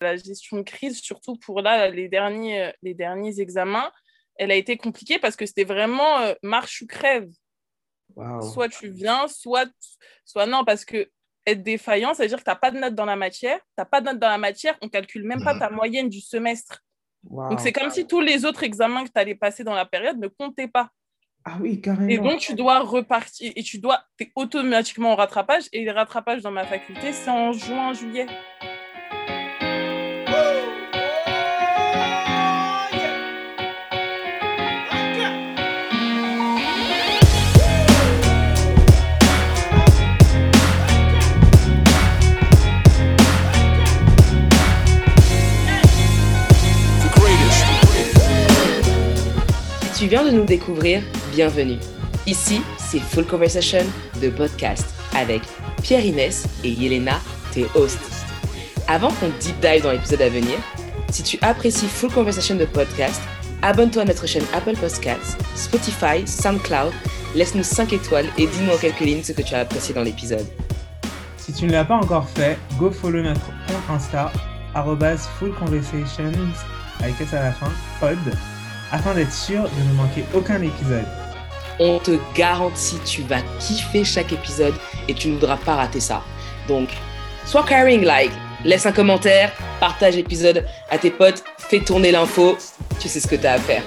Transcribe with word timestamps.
La 0.00 0.16
gestion 0.16 0.58
de 0.58 0.62
crise, 0.62 1.00
surtout 1.00 1.36
pour 1.36 1.60
là, 1.60 1.88
les 1.88 2.08
derniers, 2.08 2.62
euh, 2.62 2.72
les 2.82 2.94
derniers 2.94 3.40
examens, 3.40 3.90
elle 4.36 4.50
a 4.50 4.54
été 4.54 4.76
compliquée 4.76 5.18
parce 5.18 5.36
que 5.36 5.44
c'était 5.44 5.64
vraiment 5.64 6.20
euh, 6.20 6.34
marche 6.42 6.82
ou 6.82 6.86
crève. 6.86 7.28
Soit 8.52 8.68
tu 8.68 8.90
viens, 8.90 9.28
soit, 9.28 9.70
soit 10.24 10.46
non, 10.46 10.64
parce 10.64 10.84
que 10.84 11.10
être 11.46 11.62
défaillant, 11.62 12.14
ça 12.14 12.22
veut 12.22 12.28
dire 12.28 12.38
que 12.38 12.44
tu 12.44 12.50
n'as 12.50 12.56
pas 12.56 12.70
de 12.70 12.78
notes 12.78 12.94
dans 12.94 13.04
la 13.04 13.16
matière. 13.16 13.58
Tu 13.58 13.74
n'as 13.78 13.84
pas 13.84 14.00
de 14.00 14.06
notes 14.06 14.18
dans 14.18 14.28
la 14.28 14.38
matière, 14.38 14.76
on 14.82 14.86
ne 14.86 14.90
calcule 14.90 15.24
même 15.24 15.42
pas 15.42 15.58
ta 15.58 15.70
moyenne 15.70 16.08
du 16.08 16.20
semestre. 16.20 16.82
Donc, 17.22 17.60
c'est 17.60 17.72
comme 17.72 17.90
si 17.90 18.06
tous 18.06 18.20
les 18.20 18.44
autres 18.44 18.62
examens 18.62 19.04
que 19.04 19.10
tu 19.10 19.20
allais 19.20 19.34
passer 19.34 19.62
dans 19.62 19.74
la 19.74 19.84
période 19.84 20.18
ne 20.18 20.28
comptaient 20.28 20.68
pas. 20.68 20.90
Ah 21.44 21.56
oui, 21.60 21.80
carrément. 21.80 22.08
Et 22.08 22.18
donc, 22.18 22.40
tu 22.40 22.54
dois 22.54 22.80
repartir 22.80 23.52
et 23.56 23.62
tu 23.62 23.78
dois, 23.78 24.02
es 24.18 24.30
automatiquement 24.34 25.12
en 25.12 25.16
rattrapage. 25.16 25.64
Et 25.72 25.84
le 25.84 25.92
rattrapage 25.92 26.42
dans 26.42 26.50
ma 26.50 26.66
faculté, 26.66 27.12
c'est 27.12 27.30
en 27.30 27.52
juin, 27.52 27.92
juillet. 27.92 28.26
De 50.10 50.30
nous 50.32 50.44
découvrir, 50.44 51.02
bienvenue. 51.32 51.78
Ici, 52.26 52.60
c'est 52.78 52.98
Full 52.98 53.26
Conversation, 53.26 53.86
de 54.20 54.28
podcast, 54.28 54.84
avec 55.16 55.40
Pierre 55.84 56.04
Inès 56.04 56.48
et 56.64 56.70
Yelena, 56.70 57.20
tes 57.52 57.66
hosts. 57.76 58.00
Avant 58.88 59.12
qu'on 59.12 59.28
deep 59.40 59.60
dive 59.60 59.84
dans 59.84 59.92
l'épisode 59.92 60.22
à 60.22 60.28
venir, 60.28 60.58
si 61.10 61.22
tu 61.22 61.38
apprécies 61.42 61.86
Full 61.86 62.10
Conversation 62.10 62.56
de 62.56 62.64
podcast, 62.64 63.22
abonne-toi 63.62 64.02
à 64.02 64.04
notre 64.04 64.26
chaîne 64.26 64.42
Apple 64.52 64.76
Podcasts, 64.76 65.38
Spotify, 65.54 66.26
SoundCloud, 66.26 66.92
laisse-nous 67.36 67.62
5 67.62 67.92
étoiles 67.92 68.26
et 68.36 68.48
dis-nous 68.48 68.72
en 68.72 68.78
quelques 68.78 69.00
lignes 69.00 69.22
ce 69.22 69.32
que 69.32 69.42
tu 69.42 69.54
as 69.54 69.60
apprécié 69.60 69.94
dans 69.94 70.02
l'épisode. 70.02 70.46
Si 71.36 71.52
tu 71.52 71.66
ne 71.66 71.72
l'as 71.72 71.84
pas 71.84 71.96
encore 71.96 72.28
fait, 72.28 72.58
go 72.78 72.90
follow 72.90 73.22
notre 73.22 73.46
compte 73.46 73.76
Insta, 73.88 74.32
Full 75.38 75.54
Conversations, 75.54 76.32
avec 76.98 77.20
S 77.20 77.32
à 77.32 77.44
la 77.44 77.52
fin, 77.52 77.70
pod, 78.00 78.18
afin 78.92 79.14
d'être 79.14 79.32
sûr 79.32 79.62
de 79.62 79.88
ne 79.88 79.92
manquer 79.94 80.24
aucun 80.34 80.60
épisode. 80.62 81.06
On 81.78 81.98
te 81.98 82.18
garantit, 82.34 82.98
tu 83.04 83.22
vas 83.22 83.40
kiffer 83.58 84.04
chaque 84.04 84.32
épisode 84.32 84.74
et 85.08 85.14
tu 85.14 85.28
ne 85.28 85.34
voudras 85.34 85.56
pas 85.56 85.76
rater 85.76 86.00
ça. 86.00 86.22
Donc, 86.68 86.90
sois 87.46 87.64
caring, 87.64 88.04
like, 88.04 88.32
laisse 88.64 88.86
un 88.86 88.92
commentaire, 88.92 89.52
partage 89.78 90.16
l'épisode 90.16 90.66
à 90.90 90.98
tes 90.98 91.10
potes, 91.10 91.42
fais 91.58 91.80
tourner 91.80 92.12
l'info, 92.12 92.58
tu 92.98 93.08
sais 93.08 93.20
ce 93.20 93.26
que 93.26 93.36
tu 93.36 93.46
as 93.46 93.54
à 93.54 93.58
faire. 93.58 93.82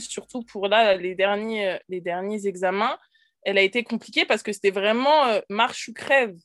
Surtout 0.00 0.42
pour 0.42 0.68
là, 0.68 0.94
les 0.96 1.14
derniers, 1.14 1.70
euh, 1.70 1.78
les 1.88 2.00
derniers 2.00 2.46
examens, 2.46 2.98
elle 3.42 3.58
a 3.58 3.62
été 3.62 3.84
compliquée 3.84 4.24
parce 4.24 4.42
que 4.42 4.52
c'était 4.52 4.70
vraiment 4.70 5.26
euh, 5.26 5.40
marche 5.48 5.88
ou 5.88 5.92
crève. 5.92 6.36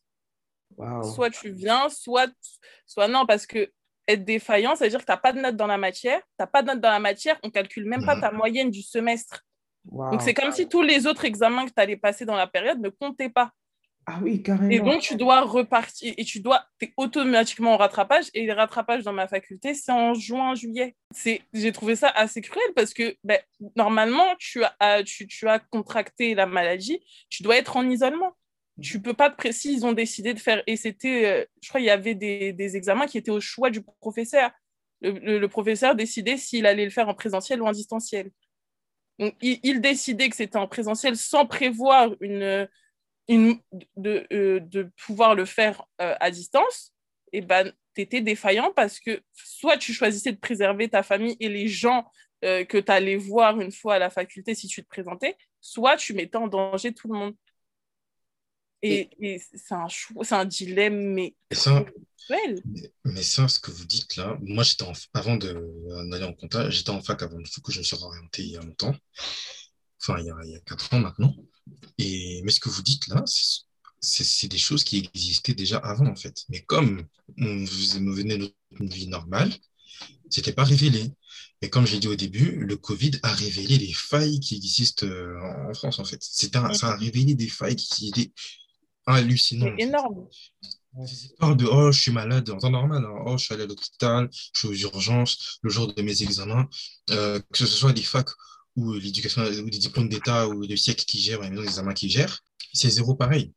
Soit 1.03 1.29
tu 1.29 1.51
viens, 1.51 1.87
soit, 1.89 2.31
soit 2.87 3.07
non, 3.07 3.25
parce 3.25 3.45
que 3.45 3.71
être 4.07 4.25
défaillant, 4.25 4.75
ça 4.75 4.85
veut 4.85 4.89
dire 4.89 4.99
que 4.99 5.05
tu 5.05 5.11
n'as 5.11 5.17
pas 5.17 5.31
de 5.31 5.39
notes 5.39 5.55
dans 5.55 5.67
la 5.67 5.77
matière. 5.77 6.19
Tu 6.19 6.25
n'as 6.39 6.47
pas 6.47 6.61
de 6.61 6.67
notes 6.67 6.81
dans 6.81 6.89
la 6.89 6.99
matière, 6.99 7.39
on 7.43 7.49
calcule 7.49 7.85
même 7.85 8.05
pas 8.05 8.19
ta 8.19 8.31
moyenne 8.31 8.69
du 8.69 8.81
semestre. 8.81 9.43
Donc, 9.85 10.21
c'est 10.21 10.33
comme 10.33 10.51
si 10.51 10.67
tous 10.67 10.81
les 10.81 11.07
autres 11.07 11.25
examens 11.25 11.65
que 11.65 11.71
tu 11.71 11.81
allais 11.81 11.97
passer 11.97 12.25
dans 12.25 12.35
la 12.35 12.47
période 12.47 12.79
ne 12.79 12.89
comptaient 12.89 13.29
pas. 13.29 13.51
Ah 14.05 14.19
oui, 14.21 14.43
carrément. 14.43 14.69
Et 14.69 14.79
donc, 14.79 15.01
tu 15.01 15.15
dois 15.15 15.41
repartir 15.41 16.13
et 16.17 16.25
tu 16.25 16.41
dois, 16.41 16.65
es 16.81 16.93
automatiquement 16.97 17.73
en 17.73 17.77
rattrapage. 17.77 18.25
Et 18.33 18.45
le 18.45 18.53
rattrapage 18.53 19.03
dans 19.03 19.13
ma 19.13 19.27
faculté, 19.27 19.73
c'est 19.73 19.91
en 19.91 20.13
juin, 20.13 20.55
juillet. 20.55 20.95
J'ai 21.53 21.71
trouvé 21.71 21.95
ça 21.95 22.09
assez 22.09 22.41
cruel 22.41 22.67
parce 22.75 22.93
que 22.93 23.15
ben, 23.23 23.39
normalement, 23.75 24.35
tu 24.39 24.61
as, 24.79 25.03
tu, 25.03 25.27
tu, 25.27 25.47
as 25.47 25.59
contracté 25.59 26.35
la 26.35 26.45
maladie, 26.45 26.99
tu 27.29 27.43
dois 27.43 27.57
être 27.57 27.77
en 27.77 27.89
isolement. 27.89 28.33
Tu 28.81 28.99
peux 28.99 29.13
pas 29.13 29.29
te 29.29 29.37
préciser, 29.37 29.73
ils 29.75 29.85
ont 29.85 29.93
décidé 29.93 30.33
de 30.33 30.39
faire. 30.39 30.63
Et 30.67 30.75
c'était, 30.75 31.25
euh, 31.25 31.45
je 31.61 31.69
crois, 31.69 31.79
il 31.79 31.85
y 31.85 31.91
avait 31.91 32.15
des, 32.15 32.51
des, 32.53 32.75
examens 32.75 33.05
qui 33.05 33.19
étaient 33.19 33.31
au 33.31 33.39
choix 33.39 33.69
du 33.69 33.83
professeur. 34.01 34.51
Le, 35.01 35.37
le, 35.37 35.47
professeur 35.47 35.95
décidait 35.95 36.37
s'il 36.37 36.65
allait 36.65 36.85
le 36.85 36.89
faire 36.89 37.07
en 37.07 37.13
présentiel 37.13 37.61
ou 37.61 37.67
en 37.67 37.71
distanciel. 37.71 38.31
Donc, 39.19 39.35
il, 39.41 39.59
il 39.61 39.79
décidait 39.79 40.27
que 40.27 40.35
c'était 40.35 40.57
en 40.57 40.67
présentiel 40.67 41.15
sans 41.15 41.45
prévoir 41.45 42.15
une 42.19 42.67
une, 43.27 43.59
de, 43.95 44.27
euh, 44.33 44.59
de, 44.59 44.89
pouvoir 45.05 45.35
le 45.35 45.45
faire 45.45 45.83
euh, 46.01 46.15
à 46.19 46.31
distance, 46.31 46.91
et 47.31 47.37
eh 47.37 47.41
ben, 47.41 47.71
tu 47.95 48.01
étais 48.01 48.21
défaillant 48.21 48.71
parce 48.75 48.99
que 48.99 49.21
soit 49.33 49.77
tu 49.77 49.93
choisissais 49.93 50.31
de 50.31 50.37
préserver 50.37 50.89
ta 50.89 51.03
famille 51.03 51.35
et 51.39 51.49
les 51.49 51.67
gens 51.67 52.05
euh, 52.43 52.63
que 52.65 52.77
tu 52.77 52.91
allais 52.91 53.15
voir 53.15 53.59
une 53.59 53.71
fois 53.71 53.95
à 53.95 53.99
la 53.99 54.09
faculté 54.09 54.53
si 54.53 54.67
tu 54.67 54.83
te 54.83 54.87
présentais, 54.87 55.35
soit 55.61 55.97
tu 55.97 56.13
mettais 56.13 56.37
en 56.37 56.47
danger 56.47 56.93
tout 56.93 57.11
le 57.11 57.17
monde. 57.17 57.35
Et, 58.85 59.09
c'est 59.39 59.73
un, 59.73 59.87
un 60.31 60.45
dilemme, 60.45 61.13
mais. 61.13 61.33
ça, 61.51 61.85
mais, 63.05 63.23
ça, 63.23 63.47
ce 63.47 63.59
que 63.59 63.71
vous 63.71 63.85
dites 63.85 64.17
là, 64.17 64.37
moi, 64.41 64.63
j'étais 64.63 64.85
avant 65.13 65.37
d'aller 65.37 66.25
en 66.25 66.33
compta, 66.33 66.69
j'étais 66.69 66.89
en 66.89 67.01
fac 67.01 67.21
avant, 67.21 67.37
faut 67.49 67.61
que 67.61 67.71
je 67.71 67.79
me 67.79 67.83
suis 67.83 67.95
orienté 67.95 68.43
il 68.43 68.51
y 68.51 68.57
a 68.57 68.61
longtemps, 68.61 68.93
enfin, 70.01 70.19
il 70.19 70.25
y 70.25 70.29
a, 70.29 70.35
il 70.43 70.51
y 70.51 70.55
a 70.55 70.59
4 70.59 70.93
ans 70.93 70.99
maintenant. 70.99 71.33
Et, 71.97 72.41
mais 72.43 72.51
ce 72.51 72.59
que 72.59 72.69
vous 72.69 72.81
dites 72.81 73.07
là, 73.07 73.23
c'est 73.99 74.47
des 74.47 74.57
choses 74.57 74.83
qui 74.83 74.97
existaient 74.97 75.53
déjà 75.53 75.77
avant, 75.77 76.07
en 76.07 76.15
fait. 76.15 76.43
Mais 76.49 76.61
comme 76.61 77.03
on 77.37 77.65
venait 77.65 78.37
notre 78.37 78.53
vie 78.93 79.07
normale, 79.07 79.51
ce 80.29 80.39
n'était 80.39 80.53
pas 80.53 80.63
révélé. 80.63 81.11
Et 81.61 81.69
comme 81.69 81.87
j'ai 81.87 81.99
dit 81.99 82.09
au 82.09 82.15
début, 82.15 82.65
le 82.65 82.75
Covid 82.75 83.11
a 83.23 83.31
révélé 83.31 83.77
les 83.77 83.93
failles 83.93 84.39
qui 84.39 84.55
existent 84.57 85.05
euh, 85.05 85.39
en 85.69 85.73
France, 85.73 85.99
en 85.99 86.05
fait. 86.05 86.21
Un, 86.55 86.73
ça 86.73 86.89
a 86.89 86.97
révélé 86.97 87.35
des 87.35 87.47
failles 87.47 87.77
qui 87.77 88.09
étaient 88.09 88.33
hallucinantes. 89.05 89.79
Énorme. 89.79 90.27
Ces 91.05 91.29
de 91.55 91.65
oh, 91.65 91.91
je 91.91 91.99
suis 91.99 92.11
malade 92.11 92.49
en 92.51 92.57
temps 92.57 92.69
normal, 92.69 93.03
hein. 93.03 93.23
oh, 93.25 93.37
je 93.37 93.45
suis 93.45 93.53
allé 93.53 93.63
à 93.63 93.67
l'hôpital, 93.67 94.29
je 94.53 94.59
suis 94.59 94.67
aux 94.67 94.89
urgences 94.91 95.59
le 95.63 95.71
jour 95.71 95.91
de 95.91 96.01
mes 96.03 96.21
examens, 96.21 96.67
euh, 97.09 97.39
que 97.51 97.57
ce 97.57 97.65
soit 97.65 97.93
des 97.93 98.03
facs 98.03 98.29
ou 98.75 98.93
l'éducation, 98.93 99.43
ou 99.43 99.69
des 99.69 99.77
diplômes 99.77 100.09
d'État 100.09 100.47
ou 100.47 100.65
de 100.65 100.75
siècle 100.75 101.05
qui 101.05 101.19
gèrent, 101.19 101.41
la 101.41 101.49
maison 101.49 101.63
examens 101.63 101.93
qui 101.93 102.09
gèrent, 102.09 102.43
c'est 102.73 102.89
zéro 102.89 103.15
pareil. 103.15 103.53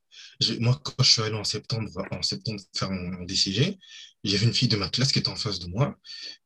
moi, 0.60 0.80
quand 0.82 1.02
je 1.02 1.10
suis 1.10 1.22
allé 1.22 1.34
en 1.34 1.44
septembre, 1.44 1.90
en 2.10 2.22
septembre 2.22 2.60
faire 2.74 2.90
mon, 2.90 3.24
DCG, 3.24 3.78
j'avais 4.24 4.46
une 4.46 4.52
fille 4.52 4.68
de 4.68 4.76
ma 4.76 4.88
classe 4.88 5.12
qui 5.12 5.20
était 5.20 5.28
en 5.28 5.36
face 5.36 5.58
de 5.58 5.68
moi. 5.68 5.96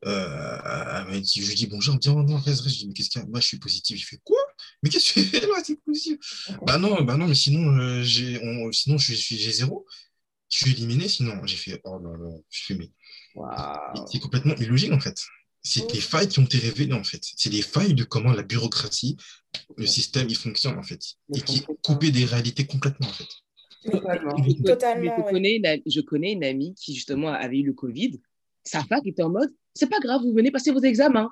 Euh, 0.04 1.04
elle 1.10 1.20
dit, 1.22 1.42
je 1.42 1.48
lui 1.48 1.54
dis 1.54 1.66
bonjour, 1.66 1.94
elle 1.94 2.14
me 2.14 2.24
dit, 2.24 2.32
non, 2.32 2.38
reste, 2.38 2.60
reste. 2.60 2.74
Je 2.74 2.80
dis, 2.80 2.88
mais 2.88 2.94
qu'est-ce 2.94 3.10
qu'il 3.10 3.20
y 3.20 3.24
a? 3.24 3.26
Moi, 3.26 3.40
je 3.40 3.46
suis 3.46 3.58
positif. 3.58 3.98
Je 3.98 4.06
fais 4.06 4.20
quoi? 4.22 4.38
Mais 4.82 4.90
qu'est-ce 4.90 5.14
que 5.14 5.20
tu 5.20 5.26
fais 5.26 5.40
là? 5.40 5.54
C'est 5.64 5.82
positif. 5.82 6.18
bah 6.66 6.78
non, 6.78 7.02
bah 7.02 7.16
non, 7.16 7.26
mais 7.26 7.34
sinon, 7.34 7.76
euh, 7.78 8.02
j'ai, 8.02 8.40
sinon 8.72 8.98
je 8.98 9.14
suis, 9.14 9.38
j'ai 9.38 9.52
zéro. 9.52 9.86
Je 10.50 10.58
suis 10.58 10.72
éliminé, 10.72 11.08
sinon, 11.08 11.40
j'ai 11.46 11.56
fait, 11.56 11.80
oh 11.84 11.98
là 11.98 12.10
là, 12.18 12.36
je 12.50 12.58
suis 12.58 12.74
mais. 12.74 12.90
C'est 14.10 14.18
complètement 14.18 14.54
illogique, 14.56 14.92
en 14.92 15.00
fait. 15.00 15.16
C'est 15.62 15.90
des 15.92 16.00
failles 16.00 16.28
qui 16.28 16.38
ont 16.38 16.44
été 16.44 16.58
révélées, 16.58 16.94
en 16.94 17.04
fait. 17.04 17.22
C'est 17.36 17.50
des 17.50 17.62
failles 17.62 17.94
de 17.94 18.04
comment 18.04 18.32
la 18.32 18.42
bureaucratie, 18.42 19.16
le 19.76 19.86
système, 19.86 20.28
il 20.28 20.36
fonctionne, 20.36 20.78
en 20.78 20.82
fait. 20.82 21.00
Et 21.34 21.40
qui 21.40 21.58
est 21.58 21.66
coupé 21.82 22.10
des 22.10 22.24
réalités 22.24 22.66
complètement, 22.66 23.08
en 23.08 23.12
fait. 23.12 23.28
Totalement. 23.90 24.36
Je, 24.36 25.30
connais 25.30 25.56
une, 25.56 25.82
je 25.86 26.00
connais 26.00 26.32
une 26.32 26.44
amie 26.44 26.74
qui, 26.74 26.94
justement, 26.94 27.28
avait 27.28 27.58
eu 27.58 27.66
le 27.66 27.72
Covid. 27.72 28.20
Sa 28.64 28.84
fac 28.84 29.06
était 29.06 29.22
en 29.22 29.30
mode 29.30 29.50
c'est 29.74 29.88
pas 29.88 30.00
grave, 30.00 30.22
vous 30.22 30.32
venez 30.32 30.50
passer 30.50 30.72
vos 30.72 30.80
examens. 30.80 31.30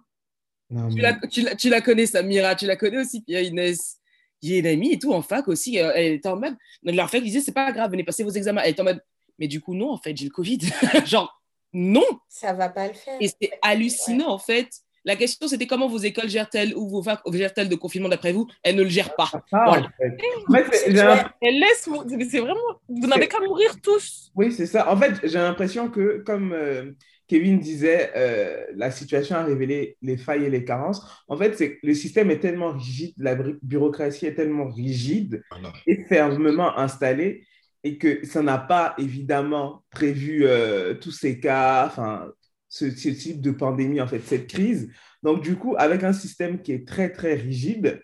tu, 0.71 1.01
la, 1.01 1.15
tu, 1.29 1.43
la, 1.43 1.55
tu, 1.55 1.69
la, 1.69 1.81
connais, 1.81 2.07
Samira, 2.07 2.55
tu 2.55 2.67
la 2.67 2.77
connais 2.77 2.99
aussi, 2.99 3.23
Pierre 3.23 3.43
Inès. 3.43 3.97
J'ai 4.41 4.59
une 4.59 4.67
amie 4.67 4.93
et 4.93 4.99
tout 4.99 5.13
en 5.13 5.23
fac 5.23 5.49
aussi. 5.49 5.81
Euh, 5.81 5.91
elle 5.95 6.15
était 6.15 6.29
en 6.29 6.39
mode. 6.39 6.55
Leur 6.85 7.11
fac 7.11 7.23
disait 7.23 7.41
c'est 7.41 7.53
pas 7.53 7.73
grave, 7.73 7.91
venez 7.91 8.05
passer 8.05 8.23
vos 8.23 8.31
examens. 8.31 8.63
Elle 8.65 8.71
était 8.71 8.81
en 8.83 8.85
mode 8.85 9.03
mais 9.39 9.49
du 9.49 9.61
coup, 9.61 9.75
non, 9.75 9.93
en 9.93 9.99
fait, 9.99 10.17
j'ai 10.17 10.25
le 10.25 10.31
Covid. 10.31 10.59
Genre, 11.07 11.38
non. 11.73 12.07
Ça 12.29 12.53
va 12.53 12.69
pas 12.69 12.89
le 12.89 12.95
faire. 12.95 13.17
Et 13.21 13.29
c'est 13.29 13.51
hallucinant, 13.63 14.29
en 14.29 14.39
fait. 14.39 14.69
La 15.05 15.17
question, 15.17 15.49
c'était 15.49 15.67
comment 15.67 15.89
vos 15.89 15.99
écoles 15.99 16.29
gèrent-elles 16.29 16.75
ou 16.77 16.89
vos 16.89 17.03
facs 17.03 17.21
gèrent-elles 17.33 17.69
de 17.69 17.77
confinement 17.77 18.09
d'après 18.11 18.33
vous? 18.33 18.47
Elles 18.63 18.77
ne 18.77 18.83
le 18.83 18.89
gèrent 18.89 19.15
pas. 19.17 19.31
Ah, 19.53 19.81
Elles 20.01 21.61
laissent, 21.61 21.89
c'est 22.31 22.41
vraiment, 22.41 22.61
vous 22.89 23.07
n'avez 23.07 23.27
qu'à 23.27 23.41
mourir 23.41 23.81
tous. 23.81 24.31
Oui, 24.35 24.53
c'est 24.53 24.67
ça. 24.67 24.93
En 24.93 24.97
fait, 24.97 25.15
j'ai 25.23 25.39
l'impression 25.39 25.89
que 25.89 26.23
comme 26.27 26.53
euh, 26.53 26.93
Kevin 27.27 27.59
disait, 27.59 28.11
euh, 28.17 28.67
la 28.75 28.91
situation 28.91 29.37
a 29.37 29.45
révélé 29.45 29.97
les 30.03 30.17
failles 30.17 30.45
et 30.45 30.51
les 30.51 30.65
carences. 30.65 31.03
En 31.29 31.37
fait, 31.37 31.57
c'est 31.57 31.79
le 31.83 31.95
système 31.95 32.31
est 32.31 32.41
tellement 32.41 32.73
rigide, 32.73 33.15
la 33.19 33.35
bureaucratie 33.63 34.27
est 34.27 34.35
tellement 34.35 34.69
rigide 34.69 35.43
et 35.87 36.05
fermement 36.05 36.77
installée 36.77 37.47
et 37.85 37.99
que 37.99 38.27
ça 38.27 38.43
n'a 38.43 38.59
pas 38.59 38.95
évidemment 38.99 39.85
prévu 39.91 40.45
euh, 40.45 40.95
tous 40.95 41.13
ces 41.13 41.41
cas, 41.41 41.87
enfin, 41.87 42.31
ce, 42.69 42.91
ce, 42.91 43.09
type 43.09 43.41
de 43.41 43.51
pandémie, 43.51 44.01
en 44.01 44.09
fait, 44.09 44.21
cette 44.21 44.49
crise. 44.49 44.91
Donc, 45.23 45.43
du 45.43 45.57
coup, 45.57 45.75
avec 45.79 46.03
un 46.03 46.13
système 46.13 46.61
qui 46.61 46.73
est 46.73 46.87
très, 46.87 47.11
très 47.11 47.35
rigide, 47.35 48.03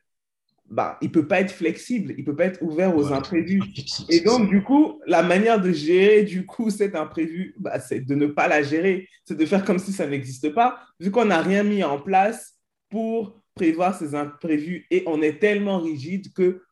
bah, 0.71 0.99
il 1.03 1.09
ne 1.09 1.13
peut 1.13 1.27
pas 1.27 1.41
être 1.41 1.53
flexible, 1.53 2.15
il 2.17 2.21
ne 2.21 2.25
peut 2.25 2.37
pas 2.37 2.47
être 2.47 2.63
ouvert 2.63 2.97
aux 2.97 3.13
imprévus. 3.13 3.63
Et 4.09 4.21
donc, 4.21 4.49
du 4.49 4.63
coup, 4.63 5.01
la 5.07 5.23
manière 5.23 5.61
de 5.61 5.71
gérer, 5.71 6.25
du 6.25 6.47
coup, 6.47 6.71
cet 6.71 6.95
imprévu, 6.95 7.55
bah, 7.59 7.79
c'est 7.81 8.01
de 8.01 8.15
ne 8.15 8.27
pas 8.27 8.49
la 8.49 8.63
gérer, 8.63 9.09
c'est 9.25 9.37
de 9.37 9.47
faire 9.47 9.65
comme 9.65 9.79
si 9.79 9.93
ça 9.93 10.07
n'existe 10.07 10.51
pas, 10.55 10.81
vu 10.99 11.11
qu'on 11.11 11.27
n'a 11.27 11.43
rien 11.43 11.63
mis 11.63 11.85
en 11.85 12.01
place 12.01 12.55
pour 12.89 13.41
prévoir 13.55 13.97
ces 13.97 14.15
imprévus. 14.15 14.87
Et 14.91 15.03
on 15.07 15.21
est 15.23 15.39
tellement 15.39 15.81
rigide 15.81 16.33
que 16.33 16.63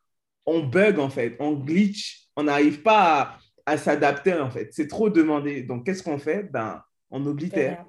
on 0.47 0.65
bug, 0.65 0.99
en 0.99 1.11
fait, 1.11 1.37
on 1.39 1.53
glitch, 1.53 2.22
on 2.37 2.45
n'arrive 2.45 2.83
pas 2.83 3.39
à, 3.67 3.77
s'adapter, 3.77 4.35
en 4.35 4.51
fait. 4.51 4.69
C'est 4.73 4.89
trop 4.89 5.11
demandé. 5.11 5.63
Donc, 5.63 5.87
qu'est-ce 5.87 6.03
qu'on 6.03 6.19
fait? 6.19 6.45
Ben, 6.45 6.83
On 7.11 7.25
oblitère 7.27 7.85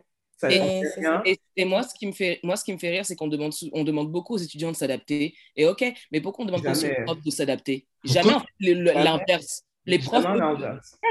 et, 0.50 1.66
moi, 1.66 1.84
ce 1.84 1.94
qui 1.94 2.07
me 2.07 2.12
fait, 2.12 2.40
moi, 2.44 2.56
ce 2.56 2.63
qui 2.63 2.74
me 2.74 2.78
fait 2.78 2.90
rire, 2.90 3.06
c'est 3.06 3.16
qu'on 3.16 3.28
demande, 3.28 3.54
on 3.72 3.84
demande 3.84 4.12
beaucoup 4.12 4.34
aux 4.34 4.38
étudiants 4.38 4.72
de 4.72 4.75
s'adapter. 4.75 5.36
Et 5.56 5.68
OK, 5.68 5.84
mais 6.12 6.22
pourquoi 6.22 6.44
on 6.44 6.48
demande 6.48 6.63
pas 6.63 6.72
aux 6.72 7.04
profs 7.06 7.22
de 7.24 7.31
s'adapter? 7.31 7.88
Jamais 8.04 8.34
l'inverse. 8.60 9.63
Les 9.86 10.00
profs. 10.00 10.25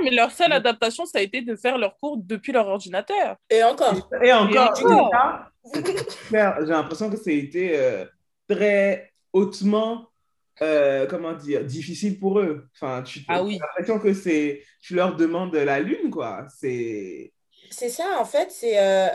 mais 0.02 0.11
leur 0.11 0.31
seule 0.31 0.52
adaptation, 0.52 1.05
ça 1.05 1.19
a 1.19 1.20
été 1.20 1.43
de 1.43 1.56
faire 1.56 1.76
leurs 1.76 1.96
cours 1.99 2.17
depuis 2.17 2.52
leur 2.52 2.67
ordinateur. 2.69 3.37
Et 3.50 3.62
encore. 3.62 4.08
Et, 4.23 4.32
encore. 4.32 4.75
J'ai 6.31 6.38
l'impression 6.67 7.11
que 7.11 7.17
ça 7.17 7.31
a 7.31 7.34
été 7.34 7.79
euh, 7.79 8.06
très 8.49 9.12
hautement 9.32 10.08
euh, 10.60 11.06
comment 11.06 11.32
dire, 11.32 11.64
difficile 11.64 12.19
pour 12.19 12.38
eux. 12.40 12.69
Enfin, 12.75 13.02
tu 13.02 13.20
ah 13.28 13.43
oui. 13.43 13.58
l'impression 13.58 13.99
que 13.99 14.12
c'est, 14.12 14.62
tu 14.81 14.94
leur 14.94 15.16
demandes 15.16 15.54
la 15.54 15.81
lune, 15.81 16.10
quoi. 16.10 16.46
C'est 16.60 17.32
c'est 17.72 17.88
ça, 17.88 18.19
en 18.20 18.25
fait, 18.25 18.50
c'est. 18.50 18.78
Euh, 18.78 19.06
euh, 19.06 19.08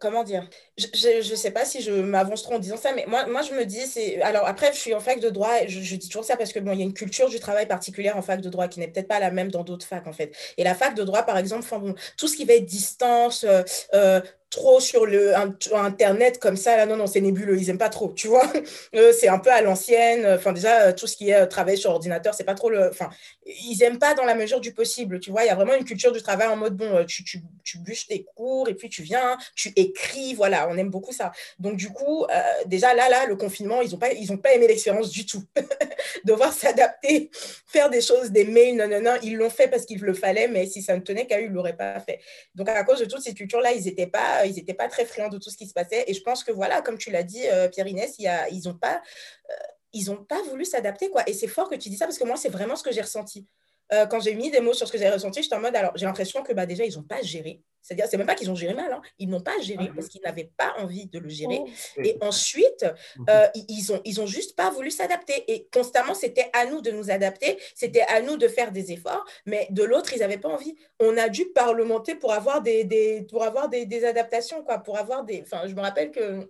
comment 0.00 0.24
dire 0.24 0.48
Je 0.76 1.30
ne 1.30 1.36
sais 1.36 1.50
pas 1.52 1.64
si 1.64 1.80
je 1.80 1.92
m'avance 1.92 2.42
trop 2.42 2.54
en 2.54 2.58
disant 2.58 2.76
ça, 2.76 2.92
mais 2.92 3.04
moi, 3.06 3.26
moi 3.26 3.42
je 3.42 3.54
me 3.54 3.64
dis. 3.64 3.86
c'est 3.86 4.20
Alors, 4.22 4.46
après, 4.46 4.72
je 4.72 4.78
suis 4.78 4.94
en 4.94 5.00
fac 5.00 5.20
de 5.20 5.30
droit, 5.30 5.62
et 5.62 5.68
je, 5.68 5.96
dis 5.96 6.08
toujours 6.08 6.24
ça 6.24 6.36
parce 6.36 6.52
que 6.52 6.58
bon, 6.58 6.72
il 6.72 6.78
y 6.80 6.82
a 6.82 6.84
une 6.84 6.94
culture 6.94 7.28
du 7.28 7.38
travail 7.38 7.66
particulière 7.66 8.16
en 8.16 8.22
fac 8.22 8.40
de 8.40 8.50
droit 8.50 8.68
qui 8.68 8.80
n'est 8.80 8.88
peut-être 8.88 9.08
pas 9.08 9.20
la 9.20 9.30
même 9.30 9.50
dans 9.50 9.62
d'autres 9.62 9.86
facs, 9.86 10.06
en 10.06 10.12
fait. 10.12 10.34
Et 10.58 10.64
la 10.64 10.74
fac 10.74 10.94
de 10.94 11.04
droit, 11.04 11.22
par 11.22 11.38
exemple, 11.38 11.66
bon, 11.70 11.94
tout 12.18 12.28
ce 12.28 12.36
qui 12.36 12.44
va 12.44 12.54
être 12.54 12.66
distance, 12.66 13.46
euh, 13.94 14.20
trop 14.52 14.80
sur 14.80 15.06
le 15.06 15.32
internet 15.74 16.38
comme 16.38 16.58
ça 16.58 16.76
là 16.76 16.84
non 16.84 16.96
non 16.96 17.06
c'est 17.06 17.22
nébuleux 17.22 17.58
ils 17.58 17.70
aiment 17.70 17.78
pas 17.78 17.88
trop 17.88 18.12
tu 18.14 18.28
vois. 18.28 18.46
Euh, 18.94 19.12
c'est 19.18 19.28
un 19.28 19.38
peu 19.38 19.50
à 19.50 19.62
l'ancienne 19.62 20.26
enfin 20.26 20.52
déjà 20.52 20.82
euh, 20.82 20.92
tout 20.92 21.06
ce 21.06 21.16
qui 21.16 21.30
est 21.30 21.34
euh, 21.34 21.46
travail 21.46 21.78
sur 21.78 21.90
ordinateur 21.90 22.34
c'est 22.34 22.44
pas 22.44 22.54
trop 22.54 22.68
le 22.68 22.88
enfin 22.88 23.08
ils 23.46 23.82
aiment 23.82 23.98
pas 23.98 24.12
dans 24.14 24.24
la 24.24 24.34
mesure 24.34 24.60
du 24.60 24.72
possible 24.74 25.18
tu 25.18 25.30
vois. 25.30 25.44
Il 25.44 25.46
y 25.46 25.50
a 25.50 25.54
vraiment 25.54 25.74
une 25.74 25.84
culture 25.84 26.12
du 26.12 26.20
travail 26.20 26.48
en 26.48 26.56
mode 26.56 26.76
bon 26.76 27.04
tu, 27.06 27.24
tu, 27.24 27.40
tu 27.64 27.78
bûches 27.78 28.06
tes 28.06 28.24
cours 28.34 28.68
et 28.68 28.74
puis 28.74 28.90
tu 28.90 29.02
viens 29.02 29.38
tu 29.54 29.72
écris 29.76 30.34
voilà 30.34 30.68
on 30.68 30.76
aime 30.76 30.90
beaucoup 30.90 31.12
ça. 31.12 31.32
Donc 31.58 31.76
du 31.76 31.90
coup 31.90 32.26
déjà 32.66 32.92
là 32.94 33.08
là 33.08 33.26
le 33.26 33.36
confinement 33.36 33.80
ils 33.80 33.94
ont 33.94 33.98
pas 33.98 34.12
ils 34.12 34.30
ont 34.32 34.36
pas 34.36 34.52
aimé 34.52 34.66
l'expérience 34.68 35.10
du 35.10 35.24
tout. 35.24 35.42
Devoir 36.24 36.52
s'adapter 36.52 37.30
faire 37.66 37.88
des 37.88 38.02
choses 38.02 38.30
des 38.30 38.44
mails 38.44 38.76
non 38.76 38.88
non 38.88 39.00
non 39.00 39.14
ils 39.22 39.36
l'ont 39.36 39.50
fait 39.50 39.68
parce 39.68 39.86
qu'il 39.86 40.00
le 40.00 40.12
fallait 40.12 40.48
mais 40.48 40.66
si 40.66 40.82
ça 40.82 40.94
ne 40.94 41.00
tenait 41.00 41.26
qu'à 41.26 41.40
eux 41.40 41.44
ils 41.44 41.52
l'auraient 41.52 41.76
pas 41.76 41.98
fait. 42.00 42.20
Donc 42.54 42.68
à 42.68 42.84
cause 42.84 43.00
de 43.00 43.06
toutes 43.06 43.22
ces 43.22 43.32
cultures 43.32 43.60
là 43.60 43.72
ils 43.72 43.88
étaient 43.88 44.06
pas 44.06 44.41
ils 44.46 44.54
n'étaient 44.54 44.74
pas 44.74 44.88
très 44.88 45.04
friands 45.04 45.28
de 45.28 45.38
tout 45.38 45.50
ce 45.50 45.56
qui 45.56 45.66
se 45.66 45.72
passait. 45.72 46.04
Et 46.06 46.14
je 46.14 46.22
pense 46.22 46.44
que, 46.44 46.52
voilà, 46.52 46.82
comme 46.82 46.98
tu 46.98 47.10
l'as 47.10 47.22
dit, 47.22 47.46
euh, 47.48 47.68
Pierre-Inès, 47.68 48.14
il 48.18 48.30
ils 48.50 48.68
n'ont 48.68 48.74
pas, 48.74 49.02
euh, 49.50 50.14
pas 50.28 50.42
voulu 50.42 50.64
s'adapter. 50.64 51.10
quoi. 51.10 51.22
Et 51.28 51.32
c'est 51.32 51.48
fort 51.48 51.68
que 51.68 51.74
tu 51.74 51.88
dis 51.88 51.96
ça 51.96 52.06
parce 52.06 52.18
que 52.18 52.24
moi, 52.24 52.36
c'est 52.36 52.48
vraiment 52.48 52.76
ce 52.76 52.82
que 52.82 52.92
j'ai 52.92 53.02
ressenti. 53.02 53.46
Euh, 53.92 54.06
quand 54.06 54.20
j'ai 54.20 54.34
mis 54.34 54.50
des 54.50 54.60
mots 54.60 54.74
sur 54.74 54.86
ce 54.86 54.92
que 54.92 54.98
j'ai 54.98 55.10
ressenti, 55.10 55.42
j'étais 55.42 55.54
en 55.54 55.60
mode, 55.60 55.76
alors 55.76 55.92
j'ai 55.96 56.06
l'impression 56.06 56.42
que 56.42 56.52
bah, 56.52 56.66
déjà, 56.66 56.84
ils 56.84 56.96
n'ont 56.96 57.02
pas 57.02 57.22
géré. 57.22 57.60
C'est-à-dire, 57.82 58.06
c'est 58.08 58.16
même 58.16 58.26
pas 58.26 58.36
qu'ils 58.36 58.50
ont 58.50 58.54
géré 58.54 58.74
mal, 58.74 58.92
hein. 58.92 59.02
ils 59.18 59.28
n'ont 59.28 59.40
pas 59.40 59.58
géré 59.60 59.90
parce 59.94 60.06
qu'ils 60.06 60.20
n'avaient 60.22 60.52
pas 60.56 60.72
envie 60.78 61.06
de 61.06 61.18
le 61.18 61.28
gérer. 61.28 61.60
Oh. 61.64 62.00
Et 62.04 62.16
ensuite, 62.20 62.86
mhm. 63.16 63.26
euh, 63.28 63.46
ils, 63.68 63.92
ont, 63.92 64.00
ils 64.04 64.20
ont 64.20 64.26
juste 64.26 64.54
pas 64.54 64.70
voulu 64.70 64.90
s'adapter. 64.90 65.44
Et 65.52 65.68
constamment, 65.72 66.14
c'était 66.14 66.48
à 66.52 66.66
nous 66.66 66.80
de 66.80 66.92
nous 66.92 67.10
adapter, 67.10 67.58
c'était 67.74 68.02
à 68.02 68.22
nous 68.22 68.36
de 68.36 68.46
faire 68.46 68.70
des 68.70 68.92
efforts, 68.92 69.24
mais 69.46 69.66
de 69.70 69.82
l'autre, 69.82 70.12
ils 70.12 70.20
n'avaient 70.20 70.38
pas 70.38 70.48
envie. 70.48 70.76
On 71.00 71.16
a 71.18 71.28
dû 71.28 71.46
parlementer 71.46 72.14
pour 72.14 72.32
avoir 72.32 72.62
des, 72.62 72.84
des 72.84 73.22
pour 73.28 73.42
avoir 73.42 73.68
des, 73.68 73.84
des, 73.84 74.04
adaptations, 74.04 74.62
quoi, 74.62 74.78
pour 74.78 74.96
avoir 74.96 75.24
des... 75.24 75.42
Enfin, 75.42 75.66
je 75.66 75.74
me 75.74 75.80
rappelle 75.80 76.12
que 76.12 76.48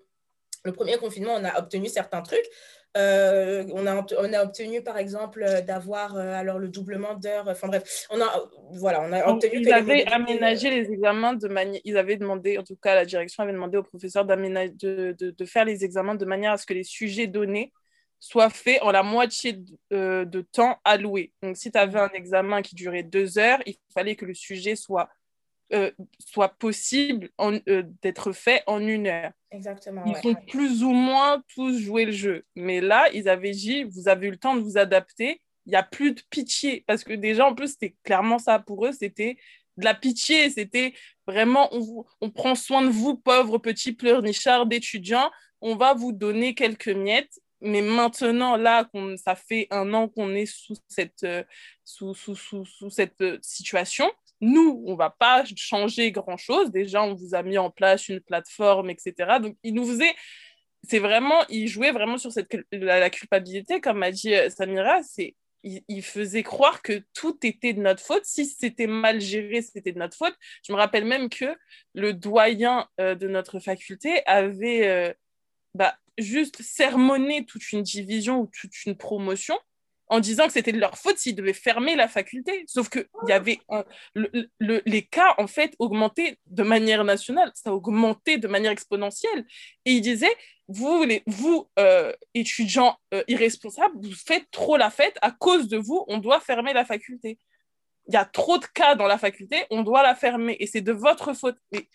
le 0.65 0.73
premier 0.73 0.97
confinement, 0.99 1.35
on 1.35 1.45
a 1.45 1.59
obtenu 1.59 1.89
certains 1.89 2.23
trucs. 2.23 2.49
Euh, 2.97 3.65
on, 3.73 3.87
a, 3.87 4.05
on 4.19 4.33
a 4.33 4.45
obtenu, 4.45 4.83
par 4.83 4.99
exemple, 4.99 5.43
euh, 5.43 5.63
d'avoir 5.63 6.17
euh, 6.17 6.35
alors 6.35 6.59
le 6.59 6.69
doublement 6.69 7.15
d'heures. 7.15 7.49
Enfin 7.49 7.69
bref, 7.69 8.07
on 8.11 8.21
a, 8.21 8.31
voilà, 8.73 9.01
on 9.03 9.13
a 9.13 9.27
obtenu. 9.29 9.61
Ils 9.61 9.73
avaient 9.73 10.05
aménagé 10.07 10.69
les 10.71 10.93
examens 10.93 11.33
de 11.33 11.49
manière. 11.49 11.81
Ils 11.85 11.97
avaient 11.97 12.17
demandé, 12.17 12.59
en 12.59 12.63
tout 12.63 12.77
cas, 12.77 12.95
la 12.95 13.07
direction 13.07 13.45
avait 13.45 13.53
demandé 13.53 13.79
aux 13.79 13.83
professeurs 13.83 14.27
de, 14.27 15.15
de, 15.15 15.31
de, 15.31 15.45
faire 15.47 15.65
les 15.65 15.85
examens 15.85 16.17
de 16.17 16.25
manière 16.27 16.53
à 16.53 16.59
ce 16.59 16.67
que 16.67 16.75
les 16.75 16.85
sujets 16.85 17.27
donnés 17.27 17.73
soient 18.21 18.51
faits 18.51 18.81
en 18.83 18.91
la 18.91 19.03
moitié 19.03 19.55
de, 19.91 20.25
de 20.25 20.41
temps 20.43 20.77
alloué. 20.85 21.33
Donc, 21.43 21.57
si 21.57 21.73
tu 21.73 21.79
avais 21.79 21.99
un 21.99 22.11
examen 22.11 22.61
qui 22.61 22.75
durait 22.75 23.03
deux 23.03 23.39
heures, 23.39 23.61
il 23.65 23.77
fallait 23.95 24.17
que 24.17 24.27
le 24.27 24.35
sujet 24.35 24.77
soit 24.77 25.09
euh, 25.73 25.91
soit 26.19 26.51
possible 26.51 27.31
euh, 27.41 27.83
d'être 28.03 28.33
fait 28.33 28.63
en 28.67 28.81
une 28.81 29.07
heure. 29.07 29.33
Exactement. 29.51 30.05
Ils 30.05 30.29
ont 30.29 30.35
plus 30.35 30.83
ou 30.83 30.93
moins 30.93 31.43
tous 31.55 31.79
joué 31.79 32.05
le 32.05 32.13
jeu. 32.13 32.45
Mais 32.57 32.81
là, 32.81 33.09
ils 33.13 33.29
avaient 33.29 33.53
dit, 33.53 33.85
vous 33.85 34.09
avez 34.09 34.29
eu 34.29 34.31
le 34.33 34.37
temps 34.37 34.55
de 34.55 34.61
vous 34.61 34.77
adapter, 34.77 35.41
il 35.67 35.71
n'y 35.71 35.77
a 35.77 35.83
plus 35.83 36.13
de 36.13 36.23
pitié. 36.31 36.85
Parce 36.87 37.05
que 37.05 37.13
déjà, 37.13 37.47
en 37.47 37.55
plus, 37.55 37.73
c'était 37.73 37.95
clairement 38.05 38.39
ça 38.39 38.59
pour 38.59 38.87
eux, 38.87 38.93
c'était 38.93 39.39
de 39.79 39.85
la 39.85 39.95
pitié, 39.95 40.51
c'était 40.51 40.93
vraiment, 41.27 41.69
on, 41.73 42.05
on, 42.21 42.31
prend 42.31 42.55
soin 42.55 42.83
de 42.83 42.91
vous, 42.91 43.17
pauvres 43.17 43.59
petits 43.59 43.93
pleurnichards 43.93 44.67
d'étudiants, 44.67 45.31
on 45.63 45.77
va 45.77 45.95
vous 45.95 46.13
donner 46.13 46.55
quelques 46.55 46.89
miettes. 46.89 47.41
Mais 47.63 47.81
maintenant, 47.81 48.57
là, 48.57 48.91
ça 49.17 49.37
fait 49.37 49.69
un 49.71 49.95
an 49.95 50.09
qu'on 50.09 50.35
est 50.35 50.47
sous 50.47 50.75
cette, 50.89 51.23
euh, 51.23 51.45
sous, 51.85 52.13
sous, 52.13 52.35
sous, 52.35 52.65
sous 52.65 52.91
cette 52.91 53.23
situation, 53.41 54.11
nous, 54.43 54.83
on 54.87 54.97
va 54.97 55.09
pas 55.09 55.45
changer 55.57 56.13
grand-chose. 56.13 56.71
Déjà, 56.71 57.03
on 57.03 57.15
vous 57.15 57.35
a 57.35 57.43
mis 57.43 57.59
en 57.59 57.71
place 57.71 58.09
une 58.09 58.21
plateforme, 58.21 58.91
etc. 58.91 59.39
Donc, 59.41 59.57
il 59.63 59.75
nous 59.75 59.87
faisait... 59.87 60.15
C'est 60.83 60.99
vraiment... 60.99 61.47
Il 61.49 61.69
jouait 61.69 61.93
vraiment 61.93 62.19
sur 62.19 62.33
cette, 62.33 62.55
la, 62.73 63.09
culpabilité, 63.09 63.81
comme 63.81 64.03
a 64.03 64.11
dit 64.11 64.35
euh, 64.35 64.51
Samira. 64.51 65.03
C'est 65.05 65.37
il, 65.63 66.03
faisait 66.03 66.43
croire 66.43 66.83
que 66.83 67.05
tout 67.15 67.39
était 67.45 67.73
de 67.73 67.81
notre 67.81 68.03
faute. 68.03 68.25
Si 68.25 68.47
c'était 68.47 68.89
mal 68.89 69.21
géré, 69.21 69.63
c'était 69.63 69.93
de 69.93 69.99
notre 69.99 70.17
faute. 70.17 70.35
Je 70.67 70.73
me 70.73 70.77
rappelle 70.77 71.05
même 71.05 71.29
que 71.29 71.57
le 71.95 72.13
doyen 72.13 72.89
euh, 73.01 73.15
de 73.15 73.29
notre 73.29 73.61
faculté 73.61 74.27
avait 74.27 74.89
euh, 74.89 75.13
bah, 75.75 75.97
juste 76.19 76.63
sermonné 76.63 77.47
toute 77.47 77.71
une 77.73 77.83
division 77.83 78.41
ou 78.41 78.51
toute 78.53 78.85
une 78.87 78.97
promotion 78.97 79.57
en 80.13 80.21
disant 80.21 80.47
que 80.47 80.53
c'était 80.53 80.73
de 80.73 80.79
leur 80.79 80.99
faute 80.99 81.17
s'ils 81.17 81.35
devaient 81.35 81.55
fermer 81.55 81.97
la 81.97 82.07
faculté. 82.07 82.65
Sauf 82.67 82.91
que 82.91 83.09
il 83.25 83.31
y 83.31 83.33
avait 83.33 83.61
les 84.15 85.03
cas, 85.07 85.35
en 85.39 85.47
fait, 85.47 85.75
augmentaient 85.79 86.37
de 86.49 86.63
manière 86.63 87.03
nationale. 87.03 87.51
Ça 87.55 87.73
augmentait 87.73 88.37
de 88.37 88.47
manière 88.47 88.73
exponentielle. 88.73 89.47
Et 89.87 89.93
ils 89.93 90.03
disaient, 90.03 90.37
vous, 90.69 91.05
les, 91.05 91.23
vous 91.27 91.67
euh, 91.79 92.13
étudiants 92.35 92.99
euh, 93.15 93.25
irresponsables, 93.27 93.95
vous 94.03 94.15
faites 94.15 94.45
trop 94.51 94.77
la 94.77 94.91
fête. 94.91 95.17
À 95.23 95.31
cause 95.31 95.67
de 95.67 95.79
vous, 95.79 96.05
on 96.09 96.19
doit 96.19 96.41
fermer 96.41 96.75
la 96.75 96.85
faculté. 96.85 97.39
Il 98.09 98.13
y 98.13 98.19
a 98.19 98.27
trop 98.27 98.59
de 98.59 98.67
cas 98.67 98.95
dans 98.95 99.07
la 99.07 99.17
faculté, 99.17 99.65
on 99.71 99.83
doit 99.83 100.03
la 100.03 100.15
fermer. 100.15 100.59
Et 100.61 100.67
c'est 100.67 100.83
de 100.83 100.93
votre 100.93 101.33
faute. 101.33 101.57
Mais, 101.73 101.89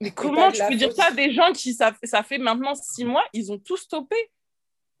mais 0.00 0.12
comment 0.12 0.50
tu 0.50 0.62
peux 0.66 0.76
dire 0.76 0.92
ça 0.94 1.08
à 1.08 1.10
des 1.10 1.34
gens 1.34 1.52
qui, 1.52 1.74
ça, 1.74 1.92
ça 2.04 2.22
fait 2.22 2.38
maintenant 2.38 2.74
six 2.74 3.04
mois, 3.04 3.24
ils 3.34 3.52
ont 3.52 3.58
tout 3.58 3.76
stoppé 3.76 4.16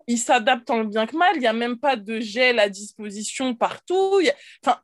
ils 0.06 0.18
s'adaptent 0.18 0.70
en 0.70 0.84
bien 0.84 1.06
que 1.06 1.16
mal. 1.16 1.36
Il 1.36 1.40
n'y 1.40 1.46
a 1.46 1.52
même 1.52 1.78
pas 1.78 1.96
de 1.96 2.20
gel 2.20 2.58
à 2.58 2.68
disposition 2.68 3.54
partout. 3.54 4.20
Enfin, 4.64 4.80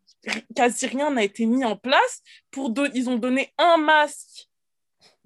quasi 0.55 0.87
rien 0.87 1.11
n'a 1.11 1.23
été 1.23 1.47
mis 1.47 1.65
en 1.65 1.77
place. 1.77 2.23
Pour 2.50 2.73
Ils 2.95 3.09
ont 3.09 3.17
donné 3.17 3.53
un 3.59 3.77
masque 3.77 4.49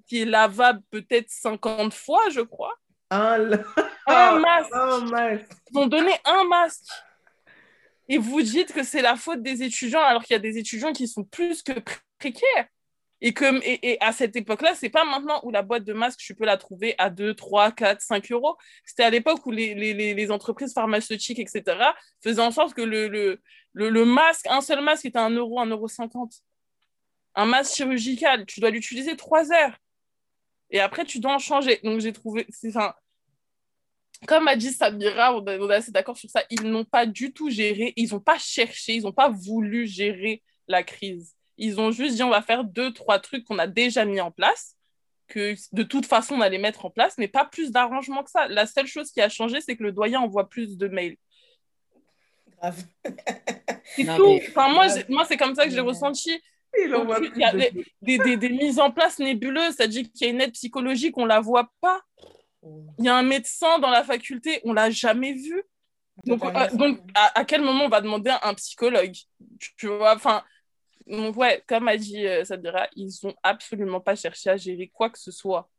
qui 0.07 0.21
est 0.21 0.25
lavable 0.25 0.81
peut-être 0.91 1.29
50 1.29 1.93
fois, 1.93 2.29
je 2.29 2.41
crois. 2.41 2.75
Un, 4.07 4.39
masque. 4.39 4.71
Ils 5.71 5.77
ont 5.77 5.87
donné 5.87 6.11
un 6.25 6.43
masque. 6.43 6.85
Et 8.07 8.17
vous 8.17 8.41
dites 8.41 8.71
que 8.71 8.83
c'est 8.83 9.01
la 9.01 9.15
faute 9.15 9.41
des 9.41 9.63
étudiants 9.63 10.03
alors 10.03 10.23
qu'il 10.23 10.35
y 10.35 10.37
a 10.37 10.39
des 10.39 10.57
étudiants 10.57 10.93
qui 10.93 11.07
sont 11.07 11.23
plus 11.23 11.63
que 11.63 11.73
précaires. 12.19 12.67
Et, 13.25 13.33
que, 13.33 13.59
et, 13.63 13.97
à 14.01 14.11
cette 14.11 14.35
époque-là, 14.35 14.75
c'est 14.75 14.91
pas 14.91 15.03
maintenant 15.03 15.39
où 15.41 15.49
la 15.49 15.63
boîte 15.63 15.83
de 15.83 15.93
masques, 15.93 16.19
tu 16.19 16.35
peux 16.35 16.45
la 16.45 16.57
trouver 16.57 16.93
à 16.99 17.09
2, 17.09 17.33
3, 17.33 17.71
4, 17.71 17.99
5 17.99 18.31
euros. 18.31 18.55
C'était 18.85 19.01
à 19.01 19.09
l'époque 19.09 19.43
où 19.47 19.51
les, 19.51 19.73
les, 19.73 20.13
les, 20.13 20.31
entreprises 20.31 20.73
pharmaceutiques, 20.73 21.39
etc., 21.39 21.63
faisaient 22.23 22.39
en 22.39 22.51
sorte 22.51 22.75
que 22.75 22.83
le, 22.83 23.07
le, 23.07 23.41
le, 23.73 24.05
masque, 24.05 24.45
un 24.45 24.61
seul 24.61 24.83
masque 24.83 25.05
était 25.05 25.17
à 25.17 25.23
1 25.23 25.31
euro, 25.31 25.59
1 25.59 25.65
euro 25.65 25.87
50. 25.87 26.35
Un 27.33 27.45
masque 27.47 27.73
chirurgical, 27.75 28.45
tu 28.45 28.59
dois 28.59 28.69
l'utiliser 28.69 29.15
trois 29.15 29.51
heures. 29.51 29.75
Et 30.69 30.79
après, 30.79 31.03
tu 31.03 31.19
dois 31.19 31.33
en 31.33 31.39
changer. 31.39 31.79
Donc, 31.83 32.01
j'ai 32.01 32.13
trouvé. 32.13 32.45
Enfin, 32.67 32.93
comme 34.27 34.47
a 34.47 34.55
dit 34.55 34.71
Samira, 34.71 35.35
on 35.35 35.43
est 35.47 35.73
assez 35.73 35.91
d'accord 35.91 36.15
sur 36.15 36.29
ça, 36.29 36.43
ils 36.51 36.61
n'ont 36.61 36.85
pas 36.85 37.07
du 37.07 37.33
tout 37.33 37.49
géré, 37.49 37.91
ils 37.95 38.11
n'ont 38.11 38.19
pas 38.19 38.37
cherché, 38.37 38.93
ils 38.93 39.03
n'ont 39.03 39.11
pas 39.13 39.29
voulu 39.29 39.87
gérer 39.87 40.43
la 40.67 40.83
crise. 40.83 41.34
Ils 41.57 41.79
ont 41.79 41.91
juste 41.91 42.15
dit 42.15 42.23
on 42.23 42.29
va 42.29 42.41
faire 42.41 42.63
deux, 42.63 42.91
trois 42.93 43.19
trucs 43.19 43.45
qu'on 43.45 43.59
a 43.59 43.67
déjà 43.67 44.05
mis 44.05 44.21
en 44.21 44.31
place, 44.31 44.75
que 45.27 45.55
de 45.71 45.83
toute 45.83 46.05
façon 46.05 46.35
on 46.35 46.41
allait 46.41 46.57
mettre 46.57 46.85
en 46.85 46.89
place, 46.89 47.17
mais 47.17 47.27
pas 47.27 47.45
plus 47.45 47.71
d'arrangement 47.71 48.23
que 48.23 48.31
ça. 48.31 48.47
La 48.47 48.65
seule 48.65 48.87
chose 48.87 49.11
qui 49.11 49.21
a 49.21 49.29
changé, 49.29 49.61
c'est 49.61 49.75
que 49.75 49.83
le 49.83 49.91
doyen 49.91 50.21
envoie 50.21 50.49
plus 50.49 50.77
de 50.77 50.87
mails. 50.87 51.17
Grave. 52.57 52.83
C'est 53.85 54.05
tout. 54.05 54.39
Enfin, 54.49 54.69
moi, 54.69 54.87
moi 55.09 55.25
c'est 55.25 55.37
comme 55.37 55.55
ça 55.55 55.65
que 55.65 55.71
j'ai 55.71 55.79
ressenti. 55.79 56.41
Il, 56.77 56.89
y 57.37 57.43
a 57.43 57.53
des, 57.53 58.17
des, 58.17 58.35
des, 58.35 58.49
mises 58.49 58.79
en 58.79 58.91
place 58.91 59.19
nébuleuses, 59.19 59.75
c'est-à-dire 59.75 60.03
qu'il 60.13 60.27
y 60.27 60.29
a 60.29 60.33
une 60.33 60.41
aide 60.41 60.51
psychologique, 60.51 61.17
on 61.17 61.23
ne 61.23 61.29
la 61.29 61.39
voit 61.39 61.71
pas. 61.79 62.01
Il 62.99 63.05
y 63.05 63.07
a 63.07 63.15
un 63.15 63.23
médecin 63.23 63.79
dans 63.79 63.89
la 63.89 64.03
faculté, 64.03 64.59
on 64.65 64.73
l'a 64.73 64.89
jamais 64.89 65.33
vu. 65.33 65.63
Donc, 66.25 66.43
euh, 66.43 66.69
donc 66.73 66.99
à, 67.13 67.45
quel 67.45 67.61
moment 67.61 67.85
on 67.85 67.89
va 67.89 68.01
demander 68.01 68.33
un 68.41 68.53
psychologue? 68.55 69.15
Tu 69.77 69.87
vois, 69.87 70.15
enfin, 70.15 70.43
donc 71.07 71.37
ouais, 71.37 71.63
comme 71.67 71.87
a 71.87 71.97
dit 71.97 72.25
euh, 72.25 72.43
Sadira, 72.43 72.87
ils 72.95 73.11
n'ont 73.23 73.35
absolument 73.43 73.99
pas 73.99 74.15
cherché 74.15 74.49
à 74.49 74.57
gérer 74.57 74.89
quoi 74.93 75.09
que 75.09 75.19
ce 75.19 75.31
soit. 75.31 75.69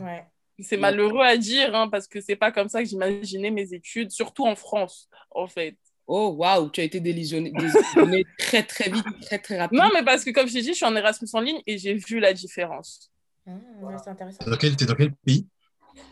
Ouais. 0.00 0.24
C'est 0.62 0.76
malheureux 0.76 1.24
à 1.24 1.36
dire, 1.36 1.74
hein, 1.74 1.88
parce 1.88 2.06
que 2.06 2.20
c'est 2.20 2.36
pas 2.36 2.52
comme 2.52 2.68
ça 2.68 2.82
que 2.82 2.88
j'imaginais 2.88 3.50
mes 3.50 3.72
études, 3.72 4.10
surtout 4.10 4.46
en 4.46 4.56
France, 4.56 5.08
en 5.30 5.46
fait. 5.46 5.76
Oh, 6.06 6.34
waouh, 6.36 6.70
tu 6.70 6.80
as 6.80 6.84
été 6.84 7.00
délusionné, 7.00 7.52
très, 8.38 8.62
très 8.64 8.90
vite, 8.90 9.06
très, 9.22 9.38
très 9.38 9.58
rapidement. 9.58 9.84
Non, 9.84 9.90
mais 9.94 10.04
parce 10.04 10.24
que, 10.24 10.30
comme 10.30 10.48
je 10.48 10.54
t'ai 10.54 10.62
dit, 10.62 10.68
je 10.68 10.74
suis 10.74 10.84
en 10.84 10.96
Erasmus 10.96 11.28
en 11.32 11.40
ligne 11.40 11.62
et 11.66 11.78
j'ai 11.78 11.94
vu 11.94 12.18
la 12.18 12.32
différence. 12.32 13.10
Mmh, 13.46 13.52
ouais, 13.82 13.94
c'est 14.02 14.10
intéressant. 14.10 14.44
Dans 14.44 14.56
quel, 14.56 14.76
dans 14.76 14.94
quel 14.94 15.12
pays? 15.14 15.46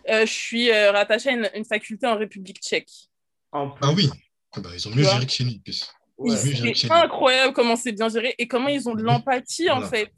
Euh, 0.09 0.25
je 0.25 0.33
suis 0.33 0.71
euh, 0.71 0.93
rattachée 0.93 1.31
à 1.31 1.57
une, 1.57 1.65
faculté 1.65 2.07
en 2.07 2.17
République 2.17 2.61
tchèque. 2.61 2.91
Ah 3.53 3.67
oui, 3.95 4.09
ah 4.53 4.61
bah, 4.61 4.71
ils 4.75 4.89
ont 4.89 4.95
mieux 4.95 5.05
géré 5.05 5.27
que 5.27 5.33
chez 5.33 5.45
nous. 5.45 5.53
C'est 6.27 6.91
incroyable 6.91 7.53
comment 7.53 7.77
c'est 7.77 7.93
bien 7.93 8.09
géré 8.09 8.35
et 8.39 8.49
comment 8.49 8.69
ils 8.69 8.89
ont 8.89 8.95
de 8.95 9.03
l'empathie 9.03 9.71
en 9.71 9.83
fait. 9.83 10.13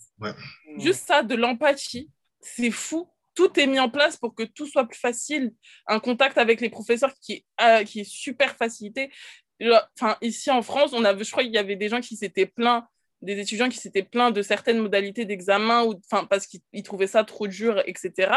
Juste 0.78 1.06
ça, 1.06 1.22
de 1.22 1.34
l'empathie, 1.34 2.10
c'est 2.40 2.70
fou. 2.70 3.08
Tout 3.34 3.58
est 3.60 3.66
mis 3.66 3.78
en 3.78 3.88
place 3.88 4.16
pour 4.16 4.34
que 4.34 4.42
tout 4.42 4.66
soit 4.66 4.86
plus 4.86 4.98
facile. 4.98 5.52
Un 5.86 6.00
contact 6.00 6.36
avec 6.36 6.60
les 6.60 6.68
professeurs 6.68 7.12
qui 7.20 7.32
est, 7.32 7.44
euh, 7.62 7.84
qui 7.84 8.00
est 8.00 8.10
super 8.10 8.56
facilité. 8.56 9.10
Enfin, 9.98 10.16
ici 10.22 10.50
en 10.50 10.62
France, 10.62 10.92
on 10.92 11.04
avait, 11.04 11.22
je 11.22 11.30
crois 11.30 11.42
qu'il 11.42 11.52
y 11.52 11.58
avait 11.58 11.76
des 11.76 11.88
gens 11.88 12.00
qui 12.00 12.16
s'étaient 12.16 12.46
plaints, 12.46 12.86
des 13.20 13.38
étudiants 13.38 13.68
qui 13.68 13.76
s'étaient 13.76 14.02
plaints 14.02 14.30
de 14.30 14.42
certaines 14.42 14.78
modalités 14.78 15.26
d'examen, 15.26 15.84
ou, 15.84 16.00
parce 16.28 16.46
qu'ils 16.46 16.82
trouvaient 16.82 17.06
ça 17.06 17.24
trop 17.24 17.46
dur, 17.46 17.82
etc. 17.86 18.32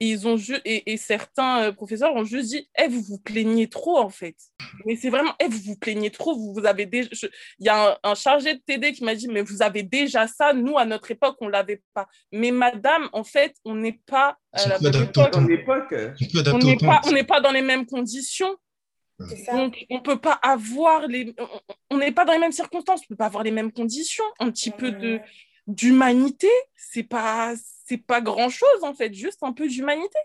Et, 0.00 0.10
ils 0.10 0.28
ont 0.28 0.36
et, 0.64 0.92
et 0.92 0.96
certains 0.96 1.62
euh, 1.64 1.72
professeurs 1.72 2.14
ont 2.14 2.24
juste 2.24 2.50
dit 2.50 2.68
eh, 2.78 2.88
vous 2.88 3.02
vous 3.02 3.18
plaignez 3.18 3.68
trop, 3.68 3.98
en 3.98 4.10
fait. 4.10 4.36
Mais 4.84 4.96
c'est 4.96 5.10
vraiment 5.10 5.34
eh, 5.40 5.48
vous 5.48 5.58
vous 5.58 5.76
plaignez 5.76 6.10
trop. 6.10 6.34
Vous, 6.34 6.54
vous 6.54 6.66
avez 6.66 6.86
déjà... 6.86 7.08
Il 7.58 7.66
y 7.66 7.68
a 7.68 7.98
un, 8.02 8.14
chargé 8.14 8.54
de 8.54 8.60
TD 8.60 8.92
qui 8.92 9.04
m'a 9.04 9.14
dit 9.14 9.28
mais 9.28 9.42
vous 9.42 9.62
avez 9.62 9.82
déjà 9.82 10.26
ça. 10.26 10.52
Nous, 10.52 10.78
à 10.78 10.84
notre 10.84 11.10
époque, 11.10 11.36
on 11.40 11.46
ne 11.46 11.52
l'avait 11.52 11.82
pas. 11.94 12.08
Mais 12.32 12.50
madame, 12.50 13.08
en 13.12 13.24
fait, 13.24 13.56
on 13.64 13.74
n'est 13.74 14.00
pas. 14.06 14.36
À 14.52 14.68
la 14.68 14.78
bonne 14.78 14.94
époque. 14.96 15.32
On 15.34 15.40
n'est 16.58 16.76
pas, 16.76 17.00
on 17.04 17.24
pas 17.24 17.40
dans 17.40 17.52
les 17.52 17.62
mêmes 17.62 17.86
conditions. 17.86 18.56
Donc, 19.52 19.84
on 19.90 19.96
ne 19.96 20.00
peut 20.00 20.20
pas 20.20 20.38
avoir 20.42 21.06
les. 21.08 21.34
On 21.90 21.98
n'est 21.98 22.12
pas 22.12 22.24
dans 22.24 22.32
les 22.32 22.38
mêmes 22.38 22.52
circonstances, 22.52 23.00
on 23.00 23.04
ne 23.04 23.08
peut 23.08 23.16
pas 23.16 23.26
avoir 23.26 23.42
les 23.42 23.50
mêmes 23.50 23.72
conditions. 23.72 24.24
Un 24.38 24.50
petit 24.50 24.70
peu 24.70 24.92
de 24.92 25.20
d'humanité, 25.68 26.48
c'est 26.74 27.04
pas 27.04 27.54
c'est 27.86 27.98
pas 27.98 28.20
grand 28.20 28.48
chose 28.48 28.82
en 28.82 28.94
fait, 28.94 29.14
juste 29.14 29.42
un 29.42 29.52
peu 29.52 29.68
d'humanité. 29.68 30.18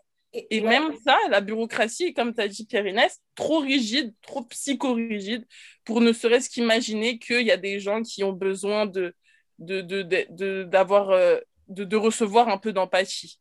Et, 0.49 0.61
même 0.61 0.95
ça, 1.05 1.15
la 1.29 1.41
bureaucratie, 1.41 2.15
comme 2.15 2.33
tu 2.33 2.41
as 2.41 2.47
dit 2.47 2.65
Pierre-Inès, 2.65 3.21
trop 3.35 3.59
rigide, 3.59 4.15
trop 4.23 4.41
psycho-rigide, 4.41 5.45
pour 5.85 6.01
ne 6.01 6.11
serait-ce 6.11 6.49
qu'imaginer 6.49 7.19
qu'il 7.19 7.45
y 7.45 7.51
a 7.51 7.57
des 7.57 7.79
gens 7.79 8.01
qui 8.01 8.23
ont 8.23 8.33
besoin 8.33 8.87
de, 8.87 9.13
de, 9.59 9.81
de, 9.81 10.63
d'avoir, 10.63 11.11
euh, 11.11 11.37
de, 11.67 11.83
de, 11.83 11.95
recevoir 11.95 12.49
un 12.49 12.57
peu 12.57 12.73
d'empathie. 12.73 13.39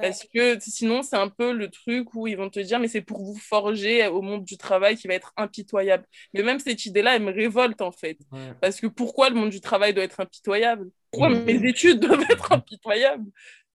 Parce 0.00 0.24
que 0.24 0.58
sinon, 0.60 1.02
c'est 1.02 1.16
un 1.16 1.28
peu 1.28 1.52
le 1.52 1.70
truc 1.70 2.12
où 2.14 2.26
ils 2.26 2.36
vont 2.36 2.50
te 2.50 2.60
dire, 2.60 2.80
mais 2.80 2.88
c'est 2.88 3.02
pour 3.02 3.22
vous 3.22 3.38
forger 3.38 4.06
au 4.08 4.20
monde 4.20 4.44
du 4.44 4.56
travail 4.58 4.96
qui 4.96 5.06
va 5.06 5.14
être 5.14 5.32
impitoyable. 5.36 6.04
Mais 6.34 6.42
même 6.42 6.58
cette 6.58 6.84
idée-là, 6.86 7.16
elle 7.16 7.22
me 7.22 7.32
révolte 7.32 7.80
en 7.80 7.92
fait. 7.92 8.18
Parce 8.60 8.80
que 8.80 8.88
pourquoi 8.88 9.30
le 9.30 9.36
monde 9.36 9.50
du 9.50 9.60
travail 9.60 9.94
doit 9.94 10.04
être 10.04 10.20
impitoyable? 10.20 10.90
Pourquoi 11.16 11.30
mes 11.30 11.66
études 11.66 12.00
doivent 12.00 12.26
être 12.30 12.52
impitoyables? 12.52 13.30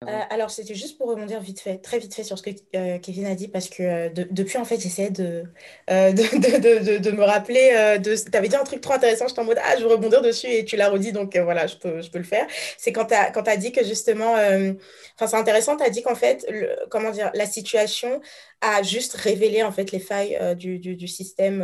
Euh, 0.06 0.20
alors, 0.30 0.48
c'était 0.48 0.76
juste 0.76 0.96
pour 0.96 1.08
rebondir 1.08 1.40
vite 1.40 1.58
fait, 1.58 1.78
très 1.78 1.98
vite 1.98 2.14
fait 2.14 2.22
sur 2.22 2.38
ce 2.38 2.44
que 2.44 2.50
euh, 2.76 2.98
Kevin 2.98 3.26
a 3.26 3.34
dit, 3.34 3.48
parce 3.48 3.68
que 3.68 3.82
euh, 3.82 4.08
depuis, 4.30 4.56
en 4.56 4.64
fait, 4.64 4.78
j'essayais 4.78 5.10
de, 5.10 5.42
de, 5.88 6.78
de, 6.84 6.98
de, 6.98 7.10
me 7.10 7.24
rappeler. 7.24 7.98
de... 7.98 8.14
Tu 8.14 8.36
avais 8.36 8.46
dit 8.46 8.54
un 8.54 8.62
truc 8.62 8.80
trop 8.80 8.92
intéressant, 8.92 9.26
j'étais 9.26 9.40
en 9.40 9.44
mode, 9.44 9.58
ah, 9.60 9.76
je 9.76 9.82
veux 9.82 9.88
rebondir 9.88 10.22
dessus, 10.22 10.46
et 10.46 10.64
tu 10.64 10.76
l'as 10.76 10.88
redit, 10.88 11.10
donc 11.10 11.36
voilà, 11.36 11.66
je 11.66 11.74
peux, 11.76 12.00
je 12.00 12.10
peux 12.12 12.18
le 12.18 12.24
faire. 12.24 12.46
C'est 12.76 12.92
quand 12.92 13.06
tu 13.06 13.14
as, 13.14 13.32
as, 13.34 13.56
dit 13.56 13.72
que 13.72 13.84
justement, 13.84 14.34
enfin, 14.34 15.26
c'est 15.26 15.36
intéressant, 15.36 15.76
tu 15.76 15.82
as 15.82 15.90
dit 15.90 16.02
qu'en 16.02 16.14
fait, 16.14 16.46
le, 16.48 16.76
comment 16.90 17.10
dire, 17.10 17.32
la 17.34 17.46
situation 17.46 18.20
a 18.60 18.82
juste 18.82 19.14
révélé 19.14 19.62
en 19.62 19.70
fait 19.72 19.92
les 19.92 20.00
failles 20.00 20.38
du, 20.56 20.78
du, 20.78 20.94
du, 20.96 21.08
système, 21.08 21.58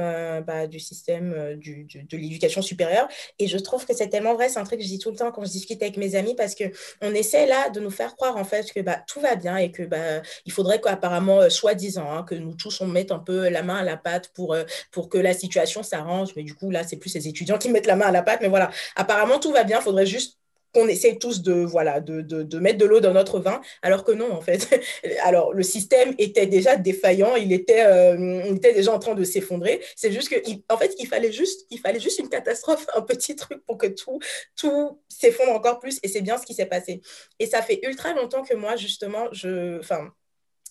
bah, 0.45 0.67
du 0.67 0.81
système 0.81 1.55
du, 1.57 1.85
de 1.85 2.17
l'éducation 2.17 2.63
supérieure. 2.63 3.09
Et 3.39 3.47
je 3.47 3.59
trouve 3.59 3.87
que 3.87 3.95
c'est 3.95 4.09
tellement 4.09 4.35
vrai, 4.35 4.49
c'est 4.49 4.59
un 4.59 4.65
truc 4.65 4.81
que 4.81 4.85
je 4.85 4.91
dis 4.91 4.99
tout 4.99 5.11
le 5.11 5.17
temps 5.17 5.31
quand 5.31 5.45
je 5.45 5.51
discute 5.51 5.81
avec 5.83 5.97
mes 5.97 6.17
amis, 6.17 6.35
parce 6.35 6.57
qu'on 6.57 7.15
essaie 7.15 7.47
là 7.47 7.71
de 7.71 7.79
nous 7.79 7.91
faire 7.91 8.17
croire 8.17 8.24
en 8.33 8.45
fait 8.45 8.73
que 8.73 8.81
bah, 8.81 9.03
tout 9.07 9.21
va 9.21 9.37
bien 9.37 9.57
et 9.57 9.71
que 9.71 9.83
bah, 9.83 10.23
il 10.47 10.53
faudrait 10.53 10.81
qu'apparemment, 10.81 11.41
euh, 11.41 11.49
soi-disant, 11.51 12.11
hein, 12.11 12.23
que 12.25 12.35
nous 12.35 12.55
tous 12.55 12.81
on 12.81 12.87
mette 12.87 13.13
un 13.13 13.19
peu 13.19 13.49
la 13.49 13.63
main 13.63 13.77
à 13.77 13.83
la 13.85 13.97
pâte 13.97 14.31
pour, 14.35 14.55
euh, 14.55 14.65
pour 14.93 15.09
que 15.09 15.19
la 15.19 15.35
situation 15.35 15.83
s'arrange. 15.83 16.31
Mais 16.37 16.43
du 16.43 16.55
coup, 16.55 16.71
là, 16.71 16.85
c'est 16.85 16.97
plus 16.97 17.15
les 17.15 17.29
étudiants 17.29 17.59
qui 17.59 17.71
mettent 17.71 17.87
la 17.87 17.97
main 17.97 18.07
à 18.07 18.13
la 18.13 18.23
pâte. 18.23 18.41
Mais 18.43 18.49
voilà, 18.49 18.71
apparemment, 18.97 19.39
tout 19.39 19.53
va 19.53 19.65
bien. 19.65 19.79
Il 19.81 19.83
faudrait 19.83 20.07
juste 20.07 20.39
qu'on 20.75 20.89
essaie 20.89 21.17
tous 21.17 21.43
de, 21.43 21.53
voilà, 21.53 22.01
de, 22.01 22.21
de, 22.21 22.59
mettre 22.59 22.79
de 22.79 22.85
l'eau 22.85 23.01
dans 23.01 23.13
notre 23.13 23.39
vin, 23.39 23.61
alors 23.83 24.05
que 24.05 24.13
non, 24.13 24.33
en 24.33 24.41
fait. 24.41 24.69
Alors, 25.23 25.55
le 25.55 25.63
système 25.63 26.15
était 26.19 26.47
déjà 26.47 26.77
défaillant, 26.77 27.37
il 27.37 27.53
était, 27.53 27.85
euh, 27.87 28.55
était 28.55 28.75
déjà 28.75 28.93
en 28.93 28.99
train 28.99 29.15
de 29.15 29.25
s'effondrer. 29.25 29.81
C'est 29.97 30.13
juste 30.13 30.29
que, 30.29 30.37
en 30.69 30.77
fait, 30.77 30.95
il 30.99 31.07
fallait 31.07 31.33
juste, 31.33 31.67
il 31.71 31.79
fallait 31.79 32.01
juste 32.01 32.19
une 32.19 32.29
catastrophe, 32.29 32.87
un 32.95 33.03
petit 33.03 33.37
truc 33.37 33.65
pour 33.67 33.79
que 33.79 33.87
tout, 33.87 34.19
tout 34.57 35.01
s'effondre 35.09 35.53
encore 35.53 35.79
plus. 35.79 36.01
Et 36.03 36.09
c'est 36.09 36.23
bien 36.23 36.39
ce 36.39 36.45
qui 36.45 36.55
s'est 36.55 36.67
passé. 36.67 37.01
Et 37.39 37.47
ça 37.47 37.63
fait 37.63 37.81
ultra 37.85 38.13
longtemps 38.13 38.43
que 38.43 38.55
moi, 38.55 38.77
justement, 38.77 39.29
je, 39.33 39.79
enfin, 39.79 40.11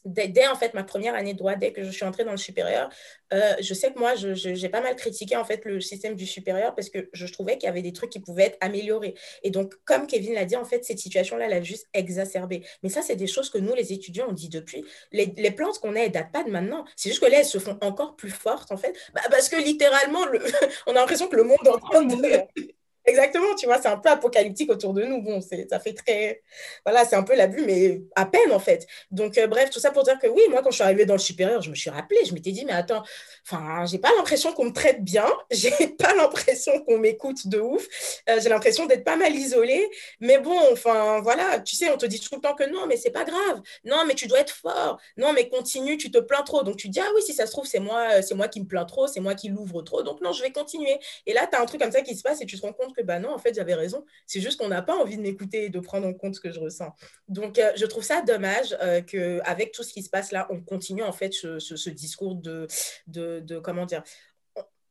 dès, 0.05 0.47
en 0.47 0.55
fait 0.55 0.73
ma 0.73 0.83
première 0.83 1.15
année 1.15 1.33
de 1.33 1.37
droit, 1.37 1.55
dès 1.55 1.71
que 1.71 1.83
je 1.83 1.89
suis 1.89 2.05
entrée 2.05 2.23
dans 2.23 2.31
le 2.31 2.37
supérieur, 2.37 2.89
euh, 3.33 3.53
je 3.59 3.73
sais 3.73 3.91
que 3.91 3.99
moi, 3.99 4.13
j'ai 4.15 4.69
pas 4.69 4.81
mal 4.81 4.95
critiqué 4.95 5.35
en 5.35 5.43
fait 5.43 5.65
le 5.65 5.81
système 5.81 6.15
du 6.15 6.25
supérieur 6.25 6.75
parce 6.75 6.89
que 6.89 7.09
je 7.13 7.25
trouvais 7.27 7.57
qu'il 7.57 7.67
y 7.67 7.69
avait 7.69 7.81
des 7.81 7.93
trucs 7.93 8.11
qui 8.11 8.19
pouvaient 8.19 8.43
être 8.43 8.57
améliorés. 8.61 9.15
Et 9.43 9.49
donc, 9.49 9.73
comme 9.85 10.07
Kevin 10.07 10.33
l'a 10.33 10.45
dit, 10.45 10.55
en 10.55 10.65
fait, 10.65 10.83
cette 10.85 10.99
situation-là, 10.99 11.45
elle 11.47 11.53
a 11.53 11.61
juste 11.61 11.87
exacerbé. 11.93 12.63
Mais 12.83 12.89
ça, 12.89 13.01
c'est 13.01 13.15
des 13.15 13.27
choses 13.27 13.49
que 13.49 13.57
nous, 13.57 13.73
les 13.73 13.93
étudiants, 13.93 14.27
on 14.29 14.33
dit 14.33 14.49
depuis. 14.49 14.85
Les, 15.11 15.51
plantes 15.51 15.79
qu'on 15.79 15.95
a, 15.95 15.99
elles 15.99 16.11
datent 16.11 16.31
pas 16.31 16.43
de 16.43 16.49
maintenant. 16.49 16.85
C'est 16.95 17.09
juste 17.09 17.21
que 17.21 17.29
là, 17.29 17.39
elles 17.39 17.45
se 17.45 17.59
font 17.59 17.77
encore 17.81 18.15
plus 18.15 18.31
fortes, 18.31 18.71
en 18.71 18.77
fait, 18.77 18.95
bah, 19.13 19.21
parce 19.29 19.49
que 19.49 19.55
littéralement, 19.55 20.25
le... 20.25 20.39
on 20.87 20.91
a 20.91 20.95
l'impression 20.95 21.27
que 21.27 21.35
le 21.35 21.43
monde 21.43 21.59
est 21.65 21.69
en 21.69 21.79
train 21.79 22.03
de... 22.03 22.15
Exactement, 23.05 23.53
tu 23.55 23.65
vois, 23.65 23.81
c'est 23.81 23.89
un 23.89 23.97
peu 23.97 24.07
apocalyptique 24.09 24.71
autour 24.71 24.93
de 24.93 25.03
nous. 25.03 25.21
Bon, 25.21 25.41
ça 25.41 25.79
fait 25.79 25.93
très. 25.93 26.41
Voilà, 26.85 27.03
c'est 27.03 27.17
un 27.17 27.23
peu 27.23 27.35
l'abus, 27.35 27.61
mais 27.65 28.01
à 28.15 28.25
peine 28.25 28.51
en 28.53 28.59
fait. 28.59 28.87
Donc, 29.11 29.37
euh, 29.37 29.45
bref, 29.47 29.69
tout 29.69 29.79
ça 29.79 29.91
pour 29.91 30.03
dire 30.03 30.17
que 30.19 30.27
oui, 30.27 30.41
moi, 30.49 30.61
quand 30.63 30.71
je 30.71 30.75
suis 30.75 30.83
arrivée 30.83 31.05
dans 31.05 31.15
le 31.15 31.19
supérieur, 31.19 31.61
je 31.61 31.69
me 31.69 31.75
suis 31.75 31.89
rappelée, 31.89 32.19
je 32.25 32.33
m'étais 32.33 32.51
dit, 32.51 32.63
mais 32.63 32.71
attends, 32.71 33.03
enfin, 33.45 33.85
j'ai 33.85 33.99
pas 33.99 34.09
l'impression 34.15 34.53
qu'on 34.53 34.65
me 34.65 34.71
traite 34.71 35.03
bien, 35.03 35.25
j'ai 35.51 35.71
pas 35.99 36.13
l'impression 36.15 36.79
qu'on 36.85 36.97
m'écoute 36.97 37.47
de 37.47 37.59
ouf, 37.59 37.85
euh, 38.29 38.39
j'ai 38.41 38.47
l'impression 38.47 38.85
d'être 38.85 39.03
pas 39.03 39.17
mal 39.17 39.35
isolée. 39.35 39.89
Mais 40.21 40.37
bon, 40.39 40.57
enfin, 40.71 41.19
voilà, 41.21 41.59
tu 41.59 41.75
sais, 41.75 41.89
on 41.91 41.97
te 41.97 42.05
dit 42.05 42.19
tout 42.21 42.35
le 42.35 42.41
temps 42.41 42.55
que 42.55 42.63
non, 42.69 42.85
mais 42.87 42.95
c'est 42.95 43.11
pas 43.11 43.25
grave, 43.25 43.61
non, 43.83 44.05
mais 44.07 44.15
tu 44.15 44.27
dois 44.27 44.39
être 44.39 44.55
fort, 44.55 44.97
non, 45.17 45.33
mais 45.33 45.49
continue, 45.49 45.97
tu 45.97 46.09
te 46.09 46.19
plains 46.19 46.43
trop. 46.43 46.63
Donc, 46.63 46.77
tu 46.77 46.87
dis, 46.89 46.99
ah 47.01 47.09
oui, 47.15 47.21
si 47.21 47.33
ça 47.33 47.45
se 47.47 47.51
trouve, 47.51 47.65
c'est 47.65 47.79
moi, 47.79 48.21
c'est 48.21 48.35
moi 48.35 48.47
qui 48.47 48.61
me 48.61 48.65
plains 48.65 48.85
trop, 48.85 49.07
c'est 49.07 49.19
moi 49.19 49.35
qui 49.35 49.49
l'ouvre 49.49 49.81
trop, 49.81 50.03
donc 50.03 50.21
non, 50.21 50.31
je 50.31 50.41
vais 50.41 50.51
continuer. 50.51 50.97
Et 51.25 51.33
là, 51.33 51.47
tu 51.47 51.57
as 51.57 51.61
un 51.61 51.65
truc 51.65 51.81
comme 51.81 51.91
ça 51.91 52.01
qui 52.01 52.15
se 52.15 52.21
passe 52.23 52.41
et 52.41 52.45
tu 52.45 52.57
te 52.57 52.65
rends 52.65 52.73
compte 52.73 52.92
que 52.93 53.01
bah 53.01 53.19
non, 53.19 53.33
en 53.33 53.37
fait, 53.37 53.53
j'avais 53.55 53.73
raison. 53.73 54.05
C'est 54.25 54.41
juste 54.41 54.59
qu'on 54.59 54.67
n'a 54.67 54.81
pas 54.81 54.95
envie 54.95 55.17
de 55.17 55.21
m'écouter 55.21 55.65
et 55.65 55.69
de 55.69 55.79
prendre 55.79 56.07
en 56.07 56.13
compte 56.13 56.35
ce 56.35 56.39
que 56.39 56.51
je 56.51 56.59
ressens. 56.59 56.93
Donc, 57.27 57.59
euh, 57.59 57.71
je 57.75 57.85
trouve 57.85 58.03
ça 58.03 58.21
dommage 58.21 58.75
euh, 58.81 59.01
qu'avec 59.01 59.71
tout 59.71 59.83
ce 59.83 59.93
qui 59.93 60.03
se 60.03 60.09
passe 60.09 60.31
là, 60.31 60.47
on 60.49 60.61
continue 60.61 61.03
en 61.03 61.11
fait 61.11 61.33
ce, 61.33 61.89
discours 61.89 62.35
de, 62.35 62.67
de, 63.07 63.59
comment 63.59 63.85
dire, 63.85 64.03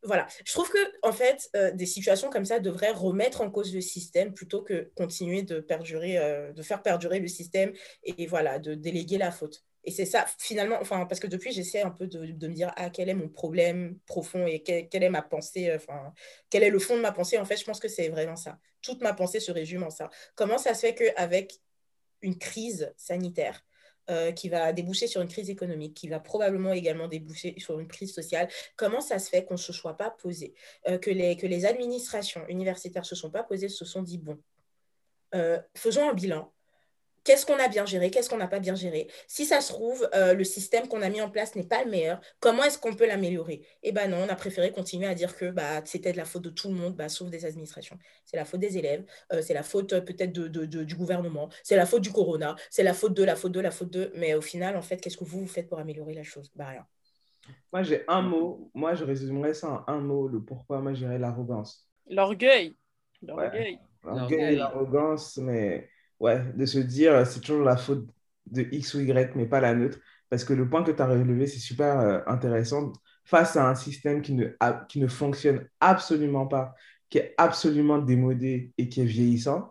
voilà, 0.05 0.27
je 0.45 0.53
trouve 0.53 0.69
que 0.69 0.79
en 1.03 1.13
fait, 1.13 1.49
euh, 1.55 1.71
des 1.71 1.87
situations 1.87 2.29
comme 2.29 2.45
ça 2.45 2.59
devraient 2.59 2.91
remettre 2.91 3.41
en 3.41 3.51
cause 3.51 3.73
le 3.73 3.81
système 3.81 4.35
plutôt 4.35 4.63
que 4.63 4.91
continuer 4.97 5.43
de 5.43 5.61
perdurer, 5.61 6.53
de 6.55 6.63
faire 6.63 6.83
perdurer 6.83 7.21
le 7.21 7.29
système 7.29 7.73
et, 8.03 8.27
voilà, 8.27 8.59
de 8.59 8.75
déléguer 8.75 9.19
la 9.19 9.31
faute. 9.31 9.65
Et 9.85 9.91
c'est 9.91 10.07
ça, 10.07 10.27
finalement, 10.39 10.79
enfin, 10.81 11.07
parce 11.07 11.21
que 11.21 11.27
depuis, 11.27 11.53
j'essaie 11.53 11.83
un 11.83 11.91
peu 11.91 12.07
de, 12.07 12.21
me 12.21 12.55
dire, 12.55 12.73
ah, 12.77 12.91
quel 12.91 13.09
est 13.09 13.15
mon 13.15 13.29
problème 13.29 13.99
profond 14.07 14.47
et 14.47 14.63
quelle, 14.63 15.03
est 15.03 15.11
ma 15.11 15.23
pensée, 15.23 15.71
euh, 15.71 15.77
enfin, 15.77 16.13
quel 16.51 16.63
est 16.63 16.71
le 16.71 16.79
fond 16.79 16.97
de 16.97 17.01
ma 17.01 17.13
pensée. 17.13 17.39
En 17.39 17.45
fait, 17.45 17.57
je 17.57 17.65
pense 17.65 17.81
que 17.81 17.89
c'est 17.89 18.09
vraiment 18.09 18.37
ça. 18.37 18.59
Toute 18.81 19.01
ma 19.01 19.13
pensée 19.13 19.41
se 19.41 19.51
résume 19.51 19.83
en 19.83 19.91
ça. 19.91 20.09
Comment 20.37 20.59
ça 20.59 20.75
se 20.75 20.81
fait 20.81 20.95
qu'avec 20.95 21.61
une 22.21 22.39
crise 22.39 22.93
sanitaire, 22.97 23.65
euh, 24.11 24.31
qui 24.33 24.49
va 24.49 24.73
déboucher 24.73 25.09
sur 25.09 25.21
une 25.21 25.29
crise 25.29 25.51
économique, 25.51 25.95
qui 25.95 26.09
va 26.09 26.21
probablement 26.21 26.73
également 26.73 27.09
déboucher 27.09 27.55
sur 27.59 27.81
une 27.81 27.89
crise 27.89 28.15
sociale. 28.15 28.49
Comment 28.77 29.01
ça 29.01 29.19
se 29.19 29.29
fait 29.29 29.45
qu'on 29.45 29.55
ne 29.55 29.59
se 29.59 29.73
soit 29.73 29.97
pas 29.97 30.11
posé, 30.11 30.55
euh, 30.89 30.99
que, 30.99 31.11
les, 31.11 31.37
que 31.37 31.47
les 31.47 31.67
administrations 31.67 32.47
universitaires 32.49 33.03
ne 33.03 33.07
se 33.07 33.17
sont 33.17 33.31
pas 33.31 33.43
posées, 33.43 33.69
se 33.69 33.85
sont 33.85 34.03
dit, 34.03 34.19
bon, 34.19 34.41
faisons 35.75 36.11
un 36.11 36.13
bilan, 36.13 36.53
Qu'est-ce 37.25 37.47
qu'on 37.47 37.59
a 37.59 37.69
bien 37.69 37.87
géré 37.87 38.11
Qu'est-ce 38.11 38.29
qu'on 38.29 38.37
n'a 38.37 38.49
pas 38.49 38.59
bien 38.59 38.75
géré 38.75 39.09
Si 39.29 39.45
ça 39.45 39.61
se 39.61 39.73
trouve, 39.73 40.09
euh, 40.15 40.35
le 40.35 40.45
système 40.45 40.89
qu'on 40.89 41.03
a 41.03 41.09
mis 41.09 41.21
en 41.21 41.31
place 41.31 41.55
n'est 41.55 41.67
pas 41.67 41.85
le 41.85 41.91
meilleur, 41.91 42.21
comment 42.41 42.65
est-ce 42.65 42.79
qu'on 42.79 42.95
peut 42.95 43.07
l'améliorer? 43.07 43.63
Eh 43.83 43.93
bien 43.93 44.09
non, 44.09 44.19
on 44.19 44.29
a 44.29 44.35
préféré 44.35 44.73
continuer 44.73 45.07
à 45.07 45.15
dire 45.15 45.37
que 45.37 45.51
bah, 45.51 45.83
c'était 45.85 46.13
de 46.13 46.17
la 46.17 46.25
faute 46.25 46.43
de 46.43 46.51
tout 46.51 46.69
le 46.69 46.75
monde, 46.75 46.97
bah, 46.97 47.09
sauf 47.09 47.31
des 47.31 47.45
administrations. 47.45 47.99
C'est 48.25 48.37
la 48.37 48.45
faute 48.45 48.61
des 48.61 48.79
élèves, 48.79 49.05
euh, 49.33 49.43
c'est 49.43 49.55
la 49.55 49.63
faute 49.63 49.93
euh, 49.93 50.01
peut-être 50.01 50.33
de, 50.33 50.49
de, 50.49 50.85
du 50.85 50.97
gouvernement, 50.97 51.49
c'est 51.63 51.77
la 51.77 51.87
faute 51.87 52.03
du 52.03 52.13
corona, 52.13 52.57
c'est 52.71 52.83
la 52.83 52.95
faute 52.95 53.15
de, 53.15 53.25
la 53.25 53.37
faute 53.37 53.53
de, 53.53 53.61
la 53.61 53.71
faute 53.71 53.91
de. 53.91 54.13
Mais 54.17 54.35
au 54.35 54.41
final, 54.41 54.77
en 54.77 54.83
fait, 54.83 54.99
qu'est-ce 54.99 55.17
que 55.17 55.25
vous, 55.25 55.41
vous 55.41 55.47
faites 55.47 55.69
pour 55.69 55.79
améliorer 55.79 56.15
la 56.15 56.25
chose? 56.25 56.51
Bah 56.57 56.67
rien. 56.69 56.87
Moi, 57.73 57.83
j'ai 57.83 58.05
un 58.09 58.23
mot. 58.23 58.71
Moi, 58.75 58.95
je 58.95 59.05
résumerais 59.05 59.55
ça 59.55 59.85
en 59.87 59.93
un 59.93 60.01
mot, 60.01 60.29
le 60.29 60.43
pourquoi. 60.43 60.81
Moi, 60.81 60.95
j'irais 60.95 61.19
l'arrogance. 61.19 61.89
L'orgueil. 62.09 62.77
L'orgueil. 63.23 63.79
L'orgueil, 64.05 64.57
l'arrogance, 64.57 65.37
mais 65.39 65.89
ouais, 66.23 66.43
de 66.55 66.65
se 66.67 66.79
dire 66.79 67.27
c'est 67.27 67.41
toujours 67.41 67.65
la 67.65 67.77
faute 67.77 68.09
de 68.47 68.67
X 68.73 68.95
ou 68.95 69.01
Y, 69.01 69.37
mais 69.37 69.47
pas 69.47 69.61
la 69.61 69.75
nôtre. 69.75 69.99
Parce 70.31 70.45
que 70.45 70.55
le 70.55 70.69
point 70.69 70.83
que 70.83 70.93
tu 70.93 71.03
as 71.03 71.07
relevé, 71.07 71.47
c'est 71.47 71.59
super 71.59 72.01
euh, 72.01 72.21
intéressant. 72.27 72.93
Face 73.25 73.57
à 73.57 73.69
un 73.69 73.75
système 73.75 74.23
qui 74.23 74.33
ne, 74.35 74.47
qui 74.89 74.99
ne 75.01 75.07
fonctionne 75.09 75.69
absolument 75.81 76.47
pas, 76.47 76.75
qui 77.11 77.19
est 77.19 77.35
absolument 77.37 77.99
démodé 77.99 78.73
et 78.79 78.89
qui 78.89 79.03
est 79.03 79.05
vieillissant, 79.05 79.71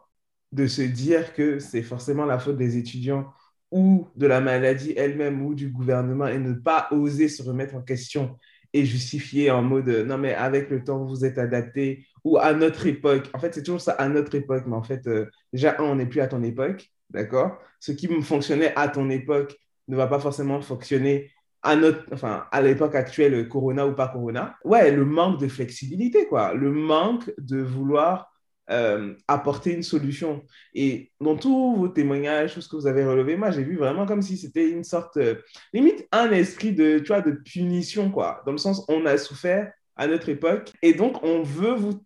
de 0.51 0.67
se 0.67 0.81
dire 0.84 1.34
que 1.34 1.60
c'est 1.60 1.81
forcément 1.81 2.25
la 2.25 2.39
faute 2.39 2.58
des 2.58 2.77
étudiants 2.77 3.31
ou 3.72 4.10
de 4.15 4.27
la 4.27 4.41
maladie 4.41 4.93
elle-même 4.98 5.41
ou 5.46 5.55
du 5.55 5.70
gouvernement 5.70 6.27
et 6.27 6.38
ne 6.38 6.53
pas 6.53 6.88
oser 6.91 7.29
se 7.29 7.41
remettre 7.41 7.75
en 7.75 7.81
question 7.81 8.38
et 8.74 8.86
justifier 8.86 9.51
en 9.51 9.62
mode 9.62 9.88
non, 9.89 10.17
mais 10.17 10.34
avec 10.34 10.70
le 10.70 10.84
temps, 10.84 11.03
vous 11.05 11.25
êtes 11.25 11.38
adapté 11.38 12.05
ou 12.24 12.38
à 12.38 12.54
notre 12.54 12.86
époque. 12.88 13.30
En 13.34 13.40
fait, 13.40 13.54
c'est 13.54 13.63
toujours 13.63 13.82
ça, 13.82 13.94
à 13.94 14.08
notre 14.10 14.36
époque. 14.36 14.63
Mais 14.68 14.75
en 14.75 14.84
fait, 14.84 15.08
euh, 15.08 15.30
déjà, 15.54 15.75
on 15.80 15.96
n'est 15.96 16.06
plus 16.06 16.22
à 16.22 16.28
ton 16.28 16.44
époque, 16.44 16.90
d'accord? 17.10 17.58
Ce 17.80 17.92
qui 17.92 18.08
fonctionnait 18.22 18.74
à 18.75 18.88
ton 18.90 19.10
époque 19.10 19.58
ne 19.88 19.96
va 19.96 20.08
pas 20.08 20.20
forcément 20.20 20.62
fonctionner 20.62 21.32
à 21.63 21.75
enfin, 22.12 22.46
à 22.51 22.62
l'époque 22.62 22.96
actuelle, 22.96 23.48
Corona 23.48 23.86
ou 23.86 23.94
pas 23.94 24.08
Corona. 24.08 24.56
Ouais, 24.63 24.92
le 24.92 25.06
manque 25.06 25.40
de 25.40 25.48
flexibilité, 25.48 26.25
quoi. 26.28 26.54
Le 26.54 26.72
manque 26.72 27.32
de 27.38 27.62
vouloir 27.62 28.32
euh, 28.72 29.13
apporter 29.28 29.74
une 29.74 29.84
solution. 29.84 30.44
Et 30.74 31.12
dans 31.20 31.36
tous 31.36 31.75
vos 31.75 31.88
témoignages, 31.88 32.54
tout 32.54 32.62
ce 32.62 32.70
que 32.70 32.75
vous 32.75 32.88
avez 32.88 33.04
relevé, 33.06 33.36
moi, 33.36 33.51
j'ai 33.51 33.63
vu 33.63 33.75
vraiment 33.78 34.06
comme 34.06 34.22
si 34.22 34.38
c'était 34.38 34.70
une 34.70 34.84
sorte, 34.84 35.18
euh, 35.18 35.36
limite, 35.74 36.08
un 36.12 36.32
esprit 36.32 36.72
de, 36.72 37.00
tu 37.00 37.12
de 37.12 37.32
punition, 37.44 38.10
quoi. 38.10 38.42
Dans 38.46 38.54
le 38.54 38.58
sens, 38.58 38.86
on 38.88 39.06
a 39.06 39.18
souffert 39.18 39.72
à 39.98 40.08
notre 40.08 40.30
époque 40.30 40.72
et 40.82 40.94
donc 40.94 41.22
on 41.24 41.44
veut 41.44 41.74
vous 41.74 42.01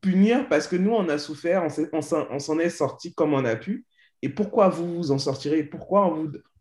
punir 0.00 0.48
parce 0.48 0.68
que 0.68 0.76
nous, 0.76 0.92
on 0.92 1.08
a 1.08 1.18
souffert, 1.18 1.66
on 1.92 2.00
s'en 2.40 2.58
est 2.58 2.70
sorti 2.70 3.14
comme 3.14 3.34
on 3.34 3.44
a 3.44 3.56
pu. 3.56 3.86
Et 4.22 4.28
pourquoi 4.28 4.68
vous 4.68 4.96
vous 4.96 5.10
en 5.12 5.18
sortirez? 5.18 5.62
Pourquoi 5.62 6.12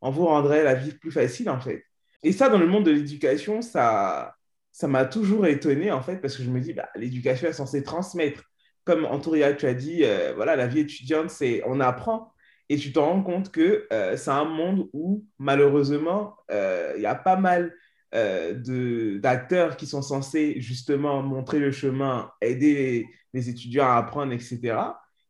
on 0.01 0.11
vous, 0.11 0.25
rendrait 0.25 0.63
la 0.63 0.75
vie 0.75 0.91
plus 0.91 1.11
facile, 1.11 1.49
en 1.49 1.59
fait? 1.59 1.83
Et 2.23 2.31
ça, 2.31 2.49
dans 2.49 2.59
le 2.59 2.67
monde 2.67 2.85
de 2.85 2.91
l'éducation, 2.91 3.61
ça 3.61 4.33
ça 4.71 4.87
m'a 4.87 5.05
toujours 5.05 5.47
étonné, 5.47 5.91
en 5.91 6.01
fait, 6.03 6.17
parce 6.17 6.37
que 6.37 6.43
je 6.43 6.51
me 6.51 6.59
dis, 6.59 6.73
bah, 6.73 6.87
l'éducation 6.95 7.47
est 7.47 7.53
censée 7.53 7.81
transmettre. 7.81 8.43
Comme 8.83 9.05
Antouria, 9.05 9.53
tu 9.53 9.65
as 9.65 9.73
dit, 9.73 10.03
euh, 10.03 10.33
voilà, 10.35 10.55
la 10.55 10.67
vie 10.67 10.81
étudiante, 10.81 11.31
c'est 11.31 11.63
on 11.65 11.79
apprend. 11.79 12.31
Et 12.69 12.77
tu 12.77 12.93
te 12.93 12.99
rends 12.99 13.23
compte 13.23 13.51
que 13.51 13.87
euh, 13.91 14.17
c'est 14.17 14.29
un 14.29 14.45
monde 14.45 14.87
où, 14.93 15.25
malheureusement, 15.39 16.35
euh, 16.51 16.93
il 16.95 17.01
y 17.01 17.07
a 17.07 17.15
pas 17.15 17.37
mal 17.37 17.73
euh, 18.15 19.19
d'acteurs 19.19 19.75
qui 19.75 19.85
sont 19.85 20.01
censés 20.01 20.61
justement 20.61 21.21
montrer 21.21 21.59
le 21.59 21.71
chemin, 21.71 22.31
aider 22.39 23.05
les, 23.33 23.49
étudiants 23.49 23.87
à 23.87 23.97
apprendre, 23.97 24.31
etc., 24.31 24.77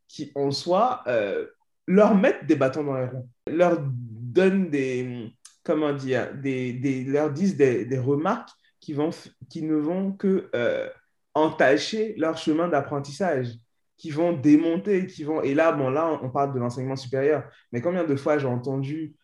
qui 0.06 0.30
en 0.36 0.52
soi 0.52 1.02
euh, 1.08 1.46
leur 1.88 2.14
mettent 2.14 2.46
des 2.46 2.54
bâtons 2.54 2.84
dans 2.84 2.96
les 2.96 3.06
roues, 3.06 3.28
leur 3.48 3.80
donnent 3.82 4.70
des, 4.70 5.32
comment 5.64 5.92
dire, 5.92 6.32
des, 6.34 6.72
des 6.72 7.02
leur 7.02 7.32
disent 7.32 7.56
des, 7.56 7.84
des, 7.84 7.98
remarques 7.98 8.50
qui, 8.78 8.92
vont, 8.92 9.10
qui 9.50 9.62
ne 9.62 9.74
vont 9.74 10.12
que 10.12 10.48
euh, 10.54 10.88
entacher 11.34 12.14
leur 12.16 12.38
chemin 12.38 12.68
d'apprentissage 12.68 13.48
qui 13.96 14.10
vont 14.10 14.32
démonter, 14.32 15.06
qui 15.06 15.24
vont... 15.24 15.42
Et 15.42 15.54
là, 15.54 15.72
bon, 15.72 15.90
là, 15.90 16.20
on 16.22 16.30
parle 16.30 16.54
de 16.54 16.60
l'enseignement 16.60 16.94
supérieur, 16.94 17.42
mais 17.72 17.80
combien 17.80 18.04
de 18.04 18.14
fois 18.14 18.38
j'ai 18.38 18.46
entendu 18.46 19.16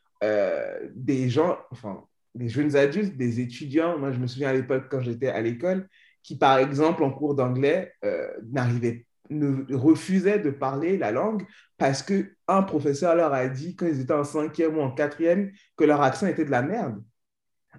des 0.94 1.28
gens, 1.28 1.59
enfin, 1.70 2.02
des 2.35 2.49
jeunes 2.49 2.77
adultes, 2.77 3.16
des 3.16 3.40
étudiants. 3.40 3.99
Moi, 3.99 4.12
je 4.12 4.18
me 4.18 4.27
souviens 4.27 4.51
à 4.51 4.53
l'époque, 4.53 4.85
quand 4.90 5.01
j'étais 5.01 5.29
à 5.29 5.40
l'école, 5.40 5.88
qui, 6.23 6.37
par 6.37 6.59
exemple, 6.59 7.03
en 7.03 7.11
cours 7.11 7.35
d'anglais, 7.35 7.92
euh, 8.05 8.29
n'arrivaient 8.51 9.07
ne 9.31 9.75
refusaient 9.75 10.38
de 10.38 10.51
parler 10.51 10.99
la 10.99 11.11
langue 11.11 11.47
parce 11.79 12.03
qu'un 12.03 12.62
professeur 12.62 13.14
leur 13.14 13.33
a 13.33 13.49
dit, 13.49 13.75
quand 13.75 13.87
ils 13.87 14.01
étaient 14.01 14.12
en 14.12 14.25
cinquième 14.25 14.77
ou 14.77 14.81
en 14.81 14.90
quatrième, 14.90 15.51
que 15.77 15.85
leur 15.85 16.03
accent 16.03 16.27
était 16.27 16.44
de 16.44 16.51
la 16.51 16.62
merde. 16.62 17.03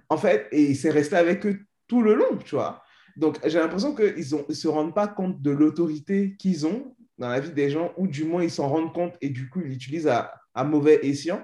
En 0.08 0.16
fait, 0.16 0.48
et 0.52 0.74
c'est 0.74 0.90
resté 0.90 1.16
avec 1.16 1.46
eux 1.46 1.60
tout 1.86 2.02
le 2.02 2.14
long, 2.14 2.36
tu 2.44 2.56
vois. 2.56 2.82
Donc, 3.16 3.38
j'ai 3.46 3.58
l'impression 3.58 3.94
qu'ils 3.94 4.16
ne 4.48 4.54
se 4.54 4.68
rendent 4.68 4.94
pas 4.94 5.08
compte 5.08 5.40
de 5.40 5.50
l'autorité 5.50 6.36
qu'ils 6.36 6.66
ont 6.66 6.94
dans 7.18 7.28
la 7.28 7.40
vie 7.40 7.52
des 7.52 7.70
gens, 7.70 7.92
ou 7.96 8.06
du 8.06 8.24
moins 8.24 8.42
ils 8.42 8.50
s'en 8.50 8.68
rendent 8.68 8.92
compte 8.92 9.14
et 9.22 9.30
du 9.30 9.48
coup, 9.48 9.60
ils 9.62 9.68
l'utilisent 9.68 10.08
à, 10.08 10.34
à, 10.54 10.64
mauvais 10.64 11.00
escient. 11.06 11.42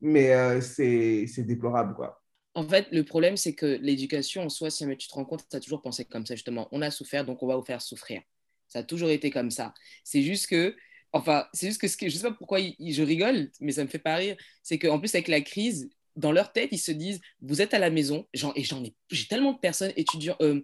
Mais 0.00 0.34
euh, 0.34 0.60
c'est 0.60 1.44
déplorable, 1.44 1.94
quoi. 1.94 2.21
En 2.54 2.68
fait, 2.68 2.88
le 2.92 3.02
problème, 3.04 3.36
c'est 3.36 3.54
que 3.54 3.78
l'éducation 3.80 4.42
en 4.42 4.48
soi, 4.48 4.70
si 4.70 4.86
tu 4.98 5.08
te 5.08 5.14
rends 5.14 5.24
compte, 5.24 5.44
tu 5.48 5.56
as 5.56 5.60
toujours 5.60 5.80
pensé 5.80 6.04
comme 6.04 6.26
ça, 6.26 6.34
justement. 6.34 6.68
On 6.72 6.82
a 6.82 6.90
souffert, 6.90 7.24
donc 7.24 7.42
on 7.42 7.46
va 7.46 7.56
vous 7.56 7.64
faire 7.64 7.80
souffrir. 7.80 8.20
Ça 8.68 8.80
a 8.80 8.82
toujours 8.82 9.10
été 9.10 9.30
comme 9.30 9.50
ça. 9.50 9.72
C'est 10.04 10.22
juste 10.22 10.46
que, 10.48 10.76
enfin, 11.12 11.46
c'est 11.54 11.68
juste 11.68 11.80
que, 11.80 11.88
ce 11.88 11.96
que 11.96 12.08
je 12.08 12.14
ne 12.14 12.18
sais 12.20 12.28
pas 12.28 12.34
pourquoi 12.34 12.58
je 12.60 13.02
rigole, 13.02 13.50
mais 13.60 13.72
ça 13.72 13.84
me 13.84 13.88
fait 13.88 13.98
pas 13.98 14.16
rire. 14.16 14.36
C'est 14.62 14.78
qu'en 14.78 14.98
plus, 14.98 15.14
avec 15.14 15.28
la 15.28 15.40
crise, 15.40 15.90
dans 16.16 16.32
leur 16.32 16.52
tête, 16.52 16.68
ils 16.72 16.78
se 16.78 16.92
disent, 16.92 17.20
vous 17.40 17.62
êtes 17.62 17.74
à 17.74 17.78
la 17.78 17.90
maison, 17.90 18.26
genre, 18.34 18.52
et 18.54 18.64
j'en 18.64 18.84
ai, 18.84 18.94
j'ai 19.10 19.26
tellement 19.26 19.52
de 19.52 19.58
personnes 19.58 19.92
étudiants, 19.96 20.36
euh, 20.42 20.60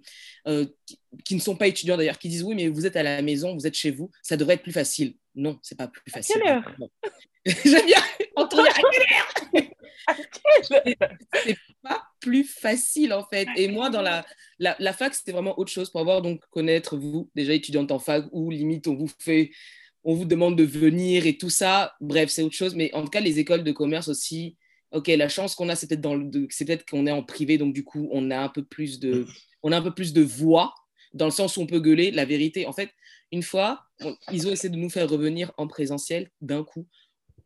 euh, 0.46 0.66
qui, 1.24 1.34
ne 1.34 1.40
sont 1.40 1.56
pas 1.56 1.68
étudiants 1.68 1.96
d'ailleurs, 1.96 2.18
qui 2.18 2.28
disent, 2.28 2.42
oui, 2.42 2.54
mais 2.54 2.68
vous 2.68 2.86
êtes 2.86 2.96
à 2.96 3.02
la 3.02 3.22
maison, 3.22 3.54
vous 3.54 3.66
êtes 3.66 3.74
chez 3.74 3.90
vous, 3.90 4.10
ça 4.22 4.36
devrait 4.36 4.54
être 4.54 4.62
plus 4.62 4.72
facile. 4.72 5.14
Non, 5.34 5.58
c'est 5.62 5.78
pas 5.78 5.88
plus 5.88 6.10
facile. 6.10 6.36
À 6.36 6.40
quelle 6.40 6.52
heure? 6.52 6.74
J'aime 7.64 7.86
bien 7.86 8.02
entendre 8.36 8.68
à 8.68 8.72
quelle 8.72 9.62
heure? 9.62 9.72
c'est 10.62 11.56
pas 11.82 12.02
plus 12.20 12.44
facile 12.44 13.12
en 13.12 13.24
fait. 13.24 13.48
Et 13.56 13.68
moi, 13.68 13.90
dans 13.90 14.02
la, 14.02 14.24
la, 14.58 14.92
fac, 14.92 15.14
c'était 15.14 15.32
vraiment 15.32 15.58
autre 15.58 15.70
chose 15.70 15.90
pour 15.90 16.00
avoir 16.00 16.22
donc 16.22 16.40
connaître 16.50 16.96
vous, 16.96 17.30
déjà 17.34 17.52
étudiante 17.52 17.92
en 17.92 17.98
fac, 17.98 18.24
ou 18.32 18.50
limite 18.50 18.88
on 18.88 18.94
vous 18.94 19.10
fait, 19.18 19.50
on 20.04 20.14
vous 20.14 20.24
demande 20.24 20.56
de 20.56 20.64
venir 20.64 21.26
et 21.26 21.36
tout 21.36 21.50
ça. 21.50 21.94
Bref, 22.00 22.30
c'est 22.30 22.42
autre 22.42 22.54
chose. 22.54 22.74
Mais 22.74 22.92
en 22.94 23.02
tout 23.02 23.10
cas, 23.10 23.20
les 23.20 23.38
écoles 23.38 23.64
de 23.64 23.72
commerce 23.72 24.08
aussi. 24.08 24.56
Ok, 24.90 25.08
la 25.08 25.28
chance 25.28 25.54
qu'on 25.54 25.68
a, 25.68 25.76
c'est 25.76 25.86
peut-être 25.86 26.00
dans 26.00 26.14
le, 26.14 26.30
c'est 26.48 26.64
peut-être 26.64 26.88
qu'on 26.88 27.06
est 27.06 27.10
en 27.10 27.22
privé, 27.22 27.58
donc 27.58 27.74
du 27.74 27.84
coup, 27.84 28.08
on 28.10 28.30
a 28.30 28.38
un 28.38 28.48
peu 28.48 28.64
plus 28.64 28.98
de, 28.98 29.26
on 29.62 29.70
a 29.70 29.76
un 29.76 29.82
peu 29.82 29.92
plus 29.92 30.14
de 30.14 30.22
voix 30.22 30.74
dans 31.12 31.26
le 31.26 31.30
sens 31.30 31.58
où 31.58 31.60
on 31.60 31.66
peut 31.66 31.80
gueuler. 31.80 32.10
La 32.10 32.24
vérité, 32.24 32.64
en 32.64 32.72
fait, 32.72 32.90
une 33.30 33.42
fois, 33.42 33.84
ils 34.32 34.48
ont 34.48 34.50
essayé 34.50 34.70
de 34.70 34.78
nous 34.78 34.88
faire 34.88 35.08
revenir 35.08 35.52
en 35.58 35.66
présentiel 35.66 36.30
d'un 36.40 36.64
coup, 36.64 36.86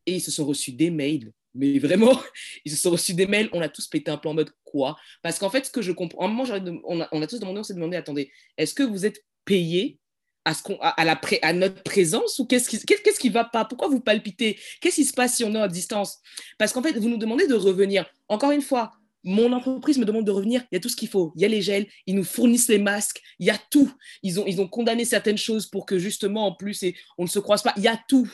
et 0.06 0.14
ils 0.14 0.20
se 0.20 0.30
sont 0.30 0.46
reçus 0.46 0.72
des 0.72 0.90
mails 0.90 1.32
mais 1.54 1.78
vraiment, 1.78 2.18
ils 2.64 2.72
se 2.72 2.78
sont 2.80 2.90
reçus 2.90 3.14
des 3.14 3.26
mails, 3.26 3.48
on 3.52 3.60
a 3.60 3.68
tous 3.68 3.86
pété 3.86 4.10
un 4.10 4.16
plan 4.16 4.32
en 4.32 4.34
mode 4.34 4.50
quoi? 4.64 4.96
Parce 5.22 5.38
qu'en 5.38 5.50
fait, 5.50 5.66
ce 5.66 5.70
que 5.70 5.82
je 5.82 5.92
comprends, 5.92 6.24
un 6.24 6.28
moment, 6.28 6.44
on, 6.84 7.00
a, 7.00 7.26
tous 7.26 7.40
demandé, 7.40 7.60
on 7.60 7.64
s'est 7.64 7.74
demandé, 7.74 7.96
attendez, 7.96 8.30
est-ce 8.56 8.74
que 8.74 8.82
vous 8.82 9.06
êtes 9.06 9.24
payé 9.44 9.98
à, 10.44 10.52
à, 10.80 10.88
à, 11.00 11.04
la 11.04 11.20
à 11.42 11.52
notre 11.52 11.82
présence 11.82 12.38
ou 12.38 12.46
qu'est-ce 12.46 12.68
qui 12.68 12.78
qu'est-ce 12.80 13.20
qui 13.20 13.28
va 13.28 13.44
pas? 13.44 13.64
Pourquoi 13.64 13.88
vous 13.88 14.00
palpitez? 14.00 14.58
Qu'est-ce 14.80 14.96
qui 14.96 15.04
se 15.04 15.12
passe 15.12 15.36
si 15.36 15.44
on 15.44 15.54
est 15.54 15.60
à 15.60 15.68
distance? 15.68 16.20
Parce 16.58 16.72
qu'en 16.72 16.82
fait, 16.82 16.98
vous 16.98 17.08
nous 17.08 17.16
demandez 17.16 17.46
de 17.46 17.54
revenir. 17.54 18.06
Encore 18.28 18.50
une 18.50 18.62
fois, 18.62 18.92
mon 19.24 19.52
entreprise 19.52 19.98
me 19.98 20.04
demande 20.04 20.24
de 20.24 20.32
revenir, 20.32 20.64
il 20.70 20.74
y 20.74 20.78
a 20.78 20.80
tout 20.80 20.88
ce 20.88 20.96
qu'il 20.96 21.08
faut. 21.08 21.32
Il 21.36 21.42
y 21.42 21.44
a 21.44 21.48
les 21.48 21.62
gels, 21.62 21.86
ils 22.06 22.14
nous 22.14 22.24
fournissent 22.24 22.68
les 22.68 22.78
masques, 22.78 23.22
il 23.38 23.46
y 23.46 23.50
a 23.50 23.58
tout. 23.70 23.92
Ils 24.22 24.40
ont, 24.40 24.46
ils 24.46 24.60
ont 24.60 24.66
condamné 24.66 25.04
certaines 25.04 25.38
choses 25.38 25.66
pour 25.66 25.86
que 25.86 25.98
justement, 25.98 26.46
en 26.46 26.54
plus, 26.54 26.82
et 26.82 26.96
on 27.18 27.24
ne 27.24 27.28
se 27.28 27.38
croise 27.38 27.62
pas. 27.62 27.72
Il 27.76 27.82
y 27.82 27.88
a 27.88 28.00
tout. 28.08 28.30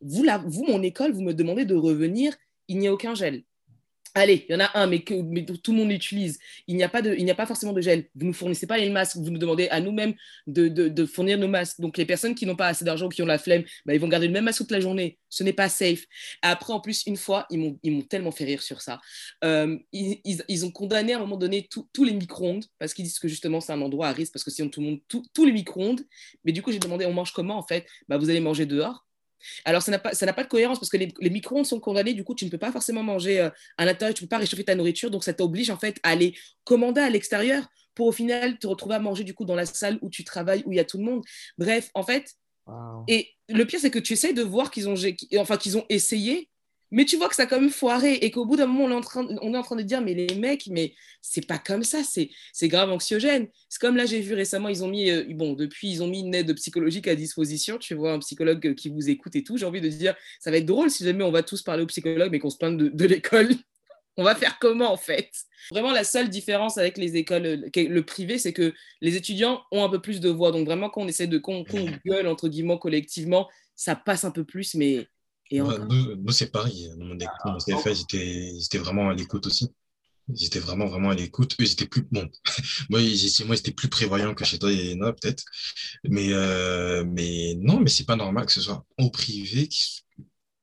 Vous, 0.00 0.22
là, 0.22 0.42
vous, 0.46 0.64
mon 0.64 0.82
école, 0.82 1.12
vous 1.12 1.22
me 1.22 1.32
demandez 1.32 1.64
de 1.64 1.74
revenir 1.74 2.34
il 2.68 2.78
n'y 2.78 2.88
a 2.88 2.92
aucun 2.92 3.14
gel. 3.14 3.42
Allez, 4.14 4.46
il 4.48 4.52
y 4.52 4.56
en 4.56 4.60
a 4.60 4.70
un, 4.74 4.86
mais, 4.86 5.02
que, 5.02 5.14
mais 5.14 5.44
tout 5.44 5.72
le 5.72 5.78
monde 5.78 5.90
l'utilise. 5.90 6.38
Il 6.66 6.76
n'y 6.76 6.82
a, 6.82 6.88
pas 6.88 7.02
de, 7.02 7.14
il 7.14 7.24
n'y 7.24 7.30
a 7.30 7.34
pas 7.34 7.46
forcément 7.46 7.72
de 7.72 7.80
gel. 7.80 8.08
Vous 8.14 8.26
ne 8.26 8.32
fournissez 8.32 8.66
pas 8.66 8.78
les 8.78 8.88
masques. 8.90 9.16
Vous 9.16 9.30
nous 9.30 9.38
demandez 9.38 9.68
à 9.68 9.80
nous-mêmes 9.80 10.14
de, 10.46 10.68
de, 10.68 11.06
fournir 11.06 11.38
nos 11.38 11.46
masques. 11.46 11.80
Donc, 11.80 11.98
les 11.98 12.06
personnes 12.06 12.34
qui 12.34 12.46
n'ont 12.46 12.56
pas 12.56 12.68
assez 12.68 12.84
d'argent 12.84 13.08
qui 13.08 13.22
ont 13.22 13.26
la 13.26 13.38
flemme, 13.38 13.64
bah, 13.84 13.94
ils 13.94 14.00
vont 14.00 14.08
garder 14.08 14.26
le 14.26 14.32
même 14.32 14.44
masque 14.44 14.58
toute 14.58 14.70
la 14.70 14.80
journée. 14.80 15.18
Ce 15.28 15.44
n'est 15.44 15.52
pas 15.52 15.68
safe. 15.68 16.04
Après, 16.42 16.72
en 16.72 16.80
plus, 16.80 17.04
une 17.06 17.16
fois, 17.16 17.46
ils 17.50 17.58
m'ont, 17.58 17.78
ils 17.82 17.92
m'ont 17.92 18.02
tellement 18.02 18.30
fait 18.32 18.44
rire 18.44 18.62
sur 18.62 18.80
ça. 18.80 19.00
Euh, 19.44 19.78
ils, 19.92 20.20
ils, 20.24 20.64
ont 20.64 20.70
condamné 20.70 21.12
à 21.12 21.16
un 21.18 21.20
moment 21.20 21.36
donné 21.36 21.68
tous 21.68 22.04
les 22.04 22.14
micro-ondes 22.14 22.64
parce 22.78 22.94
qu'ils 22.94 23.04
disent 23.04 23.18
que 23.18 23.28
justement, 23.28 23.60
c'est 23.60 23.72
un 23.72 23.82
endroit 23.82 24.08
à 24.08 24.12
risque 24.12 24.32
parce 24.32 24.44
que 24.44 24.50
sinon, 24.50 24.68
tout 24.68 24.80
le 24.80 24.86
monde, 24.86 25.00
tous 25.08 25.44
les 25.44 25.52
micro-ondes. 25.52 26.00
Mais 26.44 26.52
du 26.52 26.62
coup, 26.62 26.72
j'ai 26.72 26.78
demandé, 26.78 27.06
on 27.06 27.12
mange 27.12 27.32
comment 27.32 27.58
en 27.58 27.66
fait? 27.66 27.86
Bah, 28.08 28.16
Vous 28.16 28.30
allez 28.30 28.40
manger 28.40 28.66
dehors. 28.66 29.07
Alors, 29.64 29.82
ça 29.82 29.90
n'a 29.90 29.98
pas, 29.98 30.10
pas, 30.10 30.44
de 30.44 30.48
cohérence 30.48 30.78
parce 30.78 30.90
que 30.90 30.96
les, 30.96 31.30
micro-ondes 31.30 31.66
sont 31.66 31.80
condamnés, 31.80 32.14
du 32.14 32.24
coup, 32.24 32.34
tu 32.34 32.44
ne 32.44 32.50
peux 32.50 32.58
pas 32.58 32.72
forcément 32.72 33.02
manger 33.02 33.40
euh, 33.40 33.50
à 33.76 33.84
l'intérieur, 33.84 34.14
tu 34.14 34.24
ne 34.24 34.26
peux 34.26 34.30
pas 34.30 34.38
réchauffer 34.38 34.64
ta 34.64 34.74
nourriture, 34.74 35.10
donc 35.10 35.24
ça 35.24 35.32
t'oblige 35.32 35.70
en 35.70 35.78
fait 35.78 35.98
à 36.02 36.10
aller 36.10 36.36
commander 36.64 37.00
à 37.00 37.10
l'extérieur 37.10 37.68
pour 37.94 38.06
au 38.06 38.12
final 38.12 38.58
te 38.58 38.66
retrouver 38.66 38.94
à 38.94 39.00
manger 39.00 39.24
du 39.24 39.34
coup 39.34 39.44
dans 39.44 39.56
la 39.56 39.66
salle 39.66 39.98
où 40.02 40.10
tu 40.10 40.22
travailles, 40.24 40.62
où 40.66 40.72
il 40.72 40.76
y 40.76 40.80
a 40.80 40.84
tout 40.84 40.98
le 40.98 41.04
monde. 41.04 41.24
Bref, 41.58 41.90
en 41.94 42.02
fait, 42.02 42.36
et 43.06 43.28
le 43.48 43.64
pire, 43.64 43.80
c'est 43.80 43.90
que 43.90 43.98
tu 43.98 44.12
essayes 44.12 44.34
de 44.34 44.42
voir 44.42 44.70
qu'ils 44.70 44.88
ont, 44.88 44.94
enfin, 45.38 45.56
qu'ils 45.56 45.78
ont 45.78 45.86
essayé, 45.88 46.50
mais 46.90 47.04
tu 47.04 47.16
vois 47.16 47.28
que 47.28 47.34
ça 47.34 47.42
a 47.42 47.46
quand 47.46 47.60
même 47.60 47.70
foiré 47.70 48.14
et 48.14 48.30
qu'au 48.30 48.46
bout 48.46 48.56
d'un 48.56 48.66
moment, 48.66 48.84
on 48.84 48.90
est, 48.90 48.94
en 48.94 49.00
train, 49.00 49.26
en 49.26 49.62
train 49.62 49.76
de 49.76 49.82
dire, 49.82 50.00
mais 50.00 50.14
les 50.14 50.34
mecs, 50.36 50.68
mais 50.70 50.94
c'est 51.20 51.46
pas 51.46 51.58
comme 51.58 51.84
ça, 51.84 52.02
c'est 52.04 52.68
grave 52.68 52.90
anxiogène. 52.90 53.48
C'est 53.68 53.80
comme 53.80 53.96
là, 53.96 54.06
j'ai 54.06 54.20
vu 54.20 54.34
récemment, 54.34 54.68
ils 54.68 54.84
ont 54.84 54.88
mis, 54.88 55.10
euh, 55.10 55.24
bon, 55.30 55.52
depuis, 55.52 55.90
ils 55.90 56.02
ont 56.02 56.08
mis 56.08 56.20
une 56.20 56.34
aide 56.34 56.54
psychologique 56.54 57.08
à 57.08 57.14
disposition. 57.14 57.78
Tu 57.78 57.94
vois, 57.94 58.12
un 58.12 58.18
psychologue 58.20 58.74
qui 58.74 58.88
vous 58.88 59.10
écoute 59.10 59.36
et 59.36 59.44
tout. 59.44 59.56
J'ai 59.56 59.66
envie 59.66 59.80
de 59.80 59.88
dire, 59.88 60.14
ça 60.40 60.50
va 60.50 60.56
être 60.56 60.66
drôle 60.66 60.90
si 60.90 61.04
jamais 61.04 61.24
on 61.24 61.30
va 61.30 61.42
tous 61.42 61.62
parler 61.62 61.82
au 61.82 61.86
psychologue, 61.86 62.30
mais 62.30 62.38
qu'on 62.38 62.50
se 62.50 62.58
plaint 62.58 62.76
de, 62.76 62.88
de 62.88 63.04
l'école. 63.04 63.50
on 64.16 64.24
va 64.24 64.34
faire 64.34 64.58
comment 64.58 64.92
en 64.92 64.96
fait? 64.96 65.30
Vraiment, 65.70 65.92
la 65.92 66.04
seule 66.04 66.28
différence 66.28 66.78
avec 66.78 66.98
les 66.98 67.16
écoles, 67.16 67.46
euh, 67.46 67.70
le 67.76 68.02
privé, 68.02 68.38
c'est 68.38 68.52
que 68.52 68.74
les 69.00 69.16
étudiants 69.16 69.62
ont 69.70 69.84
un 69.84 69.88
peu 69.88 70.00
plus 70.00 70.20
de 70.20 70.28
voix. 70.28 70.52
Donc 70.52 70.66
vraiment, 70.66 70.90
quand 70.90 71.02
on 71.02 71.08
essaie 71.08 71.26
de, 71.26 71.38
qu'on 71.38 71.64
gueule, 72.04 72.26
entre 72.26 72.48
guillemets, 72.48 72.78
collectivement, 72.78 73.48
ça 73.76 73.94
passe 73.94 74.24
un 74.24 74.30
peu 74.30 74.44
plus, 74.44 74.74
mais 74.74 75.06
nous, 75.52 76.32
c'est 76.32 76.50
pareil. 76.50 76.90
Dans 76.96 77.06
mon, 77.06 77.18
ah, 77.44 77.56
CFA, 77.58 77.90
ils 77.90 78.58
étaient, 78.62 78.78
vraiment 78.78 79.10
à 79.10 79.14
l'écoute 79.14 79.46
aussi. 79.46 79.70
Ils 80.28 80.46
étaient 80.46 80.58
vraiment, 80.58 80.86
vraiment 80.86 81.10
à 81.10 81.14
l'écoute. 81.14 81.54
Eux, 81.60 81.64
ils 81.64 81.72
étaient 81.72 81.86
plus. 81.86 82.06
Bon, 82.10 82.28
moi, 82.90 83.00
ils, 83.00 83.44
moi, 83.46 83.56
étaient 83.56 83.72
plus 83.72 83.88
prévoyants 83.88 84.34
que 84.34 84.44
chez 84.44 84.58
toi 84.58 84.70
et 84.70 84.76
Léna, 84.76 85.12
peut-être. 85.12 85.44
Mais, 86.04 86.32
euh, 86.32 87.04
mais 87.06 87.54
non, 87.60 87.80
mais 87.80 87.90
c'est 87.90 88.04
pas 88.04 88.16
normal 88.16 88.46
que 88.46 88.52
ce 88.52 88.60
soit 88.60 88.84
au 88.98 89.10
privé, 89.10 89.68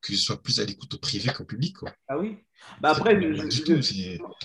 que 0.06 0.14
ce 0.14 0.22
soit 0.22 0.42
plus 0.42 0.60
à 0.60 0.66
l'écoute 0.66 0.94
au 0.94 0.98
privé 0.98 1.32
qu'au 1.34 1.46
public. 1.46 1.78
Quoi. 1.78 1.92
Ah 2.08 2.18
oui 2.18 2.38
bah 2.82 2.90
après, 2.92 3.16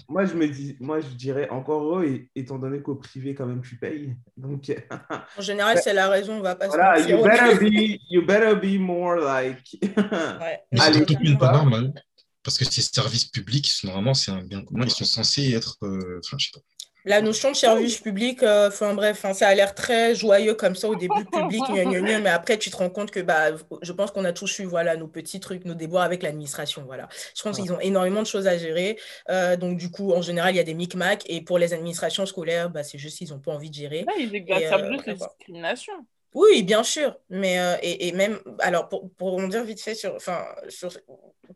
moi, 0.08 0.24
je 0.24 0.34
me 0.34 0.46
dis, 0.46 0.76
moi, 0.78 1.00
je 1.00 1.08
dirais 1.08 1.48
encore 1.48 1.82
heureux, 1.82 2.20
étant 2.34 2.58
donné 2.58 2.82
qu'au 2.82 2.94
privé, 2.96 3.34
quand 3.34 3.46
même, 3.46 3.62
tu 3.62 3.76
payes. 3.76 4.14
Donc, 4.36 4.70
en 5.38 5.40
général, 5.40 5.78
c'est 5.82 5.94
la 5.94 6.08
raison, 6.08 6.34
on 6.34 6.42
va 6.42 6.54
pas 6.54 6.68
voilà, 6.68 7.00
you 7.00 7.22
better, 7.22 7.54
be, 7.58 7.98
you 8.10 8.22
better 8.26 8.54
be 8.54 8.78
more 8.78 9.16
like. 9.16 9.78
ouais. 9.82 10.60
c'est 10.72 11.38
pas 11.38 11.52
normal. 11.52 11.94
Parce 12.42 12.58
que 12.58 12.64
ces 12.64 12.82
services 12.82 13.26
publics, 13.26 13.70
normalement, 13.84 14.14
c'est 14.14 14.32
un 14.32 14.42
bien 14.42 14.62
commun, 14.64 14.84
ils 14.84 14.90
sont 14.90 15.04
censés 15.04 15.52
être. 15.52 15.78
Euh, 15.82 16.20
enfin, 16.24 16.36
je 16.38 16.46
sais 16.46 16.52
pas 16.52 16.60
la 17.04 17.20
notion 17.20 17.50
de 17.50 17.56
service 17.56 17.98
public, 17.98 18.42
euh, 18.42 18.68
enfin 18.68 18.94
bref, 18.94 19.24
ça 19.32 19.48
a 19.48 19.54
l'air 19.54 19.74
très 19.74 20.14
joyeux 20.14 20.54
comme 20.54 20.74
ça 20.74 20.88
au 20.88 20.96
début, 20.96 21.24
public, 21.32 21.62
mais 21.70 22.28
après 22.28 22.58
tu 22.58 22.70
te 22.70 22.76
rends 22.76 22.90
compte 22.90 23.10
que 23.10 23.20
bah, 23.20 23.50
je 23.82 23.92
pense 23.92 24.10
qu'on 24.10 24.24
a 24.24 24.32
tous 24.32 24.58
eu 24.58 24.64
voilà, 24.64 24.96
nos 24.96 25.08
petits 25.08 25.40
trucs, 25.40 25.64
nos 25.64 25.74
déboires 25.74 26.04
avec 26.04 26.22
l'administration. 26.22 26.82
Voilà. 26.86 27.08
Je 27.34 27.42
pense 27.42 27.58
qu'ils 27.58 27.72
ont 27.72 27.80
énormément 27.80 28.22
de 28.22 28.26
choses 28.26 28.46
à 28.46 28.58
gérer. 28.58 28.98
Euh, 29.28 29.56
donc 29.56 29.78
du 29.78 29.90
coup, 29.90 30.12
en 30.12 30.22
général, 30.22 30.54
il 30.54 30.56
y 30.56 30.60
a 30.60 30.64
des 30.64 30.74
micmacs 30.74 31.24
et 31.26 31.40
pour 31.40 31.58
les 31.58 31.72
administrations 31.72 32.26
scolaires, 32.26 32.70
bah, 32.70 32.82
c'est 32.82 32.98
juste 32.98 33.18
qu'ils 33.18 33.30
n'ont 33.30 33.38
pas 33.38 33.52
envie 33.52 33.70
de 33.70 33.74
gérer. 33.74 34.04
ils 34.18 34.34
exacerbent 34.34 34.84
euh, 34.84 34.92
juste 34.92 35.06
la 35.06 35.14
discrimination. 35.14 35.92
Oui, 36.32 36.62
bien 36.62 36.84
sûr, 36.84 37.16
mais 37.28 37.58
et, 37.82 38.06
et, 38.06 38.12
même, 38.12 38.38
alors 38.60 38.88
pour, 38.88 39.10
pour 39.14 39.48
dire 39.48 39.64
vite 39.64 39.80
fait 39.80 39.96
sur, 39.96 40.16
sur 40.68 40.92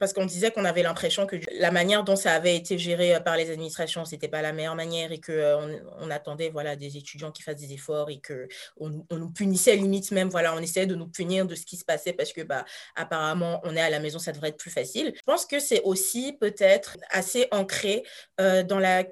parce 0.05 0.13
qu'on 0.13 0.27
disait 0.27 0.51
qu'on 0.51 0.67
avait 0.67 0.83
l'impression 0.83 1.27
que 1.27 1.37
la 1.59 1.71
manière 1.71 2.05
dont 2.05 2.15
ça 2.15 2.35
avait 2.35 2.55
été 2.57 2.77
géré 2.77 3.15
euh, 3.15 3.21
par 3.21 3.39
les 3.39 3.51
administrations, 3.51 4.05
c'était 4.05 4.29
pas 4.29 4.43
la 4.43 4.53
meilleure 4.53 4.75
manière 4.75 5.13
et 5.13 5.19
qu'on 5.19 5.33
euh, 5.33 5.79
on 5.99 6.11
attendait 6.11 6.51
voilà, 6.51 6.77
des 6.77 6.99
étudiants 6.99 7.33
qui 7.33 7.43
fassent 7.43 7.57
des 7.57 7.73
efforts 7.73 8.11
et 8.11 8.21
qu'on 8.21 9.07
on 9.09 9.17
nous 9.17 9.31
punissait 9.31 9.77
limite 9.77 10.11
même, 10.11 10.29
voilà, 10.29 10.55
on 10.55 10.59
essayait 10.59 10.87
de 10.87 10.95
nous 10.95 11.07
punir 11.07 11.47
de 11.47 11.55
ce 11.55 11.65
qui 11.65 11.79
se 11.79 11.87
passait 11.87 12.13
parce 12.13 12.35
que 12.35 12.43
bah, 12.43 12.67
apparemment 12.97 13.63
on 13.65 13.75
est 13.77 13.81
à 13.81 13.89
la 13.89 13.99
maison, 13.99 14.19
ça 14.19 14.33
devrait 14.33 14.51
être 14.51 14.59
plus 14.59 14.71
facile. 14.71 15.15
Je 15.17 15.23
pense 15.23 15.47
que 15.47 15.59
c'est 15.59 15.81
aussi 15.85 16.37
peut-être 16.39 16.99
assez 17.09 17.49
ancré 17.51 18.03
euh, 18.43 18.63
dans 18.63 18.79
la, 18.79 19.05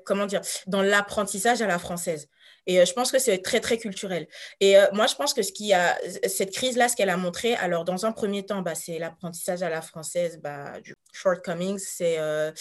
dans 0.67 0.83
l'apprentissage 0.83 1.63
à 1.63 1.67
la 1.67 1.79
française. 1.79 2.29
Et 2.67 2.81
euh, 2.81 2.85
je 2.85 2.93
pense 2.93 3.11
que 3.11 3.19
c'est 3.19 3.39
très, 3.39 3.61
très 3.61 3.79
culturel. 3.79 4.27
Et 4.61 4.79
euh, 4.79 4.87
moi, 4.93 5.07
je 5.07 5.15
pense 5.15 5.35
que 5.35 5.43
ce 5.43 5.53
qui 5.53 5.73
a, 5.73 5.99
cette 6.27 6.53
crise-là, 6.53 6.89
ce 6.89 6.97
qu'elle 6.97 7.11
a 7.11 7.17
montré, 7.17 7.55
alors 7.55 7.85
dans 7.85 8.07
un 8.07 8.13
premier 8.13 8.45
temps, 8.45 8.63
bah, 8.63 8.75
c'est 8.75 8.99
l'apprentissage 8.99 9.63
à 9.63 9.71
la 9.71 9.83
française 9.83 10.39
bah, 10.43 10.81
du 10.81 10.95
shortcomings, 11.13 11.79
c'est 11.79 12.19
euh, 12.19 12.53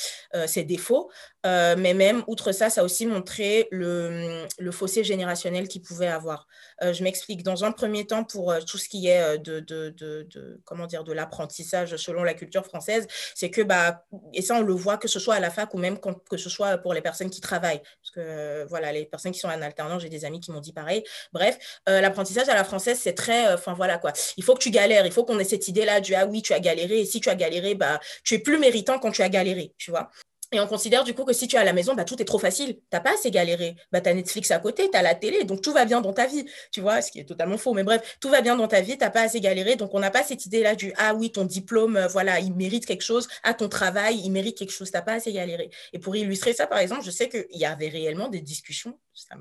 ses 0.47 0.63
défauts. 0.63 1.09
mais 1.43 1.93
même, 1.93 2.23
outre 2.27 2.51
ça, 2.51 2.69
ça 2.69 2.81
a 2.81 2.83
aussi 2.83 3.05
montré 3.05 3.67
le, 3.71 4.47
fossé 4.71 5.03
générationnel 5.03 5.67
qu'il 5.67 5.81
pouvait 5.81 6.07
avoir. 6.07 6.47
je 6.81 7.03
m'explique. 7.03 7.43
Dans 7.43 7.63
un 7.63 7.71
premier 7.71 8.05
temps, 8.05 8.23
pour 8.23 8.53
tout 8.65 8.77
ce 8.77 8.89
qui 8.89 9.07
est 9.07 9.37
de, 9.37 9.59
de 9.59 10.61
comment 10.65 10.87
dire, 10.87 11.03
de 11.03 11.13
l'apprentissage 11.13 11.95
selon 11.95 12.23
la 12.23 12.33
culture 12.33 12.65
française, 12.65 13.07
c'est 13.35 13.49
que, 13.49 13.61
bah, 13.61 14.05
et 14.33 14.41
ça, 14.41 14.55
on 14.55 14.61
le 14.61 14.73
voit 14.73 14.97
que 14.97 15.07
ce 15.07 15.19
soit 15.19 15.35
à 15.35 15.39
la 15.39 15.49
fac 15.49 15.73
ou 15.73 15.77
même 15.77 15.99
que 16.29 16.37
ce 16.37 16.49
soit 16.49 16.77
pour 16.77 16.93
les 16.93 17.01
personnes 17.01 17.29
qui 17.29 17.41
travaillent. 17.41 17.81
Parce 18.13 18.27
que, 18.27 18.65
voilà, 18.67 18.91
les 18.91 19.05
personnes 19.05 19.31
qui 19.31 19.39
sont 19.39 19.47
en 19.47 19.61
alternance, 19.61 20.01
j'ai 20.01 20.09
des 20.09 20.25
amis 20.25 20.39
qui 20.39 20.51
m'ont 20.51 20.59
dit 20.59 20.73
pareil. 20.73 21.03
Bref, 21.33 21.57
euh, 21.89 22.01
l'apprentissage 22.01 22.49
à 22.49 22.55
la 22.55 22.63
française, 22.63 22.99
c'est 23.01 23.13
très, 23.13 23.47
euh, 23.47 23.55
enfin 23.55 23.73
voilà 23.73 23.97
quoi. 23.97 24.11
Il 24.37 24.43
faut 24.43 24.53
que 24.53 24.59
tu 24.59 24.71
galères, 24.71 25.05
il 25.05 25.11
faut 25.11 25.23
qu'on 25.23 25.39
ait 25.39 25.43
cette 25.43 25.67
idée-là 25.67 26.01
du 26.01 26.15
ah 26.15 26.25
oui, 26.25 26.41
tu 26.41 26.53
as 26.53 26.59
galéré, 26.59 27.01
et 27.01 27.05
si 27.05 27.21
tu 27.21 27.29
as 27.29 27.35
galéré, 27.35 27.75
bah, 27.75 27.99
tu 28.23 28.35
es 28.35 28.39
plus 28.39 28.57
méritant 28.57 28.99
quand 28.99 29.11
tu 29.11 29.21
as 29.21 29.29
galéré, 29.29 29.73
tu 29.77 29.91
vois. 29.91 30.09
Et 30.53 30.59
on 30.59 30.67
considère 30.67 31.03
du 31.03 31.13
coup 31.13 31.23
que 31.23 31.33
si 31.33 31.47
tu 31.47 31.55
es 31.55 31.59
à 31.59 31.63
la 31.63 31.71
maison, 31.71 31.93
bah, 31.93 32.03
tout 32.03 32.21
est 32.21 32.25
trop 32.25 32.39
facile. 32.39 32.75
Tu 32.75 32.81
n'as 32.91 32.99
pas 32.99 33.13
assez 33.13 33.31
galéré. 33.31 33.75
Bah, 33.91 34.01
tu 34.01 34.09
as 34.09 34.13
Netflix 34.13 34.51
à 34.51 34.59
côté, 34.59 34.89
tu 34.91 34.97
as 34.97 35.01
la 35.01 35.15
télé, 35.15 35.45
donc 35.45 35.61
tout 35.61 35.71
va 35.71 35.85
bien 35.85 36.01
dans 36.01 36.11
ta 36.11 36.27
vie. 36.27 36.45
Tu 36.71 36.81
vois, 36.81 37.01
ce 37.01 37.11
qui 37.11 37.19
est 37.19 37.25
totalement 37.25 37.57
faux. 37.57 37.73
Mais 37.73 37.83
bref, 37.83 38.17
tout 38.19 38.29
va 38.29 38.41
bien 38.41 38.57
dans 38.57 38.67
ta 38.67 38.81
vie, 38.81 38.97
tu 38.97 39.03
n'as 39.03 39.09
pas 39.09 39.21
assez 39.21 39.39
galéré. 39.39 39.77
Donc 39.77 39.93
on 39.93 39.99
n'a 39.99 40.11
pas 40.11 40.23
cette 40.23 40.45
idée-là 40.45 40.75
du 40.75 40.93
Ah 40.97 41.13
oui, 41.13 41.31
ton 41.31 41.45
diplôme, 41.45 41.95
euh, 41.95 42.07
voilà, 42.07 42.39
il 42.39 42.53
mérite 42.53 42.85
quelque 42.85 43.03
chose. 43.03 43.27
Ah, 43.43 43.53
ton 43.53 43.69
travail, 43.69 44.19
il 44.23 44.31
mérite 44.31 44.57
quelque 44.57 44.73
chose. 44.73 44.91
Tu 44.91 44.97
n'as 44.97 45.01
pas 45.01 45.13
assez 45.13 45.31
galéré. 45.31 45.69
Et 45.93 45.99
pour 45.99 46.15
illustrer 46.15 46.53
ça, 46.53 46.67
par 46.67 46.79
exemple, 46.79 47.03
je 47.03 47.11
sais 47.11 47.29
qu'il 47.29 47.45
y 47.51 47.65
avait 47.65 47.89
réellement 47.89 48.27
des 48.27 48.41
discussions. 48.41 48.99
Ça 49.13 49.35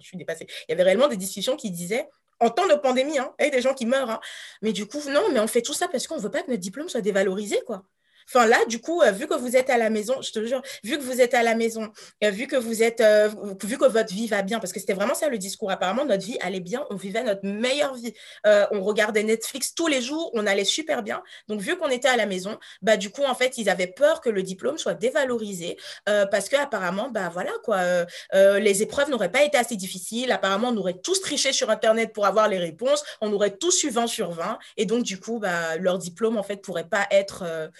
je 0.00 0.06
suis 0.06 0.16
dépassée. 0.16 0.46
Il 0.68 0.72
y 0.72 0.74
avait 0.74 0.82
réellement 0.82 1.08
des 1.08 1.16
discussions 1.16 1.56
qui 1.56 1.70
disaient 1.70 2.08
en 2.40 2.50
temps 2.50 2.66
de 2.66 2.74
pandémie, 2.74 3.18
hein, 3.18 3.32
et 3.38 3.50
des 3.50 3.60
gens 3.60 3.74
qui 3.74 3.86
meurent. 3.86 4.10
Hein. 4.10 4.20
Mais 4.62 4.72
du 4.72 4.86
coup, 4.86 5.00
non, 5.08 5.22
mais 5.32 5.40
on 5.40 5.46
fait 5.46 5.62
tout 5.62 5.72
ça 5.72 5.88
parce 5.88 6.06
qu'on 6.06 6.16
ne 6.16 6.20
veut 6.20 6.30
pas 6.30 6.42
que 6.42 6.50
notre 6.50 6.60
diplôme 6.60 6.88
soit 6.88 7.00
dévalorisé, 7.00 7.60
quoi. 7.66 7.84
Enfin, 8.28 8.46
là, 8.46 8.58
du 8.68 8.80
coup, 8.80 9.02
euh, 9.02 9.10
vu 9.10 9.26
que 9.26 9.34
vous 9.34 9.56
êtes 9.56 9.70
à 9.70 9.78
la 9.78 9.90
maison, 9.90 10.20
je 10.22 10.32
te 10.32 10.44
jure, 10.44 10.62
vu 10.82 10.98
que 10.98 11.02
vous 11.02 11.20
êtes 11.20 11.34
à 11.34 11.42
la 11.42 11.54
maison, 11.54 11.90
euh, 12.22 12.30
vu 12.30 12.46
que 12.46 12.56
vous 12.56 12.82
êtes, 12.82 13.00
euh, 13.00 13.28
vu 13.62 13.78
que 13.78 13.84
votre 13.84 14.12
vie 14.12 14.26
va 14.26 14.42
bien, 14.42 14.60
parce 14.60 14.72
que 14.72 14.80
c'était 14.80 14.94
vraiment 14.94 15.14
ça 15.14 15.28
le 15.28 15.38
discours. 15.38 15.70
Apparemment, 15.70 16.04
notre 16.04 16.24
vie 16.24 16.38
allait 16.40 16.60
bien, 16.60 16.84
on 16.90 16.96
vivait 16.96 17.22
notre 17.22 17.46
meilleure 17.46 17.94
vie. 17.94 18.12
on 18.70 18.82
regardait 18.82 19.22
Netflix 19.22 19.74
tous 19.74 19.86
les 19.86 20.00
jours, 20.02 20.30
on 20.34 20.46
allait 20.46 20.64
super 20.64 21.02
bien. 21.02 21.22
Donc, 21.48 21.60
vu 21.60 21.76
qu'on 21.76 21.88
était 21.88 22.08
à 22.08 22.16
la 22.16 22.26
maison, 22.26 22.58
bah, 22.82 22.96
du 22.96 23.10
coup, 23.10 23.22
en 23.24 23.34
fait, 23.34 23.58
ils 23.58 23.68
avaient 23.68 23.86
peur 23.86 24.20
que 24.20 24.30
le 24.30 24.42
diplôme 24.42 24.78
soit 24.78 24.94
dévalorisé 24.94 25.76
parce 26.06 26.48
que 26.48 26.56
apparemment, 26.56 27.10
bah, 27.10 27.30
voilà, 27.32 27.52
quoi, 27.62 28.06
les 28.32 28.82
épreuves 28.82 29.10
n'auraient 29.10 29.32
pas 29.32 29.44
été 29.44 29.56
assez 29.58 29.76
difficiles. 29.76 30.32
Apparemment, 30.32 30.68
on 30.68 30.76
aurait 30.76 30.94
tous 30.94 31.20
triché 31.20 31.52
sur 31.52 31.70
Internet 31.70 32.12
pour 32.12 32.26
avoir 32.26 32.48
les 32.48 32.58
réponses. 32.58 33.04
On 33.20 33.32
aurait 33.32 33.56
tous 33.56 33.84
eu 33.84 33.90
20 33.90 34.06
sur 34.06 34.32
20. 34.32 34.58
Et 34.76 34.86
donc, 34.86 35.02
du 35.04 35.18
coup, 35.20 35.38
bah, 35.38 35.76
leur 35.78 35.98
diplôme, 35.98 36.36
en 36.36 36.42
fait, 36.42 36.56
pourrait 36.56 36.88
pas 36.88 37.06
être 37.10 37.70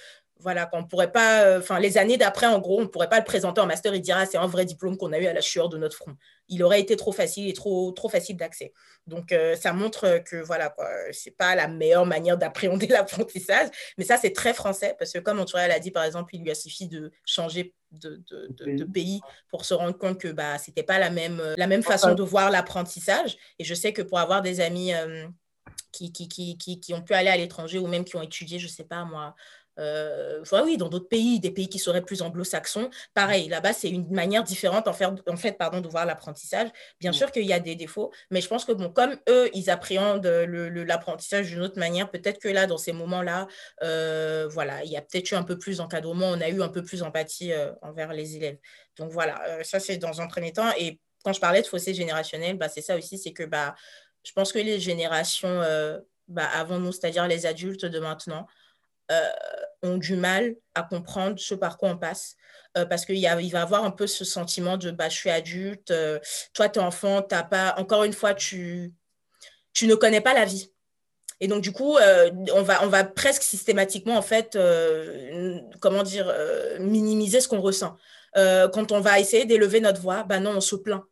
voilà, 0.44 0.66
qu'on 0.66 0.84
pourrait 0.84 1.10
pas, 1.10 1.42
euh, 1.44 1.58
enfin, 1.58 1.80
les 1.80 1.96
années 1.96 2.18
d'après, 2.18 2.46
en 2.46 2.58
gros, 2.58 2.78
on 2.78 2.82
ne 2.82 2.86
pourrait 2.86 3.08
pas 3.08 3.18
le 3.18 3.24
présenter 3.24 3.62
en 3.62 3.66
master 3.66 3.94
et 3.94 3.98
dire, 3.98 4.16
ah, 4.18 4.26
c'est 4.26 4.36
un 4.36 4.46
vrai 4.46 4.66
diplôme 4.66 4.98
qu'on 4.98 5.10
a 5.12 5.18
eu 5.18 5.24
à 5.26 5.32
la 5.32 5.40
sueur 5.40 5.70
de 5.70 5.78
notre 5.78 5.96
front. 5.96 6.14
Il 6.48 6.62
aurait 6.62 6.80
été 6.80 6.96
trop 6.96 7.12
facile 7.12 7.48
et 7.48 7.54
trop, 7.54 7.90
trop 7.92 8.10
facile 8.10 8.36
d'accès. 8.36 8.74
Donc, 9.06 9.32
euh, 9.32 9.56
ça 9.56 9.72
montre 9.72 10.22
que, 10.22 10.36
voilà, 10.36 10.74
ce 11.12 11.30
n'est 11.30 11.34
pas 11.34 11.54
la 11.54 11.66
meilleure 11.66 12.04
manière 12.04 12.36
d'appréhender 12.36 12.86
l'apprentissage, 12.88 13.68
mais 13.96 14.04
ça, 14.04 14.18
c'est 14.18 14.34
très 14.34 14.52
français, 14.52 14.94
parce 14.98 15.12
que 15.12 15.18
comme 15.18 15.40
Antoine 15.40 15.66
l'a 15.66 15.80
dit, 15.80 15.90
par 15.90 16.04
exemple, 16.04 16.36
il 16.36 16.42
lui 16.42 16.50
a 16.50 16.54
suffi 16.54 16.88
de 16.88 17.10
changer 17.24 17.74
de, 17.92 18.22
de, 18.28 18.84
pays 18.84 19.20
pour 19.48 19.64
se 19.64 19.72
rendre 19.72 19.96
compte 19.96 20.20
que 20.20 20.28
bah, 20.28 20.58
ce 20.58 20.68
n'était 20.68 20.82
pas 20.82 20.98
la 20.98 21.08
même, 21.08 21.40
la 21.56 21.66
même 21.66 21.82
façon 21.82 22.14
de 22.14 22.22
voir 22.22 22.50
l'apprentissage. 22.50 23.38
Et 23.58 23.64
je 23.64 23.72
sais 23.72 23.94
que 23.94 24.02
pour 24.02 24.18
avoir 24.18 24.42
des 24.42 24.60
amis 24.60 24.92
euh, 24.92 25.26
qui, 25.92 26.12
qui, 26.12 26.28
qui, 26.28 26.80
qui, 26.80 26.94
ont 26.94 27.02
pu 27.02 27.14
aller 27.14 27.30
à 27.30 27.36
l'étranger 27.36 27.78
ou 27.78 27.86
même 27.86 28.04
qui 28.04 28.16
ont 28.16 28.22
étudié, 28.22 28.58
je 28.58 28.66
ne 28.66 28.70
sais 28.70 28.84
pas 28.84 29.04
moi, 29.04 29.34
euh, 29.78 30.42
oui, 30.64 30.76
dans 30.76 30.88
d'autres 30.88 31.08
pays, 31.08 31.40
des 31.40 31.50
pays 31.50 31.68
qui 31.68 31.78
seraient 31.78 32.02
plus 32.02 32.22
anglo-saxons, 32.22 32.90
pareil, 33.12 33.48
là-bas, 33.48 33.72
c'est 33.72 33.90
une 33.90 34.08
manière 34.10 34.44
différente 34.44 34.88
en 34.88 34.92
fait, 34.92 35.06
en 35.06 35.36
fait 35.36 35.52
pardon, 35.52 35.80
de 35.80 35.88
voir 35.88 36.06
l'apprentissage. 36.06 36.68
Bien 37.00 37.12
sûr 37.12 37.32
qu'il 37.32 37.44
y 37.44 37.52
a 37.52 37.60
des 37.60 37.74
défauts, 37.74 38.12
mais 38.30 38.40
je 38.40 38.48
pense 38.48 38.64
que 38.64 38.72
bon, 38.72 38.90
comme 38.90 39.16
eux, 39.28 39.50
ils 39.54 39.70
appréhendent 39.70 40.26
l'apprentissage 40.26 41.48
d'une 41.48 41.62
autre 41.62 41.78
manière, 41.78 42.10
peut-être 42.10 42.38
que 42.38 42.48
là, 42.48 42.66
dans 42.66 42.78
ces 42.78 42.92
moments-là, 42.92 43.48
euh, 43.82 44.48
voilà, 44.48 44.84
il 44.84 44.90
y 44.90 44.96
a 44.96 45.02
peut-être 45.02 45.30
eu 45.30 45.34
un 45.34 45.42
peu 45.42 45.58
plus 45.58 45.78
d'encadrement, 45.78 46.26
on 46.28 46.40
a 46.40 46.48
eu 46.48 46.62
un 46.62 46.68
peu 46.68 46.82
plus 46.82 47.00
d'empathie 47.00 47.52
euh, 47.52 47.72
envers 47.82 48.12
les 48.12 48.36
élèves. 48.36 48.58
Donc 48.96 49.10
voilà, 49.10 49.42
euh, 49.48 49.62
ça 49.62 49.80
c'est 49.80 49.96
dans 49.96 50.20
un 50.20 50.26
premier 50.26 50.52
temps. 50.52 50.70
Et 50.78 51.00
quand 51.24 51.32
je 51.32 51.40
parlais 51.40 51.62
de 51.62 51.66
fossé 51.66 51.94
générationnel, 51.94 52.56
bah, 52.56 52.68
c'est 52.68 52.82
ça 52.82 52.96
aussi, 52.96 53.18
c'est 53.18 53.32
que 53.32 53.44
bah, 53.44 53.74
je 54.24 54.32
pense 54.32 54.52
que 54.52 54.58
les 54.58 54.78
générations 54.80 55.60
bah, 56.28 56.48
avant 56.54 56.78
nous, 56.78 56.92
c'est-à-dire 56.92 57.26
les 57.26 57.46
adultes 57.46 57.84
de 57.84 57.98
maintenant, 57.98 58.46
euh, 59.10 59.30
ont 59.82 59.98
du 59.98 60.16
mal 60.16 60.56
à 60.74 60.82
comprendre 60.82 61.38
ce 61.38 61.54
par 61.54 61.76
quoi 61.76 61.90
on 61.90 61.98
passe. 61.98 62.36
Euh, 62.76 62.86
parce 62.86 63.04
qu'il 63.04 63.18
il 63.18 63.50
va 63.52 63.62
avoir 63.62 63.84
un 63.84 63.90
peu 63.90 64.06
ce 64.06 64.24
sentiment 64.24 64.76
de 64.76 64.90
bah, 64.90 65.08
je 65.08 65.16
suis 65.16 65.30
adulte, 65.30 65.90
euh, 65.90 66.18
toi, 66.54 66.68
tu 66.68 66.78
es 66.78 66.82
enfant, 66.82 67.22
t'as 67.22 67.42
pas. 67.42 67.74
Encore 67.76 68.04
une 68.04 68.14
fois, 68.14 68.34
tu, 68.34 68.94
tu 69.72 69.86
ne 69.86 69.94
connais 69.94 70.20
pas 70.20 70.34
la 70.34 70.44
vie. 70.44 70.72
Et 71.40 71.48
donc, 71.48 71.62
du 71.62 71.72
coup, 71.72 71.98
on, 71.98 72.62
va, 72.62 72.84
on 72.84 72.88
va 72.88 73.04
presque 73.04 73.42
systématiquement, 73.42 74.16
en 74.16 74.22
fait, 74.22 74.56
comment 75.80 76.02
dire, 76.02 76.32
minimiser 76.78 77.40
ce 77.40 77.48
qu'on 77.48 77.60
ressent. 77.60 77.96
quand 78.34 78.92
on 78.92 79.00
va 79.00 79.20
essayer 79.20 79.44
d'élever 79.44 79.80
notre 79.80 80.00
voix, 80.00 80.22
bah 80.22 80.40
non, 80.40 80.52
on 80.56 80.60
se 80.60 80.76
plaint. 80.76 81.02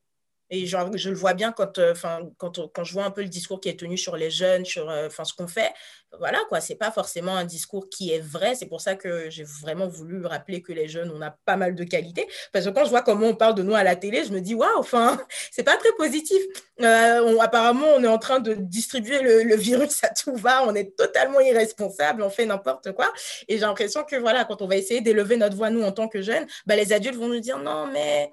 Et 0.55 0.67
genre, 0.67 0.91
je 0.95 1.09
le 1.09 1.17
vois 1.17 1.33
bien 1.33 1.51
quand, 1.51 1.79
euh, 1.79 1.95
quand, 2.37 2.71
quand, 2.73 2.85
je 2.85 2.93
vois 2.93 3.05
un 3.05 3.11
peu 3.11 3.23
le 3.23 3.29
discours 3.29 3.59
qui 3.59 3.71
est 3.71 3.81
tenu 3.81 3.97
sur 3.97 4.19
les 4.19 4.31
jeunes, 4.31 4.67
sur 4.67 4.91
euh, 4.91 5.09
ce 5.09 5.33
qu'on 5.33 5.49
fait. 5.49 5.73
Voilà, 6.19 6.41
quoi, 6.51 6.61
c'est 6.61 6.75
pas 6.75 6.91
forcément 6.91 7.35
un 7.35 7.47
discours 7.47 7.89
qui 7.89 8.13
est 8.13 8.19
vrai. 8.19 8.55
C'est 8.55 8.67
pour 8.67 8.83
ça 8.83 8.95
que 8.95 9.31
j'ai 9.31 9.45
vraiment 9.45 9.89
voulu 9.89 10.27
rappeler 10.27 10.61
que 10.61 10.75
les 10.75 10.89
jeunes, 10.89 11.11
on 11.11 11.23
a 11.23 11.31
pas 11.47 11.57
mal 11.57 11.75
de 11.75 11.85
qualités. 11.85 12.29
Parce 12.53 12.67
que 12.67 12.71
quand 12.71 12.85
je 12.85 12.91
vois 12.91 13.01
comment 13.01 13.29
on 13.29 13.35
parle 13.35 13.55
de 13.55 13.63
nous 13.63 13.75
à 13.75 13.83
la 13.83 13.97
télé, 13.97 14.25
je 14.27 14.31
me 14.31 14.43
dis, 14.43 14.55
waouh, 14.55 14.69
enfin, 14.77 15.19
c'est 15.51 15.63
pas 15.63 15.79
très 15.79 15.93
positif. 15.97 16.43
Euh, 16.83 17.39
apparemment, 17.39 17.87
on 17.97 18.05
est 18.05 18.09
en 18.09 18.19
train 18.19 18.41
de 18.41 18.53
distribuer 18.53 19.23
le, 19.23 19.57
virus 19.57 20.05
à 20.05 20.11
tout 20.11 20.37
va. 20.37 20.65
On 20.67 20.75
est 20.75 20.95
totalement 20.99 21.41
irresponsable. 21.41 22.23
On 22.23 22.29
fait 22.29 22.45
n'importe 22.45 22.93
quoi. 22.93 23.11
Et 23.49 23.55
j'ai 23.55 23.61
l'impression 23.61 24.05
que, 24.05 24.17
voilà, 24.17 24.45
quand 24.45 24.61
on 24.61 24.67
va 24.67 24.77
essayer 24.77 25.01
d'élever 25.01 25.39
notre 25.39 25.57
voix, 25.57 25.71
nous, 25.71 25.83
en 25.83 25.93
tant 25.93 26.09
que 26.09 26.21
jeunes, 26.21 26.47
bah, 26.67 26.77
les 26.77 26.93
adultes 26.93 27.17
vont 27.17 27.29
nous 27.29 27.41
dire, 27.41 27.57
non, 27.57 27.87
mais 27.87 28.31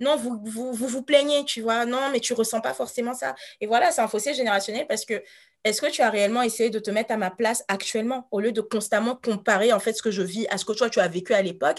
non, 0.00 0.16
vous 0.16 0.40
vous, 0.72 1.02
plaignez, 1.02 1.44
tu 1.44 1.62
vois, 1.62 1.84
non, 1.84 2.10
mais 2.12 2.20
tu 2.20 2.32
ressens 2.32 2.60
pas 2.60 2.74
forcément 2.74 3.14
ça. 3.14 3.34
Et 3.60 3.66
voilà, 3.66 3.90
c'est 3.90 4.00
un 4.00 4.08
fossé 4.08 4.34
générationnel 4.34 4.86
parce 4.86 5.04
que 5.04 5.22
est-ce 5.64 5.80
que 5.80 5.90
tu 5.90 6.02
as 6.02 6.10
réellement 6.10 6.42
essayé 6.42 6.70
de 6.70 6.78
te 6.78 6.90
mettre 6.90 7.12
à 7.12 7.16
ma 7.16 7.30
place 7.30 7.64
actuellement 7.66 8.28
au 8.30 8.38
lieu 8.40 8.52
de 8.52 8.60
constamment 8.60 9.16
comparer 9.16 9.72
en 9.72 9.80
fait 9.80 9.92
ce 9.92 10.02
que 10.02 10.10
je 10.12 10.22
vis 10.22 10.46
à 10.50 10.56
ce 10.56 10.64
que 10.64 10.72
toi 10.72 10.88
tu 10.88 11.00
as 11.00 11.08
vécu 11.08 11.34
à 11.34 11.42
l'époque? 11.42 11.78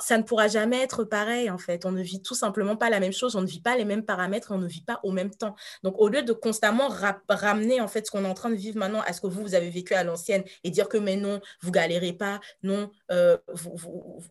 Ça 0.00 0.18
ne 0.18 0.24
pourra 0.24 0.48
jamais 0.48 0.82
être 0.82 1.04
pareil 1.04 1.48
en 1.48 1.56
fait. 1.56 1.86
On 1.86 1.92
ne 1.92 2.02
vit 2.02 2.20
tout 2.20 2.34
simplement 2.34 2.76
pas 2.76 2.90
la 2.90 2.98
même 2.98 3.12
chose, 3.12 3.36
on 3.36 3.40
ne 3.40 3.46
vit 3.46 3.60
pas 3.60 3.76
les 3.76 3.84
mêmes 3.84 4.04
paramètres, 4.04 4.48
on 4.50 4.58
ne 4.58 4.66
vit 4.66 4.82
pas 4.82 4.98
au 5.04 5.12
même 5.12 5.30
temps. 5.30 5.54
Donc 5.84 5.94
au 5.98 6.08
lieu 6.08 6.22
de 6.22 6.32
constamment 6.32 6.88
ramener 7.28 7.80
en 7.80 7.88
fait 7.88 8.06
ce 8.06 8.10
qu'on 8.10 8.24
est 8.24 8.28
en 8.28 8.34
train 8.34 8.50
de 8.50 8.56
vivre 8.56 8.78
maintenant 8.78 9.02
à 9.06 9.12
ce 9.12 9.20
que 9.20 9.28
vous, 9.28 9.42
vous 9.42 9.54
avez 9.54 9.70
vécu 9.70 9.94
à 9.94 10.02
l'ancienne 10.02 10.42
et 10.64 10.70
dire 10.70 10.88
que 10.88 10.98
mais 10.98 11.16
non, 11.16 11.40
vous 11.60 11.70
galérez 11.70 12.12
pas, 12.12 12.40
non, 12.64 12.90
euh, 13.12 13.38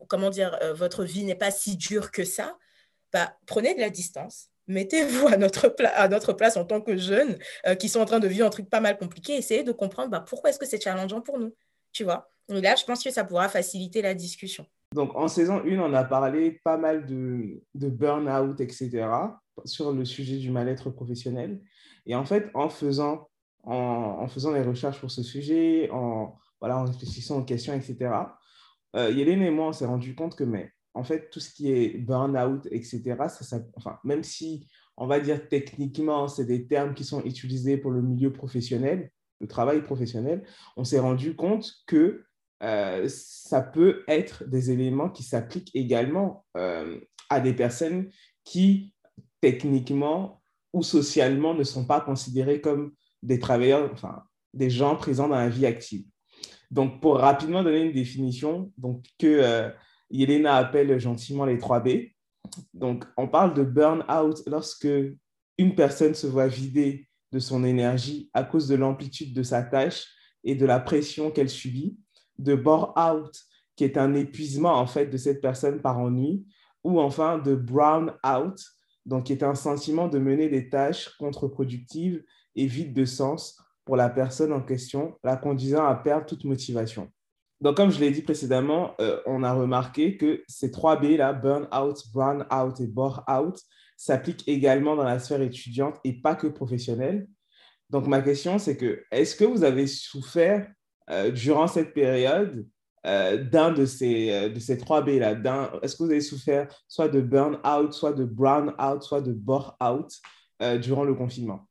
comment 0.10 0.30
dire, 0.30 0.58
euh, 0.62 0.74
votre 0.74 1.06
vie 1.06 1.24
n'est 1.24 1.36
pas 1.36 1.52
si 1.52 1.78
dure 1.78 2.12
que 2.12 2.26
ça 2.26 2.58
bah, 3.14 3.36
prenez 3.46 3.74
de 3.76 3.80
la 3.80 3.90
distance, 3.90 4.50
mettez-vous 4.68 5.28
à 5.28 5.38
notre, 5.38 5.74
à 5.96 6.08
notre 6.08 6.34
place 6.34 6.58
en 6.58 6.66
tant 6.66 6.82
que 6.82 6.98
jeunes 6.98 7.38
euh, 7.68 7.76
qui 7.76 7.90
sont 7.90 8.00
en 8.00 8.06
train 8.06 8.20
de 8.20 8.28
vivre 8.28 8.46
un 8.46 8.50
truc 8.50 8.70
pas 8.70 8.80
mal 8.80 8.98
compliqué, 8.98 9.36
essayez 9.36 9.64
de 9.64 9.72
comprendre 9.72 10.10
bah, 10.10 10.24
pourquoi 10.28 10.50
est-ce 10.50 10.60
que 10.60 10.66
c'est 10.66 10.82
challengeant 10.82 11.22
pour 11.22 11.40
nous, 11.40 11.54
tu 11.92 12.04
vois? 12.04 12.30
Là, 12.48 12.76
je 12.76 12.84
pense 12.84 13.04
que 13.04 13.12
ça 13.12 13.24
pourra 13.24 13.48
faciliter 13.50 14.02
la 14.02 14.14
discussion. 14.14 14.66
Donc, 14.94 15.16
en 15.16 15.30
saison 15.30 15.62
1, 15.66 15.80
on 15.80 15.94
a 15.94 16.04
parlé 16.04 16.60
pas 16.64 16.78
mal 16.78 17.06
de, 17.06 17.64
de 17.76 17.90
burn-out, 17.90 18.60
etc., 18.60 19.08
sur 19.64 19.94
le 19.94 20.04
sujet 20.04 20.38
du 20.38 20.52
mal-être 20.52 20.90
professionnel. 20.90 21.62
Et 22.06 22.16
en 22.16 22.26
fait, 22.26 22.50
en 22.54 22.68
faisant, 22.68 23.30
en, 23.64 24.28
faisant 24.28 24.52
les 24.52 24.64
recherches 24.64 25.00
pour 25.00 25.12
ce 25.12 25.24
sujet, 25.24 25.90
en, 25.92 26.36
voilà, 26.60 26.78
en 26.78 26.86
réfléchissant 26.86 27.40
aux 27.40 27.44
questions, 27.44 27.74
etc., 27.74 28.12
euh, 28.96 29.10
Yélène 29.12 29.42
et 29.44 29.52
moi, 29.52 29.68
on 29.68 29.74
s'est 29.74 29.86
rendu 29.86 30.14
compte 30.16 30.36
que 30.36 30.44
mais, 30.44 30.74
en 30.94 31.04
fait, 31.04 31.30
tout 31.30 31.40
ce 31.40 31.50
qui 31.50 31.72
est 31.72 31.98
burn-out, 31.98 32.68
etc., 32.72 33.16
enfin, 33.76 34.00
même 34.04 34.24
si 34.24 34.68
on 34.98 35.08
va 35.08 35.20
dire 35.20 35.48
techniquement, 35.48 36.28
c'est 36.28 36.46
des 36.46 36.68
termes 36.68 36.94
qui 36.94 37.04
sont 37.04 37.24
utilisés 37.24 37.78
pour 37.78 37.92
le 37.92 38.02
milieu 38.02 38.32
professionnel, 38.32 39.10
le 39.40 39.48
travail 39.48 39.82
professionnel, 39.82 40.44
on 40.78 40.84
s'est 40.84 41.00
rendu 41.00 41.36
compte 41.36 41.72
que 41.88 42.24
euh, 42.62 43.08
ça 43.10 43.62
peut 43.62 44.04
être 44.08 44.48
des 44.48 44.70
éléments 44.70 45.10
qui 45.10 45.24
s'appliquent 45.24 45.72
également 45.74 46.46
euh, 46.58 47.00
à 47.30 47.40
des 47.40 47.54
personnes 47.54 48.12
qui, 48.44 48.94
techniquement 49.40 50.42
ou 50.74 50.84
socialement, 50.84 51.54
ne 51.54 51.64
sont 51.64 51.86
pas 51.86 52.02
considérées 52.02 52.62
comme 52.62 52.94
des 53.24 53.40
travailleurs, 53.40 53.90
enfin, 53.92 54.24
des 54.54 54.70
gens 54.70 54.96
présents 54.96 55.28
dans 55.28 55.36
la 55.36 55.50
vie 55.50 55.66
active. 55.66 56.06
Donc, 56.70 57.02
pour 57.02 57.18
rapidement 57.18 57.64
donner 57.64 57.82
une 57.82 57.92
définition, 57.94 58.72
donc 58.78 59.04
que 59.20 59.28
euh, 59.28 59.70
Yelena 60.12 60.56
appelle 60.56 61.00
gentiment 61.00 61.46
les 61.46 61.58
3 61.58 61.80
B. 61.80 61.90
Donc, 62.74 63.06
on 63.18 63.28
parle 63.28 63.54
de 63.54 63.64
burn-out 63.64 64.42
lorsque 64.48 64.88
une 65.58 65.76
personne 65.76 66.14
se 66.14 66.28
voit 66.28 66.48
vidée 66.48 67.08
de 67.32 67.40
son 67.40 67.64
énergie 67.64 68.30
à 68.34 68.44
cause 68.44 68.68
de 68.68 68.76
l'amplitude 68.76 69.34
de 69.34 69.44
sa 69.44 69.64
tâche 69.64 70.08
et 70.44 70.56
de 70.56 70.66
la 70.66 70.80
pression 70.80 71.32
qu'elle 71.32 71.50
subit. 71.50 71.98
De 72.38 72.56
bore-out, 72.56 73.32
qui 73.76 73.84
est 73.84 73.98
un 73.98 74.14
épuisement 74.16 74.74
en 74.74 74.88
fait 74.88 75.08
de 75.08 75.18
cette 75.18 75.42
personne 75.42 75.82
par 75.82 76.00
ennui. 76.00 76.46
Ou 76.84 77.00
enfin 77.00 77.38
de 77.38 77.56
brown-out, 77.56 78.60
donc 79.06 79.26
qui 79.26 79.34
est 79.34 79.44
un 79.44 79.56
sentiment 79.56 80.08
de 80.08 80.18
mener 80.18 80.50
des 80.50 80.70
tâches 80.70 81.10
contre-productives 81.20 82.24
et 82.56 82.66
vides 82.66 82.94
de 82.94 83.06
sens 83.06 83.62
pour 83.86 83.96
la 83.96 84.10
personne 84.10 84.52
en 84.52 84.62
question, 84.62 85.16
la 85.24 85.38
conduisant 85.38 85.86
à 85.86 85.96
perdre 85.96 86.26
toute 86.26 86.44
motivation. 86.44 87.12
Donc, 87.62 87.78
comme 87.78 87.92
je 87.92 88.00
l'ai 88.00 88.10
dit 88.10 88.24
précédemment, 88.24 88.96
euh, 89.00 89.22
on 89.28 89.44
a 89.44 89.54
remarqué 89.54 90.18
que 90.18 90.44
ces 90.48 90.72
trois 90.72 90.96
B, 90.96 91.18
là, 91.18 91.32
burn-out, 91.32 92.04
brown-out 92.12 92.80
et 92.80 92.88
bore-out, 92.88 93.60
s'appliquent 93.96 94.48
également 94.48 94.96
dans 94.96 95.04
la 95.04 95.20
sphère 95.20 95.42
étudiante 95.42 95.98
et 96.04 96.14
pas 96.14 96.34
que 96.34 96.48
professionnelle. 96.48 97.28
Donc, 97.92 98.08
ma 98.08 98.22
question, 98.22 98.58
c'est 98.58 98.78
que 98.78 99.04
est-ce 99.12 99.36
que 99.36 99.46
vous 99.46 99.64
avez 99.64 99.86
souffert 99.86 100.68
euh, 101.12 101.30
durant 101.30 101.68
cette 101.68 101.94
période 101.94 102.68
euh, 103.06 103.44
d'un 103.44 103.72
de 103.72 103.86
ces, 103.86 104.50
de 104.50 104.60
ces 104.60 104.78
trois 104.80 105.02
B 105.02 105.10
là 105.20 105.36
Est-ce 105.84 105.96
que 105.96 106.04
vous 106.04 106.12
avez 106.12 106.22
souffert 106.22 106.68
soit 106.88 107.10
de 107.10 107.22
burn-out, 107.22 107.94
soit 107.94 108.14
de 108.14 108.26
brown-out, 108.26 109.04
soit 109.04 109.22
de 109.22 109.34
bore-out 109.34 110.12
durant 110.80 111.04
le 111.04 111.14
confinement? 111.14 111.68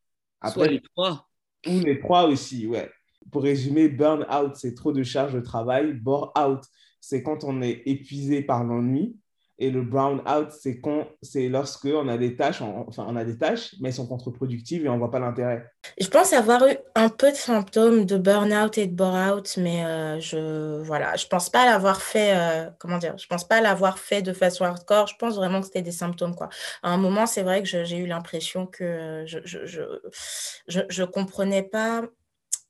Soit 0.52 0.68
les 0.68 0.80
trois. 0.80 1.26
Ou 1.66 1.80
les 1.80 1.98
trois 1.98 2.26
aussi, 2.26 2.66
ouais 2.66 2.90
pour 3.30 3.42
résumer, 3.42 3.88
burn 3.88 4.26
out, 4.32 4.56
c'est 4.56 4.74
trop 4.74 4.92
de 4.92 5.02
charge 5.02 5.34
de 5.34 5.40
travail. 5.40 5.92
Bore 5.94 6.32
out, 6.38 6.62
c'est 7.00 7.22
quand 7.22 7.44
on 7.44 7.62
est 7.62 7.82
épuisé 7.86 8.42
par 8.42 8.64
l'ennui. 8.64 9.16
Et 9.62 9.70
le 9.70 9.82
brown 9.82 10.22
out, 10.26 10.50
c'est 10.58 10.80
quand 10.80 11.06
c'est 11.20 11.50
lorsque 11.50 11.84
on 11.84 12.08
a 12.08 12.16
des 12.16 12.34
tâches, 12.34 12.62
enfin 12.62 13.04
on 13.06 13.14
a 13.14 13.26
des 13.26 13.36
tâches, 13.36 13.74
mais 13.78 13.90
elles 13.90 13.94
sont 13.94 14.06
contre-productives 14.06 14.86
et 14.86 14.88
on 14.88 14.96
voit 14.96 15.10
pas 15.10 15.18
l'intérêt. 15.18 15.70
Je 16.00 16.08
pense 16.08 16.32
avoir 16.32 16.66
eu 16.66 16.78
un 16.94 17.10
peu 17.10 17.30
de 17.30 17.36
symptômes 17.36 18.06
de 18.06 18.16
burn 18.16 18.50
out 18.54 18.78
et 18.78 18.86
de 18.86 18.94
bore 18.94 19.14
out, 19.14 19.58
mais 19.58 19.84
euh, 19.84 20.18
je 20.18 20.80
voilà, 20.80 21.14
je 21.16 21.26
pense 21.26 21.50
pas 21.50 21.66
l'avoir 21.66 22.00
fait. 22.00 22.32
Euh, 22.34 22.70
comment 22.78 22.96
dire? 22.96 23.18
Je 23.18 23.26
pense 23.26 23.46
pas 23.46 23.60
fait 23.96 24.22
de 24.22 24.32
façon 24.32 24.64
hardcore. 24.64 25.08
Je 25.08 25.16
pense 25.18 25.36
vraiment 25.36 25.60
que 25.60 25.66
c'était 25.66 25.82
des 25.82 25.92
symptômes 25.92 26.34
quoi. 26.34 26.48
À 26.82 26.94
un 26.94 26.96
moment, 26.96 27.26
c'est 27.26 27.42
vrai 27.42 27.62
que 27.62 27.68
j'ai 27.68 27.98
eu 27.98 28.06
l'impression 28.06 28.64
que 28.64 29.24
je 29.26 29.40
je, 29.44 29.66
je 29.66 29.82
je, 30.68 30.80
je 30.88 31.04
comprenais 31.04 31.62
pas 31.62 32.04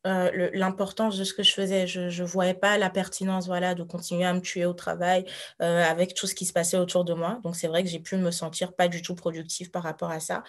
euh, 0.06 0.50
l'importance 0.54 1.18
de 1.18 1.24
ce 1.24 1.34
que 1.34 1.42
je 1.42 1.52
faisais. 1.52 1.86
Je 1.86 2.22
ne 2.22 2.26
voyais 2.26 2.54
pas 2.54 2.78
la 2.78 2.88
pertinence 2.88 3.46
voilà, 3.46 3.74
de 3.74 3.82
continuer 3.82 4.24
à 4.24 4.32
me 4.32 4.40
tuer 4.40 4.64
au 4.64 4.72
travail 4.72 5.26
euh, 5.60 5.84
avec 5.84 6.14
tout 6.14 6.26
ce 6.26 6.34
qui 6.34 6.46
se 6.46 6.54
passait 6.54 6.78
autour 6.78 7.04
de 7.04 7.12
moi. 7.12 7.38
Donc, 7.44 7.54
c'est 7.54 7.68
vrai 7.68 7.82
que 7.84 7.90
j'ai 7.90 7.98
pu 7.98 8.16
me 8.16 8.30
sentir 8.30 8.72
pas 8.72 8.88
du 8.88 9.02
tout 9.02 9.14
productive 9.14 9.70
par 9.70 9.82
rapport 9.82 10.10
à 10.10 10.18
ça. 10.20 10.42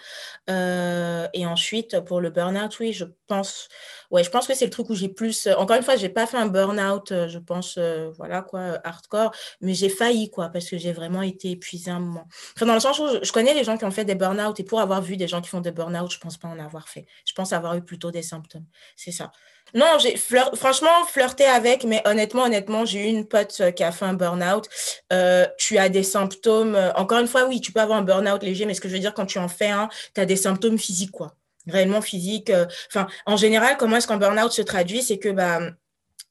Euh, 0.48 1.28
et 1.34 1.44
ensuite, 1.44 2.00
pour 2.00 2.20
le 2.22 2.30
burn-out, 2.30 2.78
oui, 2.80 2.94
je 2.94 3.04
pense, 3.26 3.68
ouais, 4.10 4.24
je 4.24 4.30
pense 4.30 4.46
que 4.46 4.54
c'est 4.54 4.64
le 4.64 4.70
truc 4.70 4.88
où 4.88 4.94
j'ai 4.94 5.08
plus. 5.10 5.46
Encore 5.58 5.76
une 5.76 5.82
fois, 5.82 5.96
je 5.96 6.02
n'ai 6.02 6.08
pas 6.08 6.26
fait 6.26 6.38
un 6.38 6.46
burn-out, 6.46 7.12
je 7.28 7.38
pense, 7.38 7.78
voilà, 8.16 8.40
quoi, 8.40 8.80
hardcore, 8.84 9.32
mais 9.60 9.74
j'ai 9.74 9.90
failli, 9.90 10.30
quoi, 10.30 10.48
parce 10.48 10.68
que 10.68 10.78
j'ai 10.78 10.92
vraiment 10.92 11.22
été 11.22 11.50
épuisée 11.50 11.90
un 11.90 12.00
moment. 12.00 12.26
Enfin, 12.56 12.66
dans 12.66 12.74
le 12.74 12.80
sens 12.80 12.98
où 12.98 13.06
je, 13.22 13.32
connais 13.32 13.54
les 13.54 13.64
gens 13.64 13.76
qui 13.76 13.84
ont 13.84 13.90
fait 13.90 14.04
des 14.04 14.14
burn-out 14.14 14.58
et 14.60 14.64
pour 14.64 14.80
avoir 14.80 15.02
vu 15.02 15.16
des 15.18 15.28
gens 15.28 15.42
qui 15.42 15.50
font 15.50 15.60
des 15.60 15.72
burn-out, 15.72 16.10
je 16.10 16.16
ne 16.16 16.20
pense 16.22 16.38
pas 16.38 16.48
en 16.48 16.58
avoir 16.58 16.88
fait. 16.88 17.06
Je 17.26 17.34
pense 17.34 17.52
avoir 17.52 17.76
eu 17.76 17.82
plutôt 17.82 18.10
des 18.10 18.22
symptômes. 18.22 18.66
C'est 18.96 19.12
ça. 19.12 19.30
Non, 19.74 19.98
j'ai 19.98 20.16
franchement 20.16 21.04
flirté 21.06 21.44
avec, 21.44 21.84
mais 21.84 22.02
honnêtement, 22.06 22.42
honnêtement, 22.44 22.84
j'ai 22.84 23.08
eu 23.08 23.08
une 23.08 23.26
pote 23.26 23.56
euh, 23.60 23.70
qui 23.70 23.82
a 23.82 23.90
fait 23.90 24.04
un 24.04 24.12
burn-out. 24.12 24.68
Euh, 25.12 25.46
tu 25.56 25.78
as 25.78 25.88
des 25.88 26.02
symptômes. 26.02 26.74
Euh, 26.74 26.92
encore 26.92 27.20
une 27.20 27.26
fois, 27.26 27.46
oui, 27.46 27.60
tu 27.60 27.72
peux 27.72 27.80
avoir 27.80 27.98
un 27.98 28.02
burn-out 28.02 28.42
léger, 28.42 28.66
mais 28.66 28.74
ce 28.74 28.82
que 28.82 28.88
je 28.88 28.94
veux 28.94 29.00
dire, 29.00 29.14
quand 29.14 29.24
tu 29.24 29.38
en 29.38 29.48
fais 29.48 29.70
un, 29.70 29.88
tu 30.14 30.20
as 30.20 30.26
des 30.26 30.36
symptômes 30.36 30.78
physiques, 30.78 31.12
quoi. 31.12 31.36
Réellement 31.66 32.02
physiques. 32.02 32.52
En 33.24 33.36
général, 33.36 33.76
comment 33.78 33.96
est-ce 33.96 34.08
qu'un 34.08 34.16
burn-out 34.16 34.50
se 34.50 34.62
traduit 34.62 35.00
C'est 35.00 35.18
que 35.18 35.28
bah, 35.28 35.60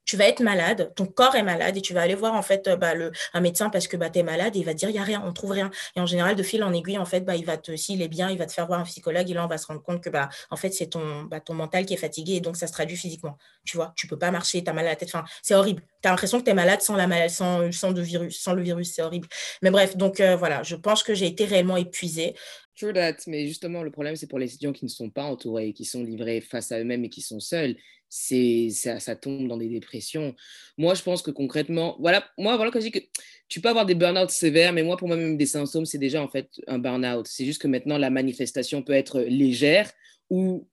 tu 0.05 0.17
vas 0.17 0.27
être 0.27 0.41
malade, 0.41 0.91
ton 0.95 1.05
corps 1.05 1.35
est 1.35 1.43
malade 1.43 1.77
et 1.77 1.81
tu 1.81 1.93
vas 1.93 2.01
aller 2.01 2.15
voir 2.15 2.33
en 2.33 2.41
fait 2.41 2.69
bah, 2.79 2.93
le, 2.93 3.11
un 3.33 3.41
médecin 3.41 3.69
parce 3.69 3.87
que 3.87 3.97
bah, 3.97 4.09
tu 4.09 4.19
es 4.19 4.23
malade 4.23 4.55
et 4.55 4.59
il 4.59 4.65
va 4.65 4.73
te 4.73 4.79
dire 4.79 4.89
il 4.89 4.93
n'y 4.93 4.99
a 4.99 5.03
rien, 5.03 5.23
on 5.25 5.31
trouve 5.33 5.51
rien. 5.51 5.69
Et 5.95 5.99
en 6.01 6.05
général, 6.05 6.35
de 6.35 6.43
fil 6.43 6.63
en 6.63 6.73
aiguille, 6.73 6.97
en 6.97 7.05
fait, 7.05 7.21
bah, 7.21 7.35
il 7.35 7.45
va 7.45 7.57
te, 7.57 7.75
s'il 7.75 8.01
est 8.01 8.07
bien, 8.07 8.29
il 8.29 8.37
va 8.37 8.45
te 8.45 8.51
faire 8.51 8.67
voir 8.67 8.79
un 8.79 8.83
psychologue 8.83 9.29
et 9.29 9.33
là, 9.33 9.45
on 9.45 9.47
va 9.47 9.57
se 9.57 9.67
rendre 9.67 9.81
compte 9.81 10.01
que 10.03 10.09
bah, 10.09 10.29
en 10.49 10.55
fait, 10.55 10.71
c'est 10.71 10.87
ton, 10.87 11.23
bah, 11.23 11.39
ton 11.39 11.53
mental 11.53 11.85
qui 11.85 11.93
est 11.93 11.97
fatigué 11.97 12.33
et 12.33 12.41
donc 12.41 12.57
ça 12.57 12.67
se 12.67 12.73
traduit 12.73 12.97
physiquement. 12.97 13.37
Tu 13.63 13.77
vois, 13.77 13.93
tu 13.95 14.07
peux 14.07 14.17
pas 14.17 14.31
marcher, 14.31 14.63
tu 14.63 14.69
as 14.69 14.73
mal 14.73 14.85
à 14.85 14.89
la 14.89 14.95
tête. 14.95 15.09
Enfin, 15.09 15.23
c'est 15.41 15.55
horrible. 15.55 15.83
Tu 16.01 16.07
as 16.07 16.11
l'impression 16.11 16.39
que 16.39 16.45
tu 16.45 16.51
es 16.51 16.53
malade 16.53 16.81
sans, 16.81 16.95
la 16.95 17.07
maladie, 17.07 17.33
sans, 17.33 17.71
sans, 17.71 17.91
de 17.91 18.01
virus, 18.01 18.41
sans 18.41 18.53
le 18.53 18.61
virus, 18.61 18.93
c'est 18.93 19.01
horrible. 19.01 19.27
Mais 19.61 19.71
bref, 19.71 19.97
donc 19.97 20.19
euh, 20.19 20.35
voilà, 20.35 20.63
je 20.63 20.75
pense 20.75 21.03
que 21.03 21.13
j'ai 21.13 21.27
été 21.27 21.45
réellement 21.45 21.77
épuisée. 21.77 22.35
True 22.77 22.93
that, 22.93 23.17
mais 23.27 23.47
justement, 23.47 23.83
le 23.83 23.91
problème, 23.91 24.15
c'est 24.15 24.27
pour 24.27 24.39
les 24.39 24.47
étudiants 24.47 24.73
qui 24.73 24.85
ne 24.85 24.89
sont 24.89 25.09
pas 25.09 25.23
entourés, 25.23 25.73
qui 25.73 25.85
sont 25.85 26.03
livrés 26.03 26.41
face 26.41 26.71
à 26.71 26.79
eux-mêmes 26.79 27.03
et 27.03 27.09
qui 27.09 27.21
sont 27.21 27.39
seuls 27.39 27.75
c'est 28.13 28.69
ça, 28.71 29.15
tombe 29.15 29.47
dans 29.47 29.55
des 29.55 29.69
dépressions. 29.69 30.35
Moi, 30.77 30.95
je 30.95 31.01
pense 31.01 31.21
que 31.21 31.31
concrètement, 31.31 31.95
voilà, 32.01 32.29
moi, 32.37 32.57
voilà, 32.57 32.69
quand 32.69 32.81
je 32.81 32.87
dis 32.87 32.91
que 32.91 32.99
tu 33.47 33.61
peux 33.61 33.69
avoir 33.69 33.85
des 33.85 33.95
burn-out 33.95 34.29
sévères, 34.29 34.73
mais 34.73 34.83
moi, 34.83 34.97
pour 34.97 35.07
moi, 35.07 35.15
même 35.15 35.37
des 35.37 35.45
symptômes, 35.45 35.85
c'est 35.85 35.97
déjà 35.97 36.21
en 36.21 36.27
fait 36.27 36.49
un 36.67 36.77
burn-out. 36.77 37.25
C'est 37.25 37.45
juste 37.45 37.61
que 37.61 37.69
maintenant, 37.69 37.97
la 37.97 38.09
manifestation 38.09 38.83
peut 38.83 38.91
être 38.91 39.21
légère 39.21 39.89
ou 40.29 40.67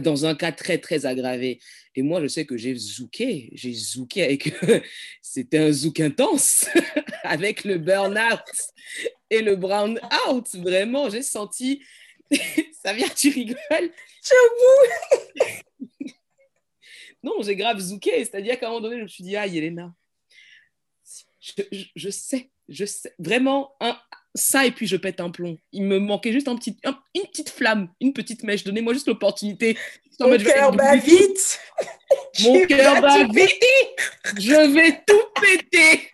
dans 0.00 0.26
un 0.26 0.34
cas 0.34 0.52
très, 0.52 0.76
très 0.76 1.06
aggravé. 1.06 1.58
Et 1.96 2.02
moi, 2.02 2.20
je 2.20 2.26
sais 2.26 2.44
que 2.44 2.58
j'ai 2.58 2.74
zouké, 2.74 3.50
j'ai 3.54 3.72
zouké 3.72 4.22
avec, 4.22 4.52
c'était 5.22 5.58
un 5.58 5.72
zouk 5.72 6.00
intense 6.00 6.68
avec 7.22 7.64
le 7.64 7.78
burn-out 7.78 8.40
et 9.34 9.42
le 9.42 9.56
brown-out. 9.56 10.48
Vraiment, 10.54 11.10
j'ai 11.10 11.22
senti, 11.22 11.82
ça 12.82 12.92
vient, 12.92 13.08
tu 13.08 13.30
rigoles? 13.30 13.56
J'avoue 13.70 15.44
non, 17.22 17.42
j'ai 17.42 17.56
grave 17.56 17.78
zouké. 17.78 18.24
C'est-à-dire 18.24 18.58
qu'à 18.58 18.66
un 18.66 18.70
moment 18.70 18.82
donné, 18.82 18.98
je 18.98 19.02
me 19.02 19.08
suis 19.08 19.24
dit, 19.24 19.36
ah, 19.36 19.46
Yelena, 19.46 19.94
je, 21.40 22.08
sais, 22.10 22.50
je 22.68 22.84
sais. 22.84 23.14
Vraiment, 23.18 23.74
un, 23.80 23.98
ça 24.34 24.66
et 24.66 24.70
puis 24.70 24.86
je 24.86 24.96
pète 24.96 25.20
un 25.20 25.30
plomb. 25.30 25.58
Il 25.72 25.84
me 25.84 25.98
manquait 25.98 26.32
juste 26.32 26.48
un 26.48 26.56
petit, 26.56 26.76
une 27.14 27.22
petite 27.22 27.50
flamme, 27.50 27.88
une 28.00 28.12
petite 28.12 28.42
mèche. 28.42 28.64
Donnez-moi 28.64 28.94
juste 28.94 29.08
l'opportunité. 29.08 29.76
Mon 30.20 30.36
cœur 30.38 30.72
bat 30.72 30.96
vite. 30.96 31.60
Mon 32.42 32.66
cœur 32.66 33.00
bat 33.00 33.24
vite. 33.24 33.52
Je 34.38 34.72
vais 34.72 35.02
tout 35.06 35.40
péter. 35.40 36.10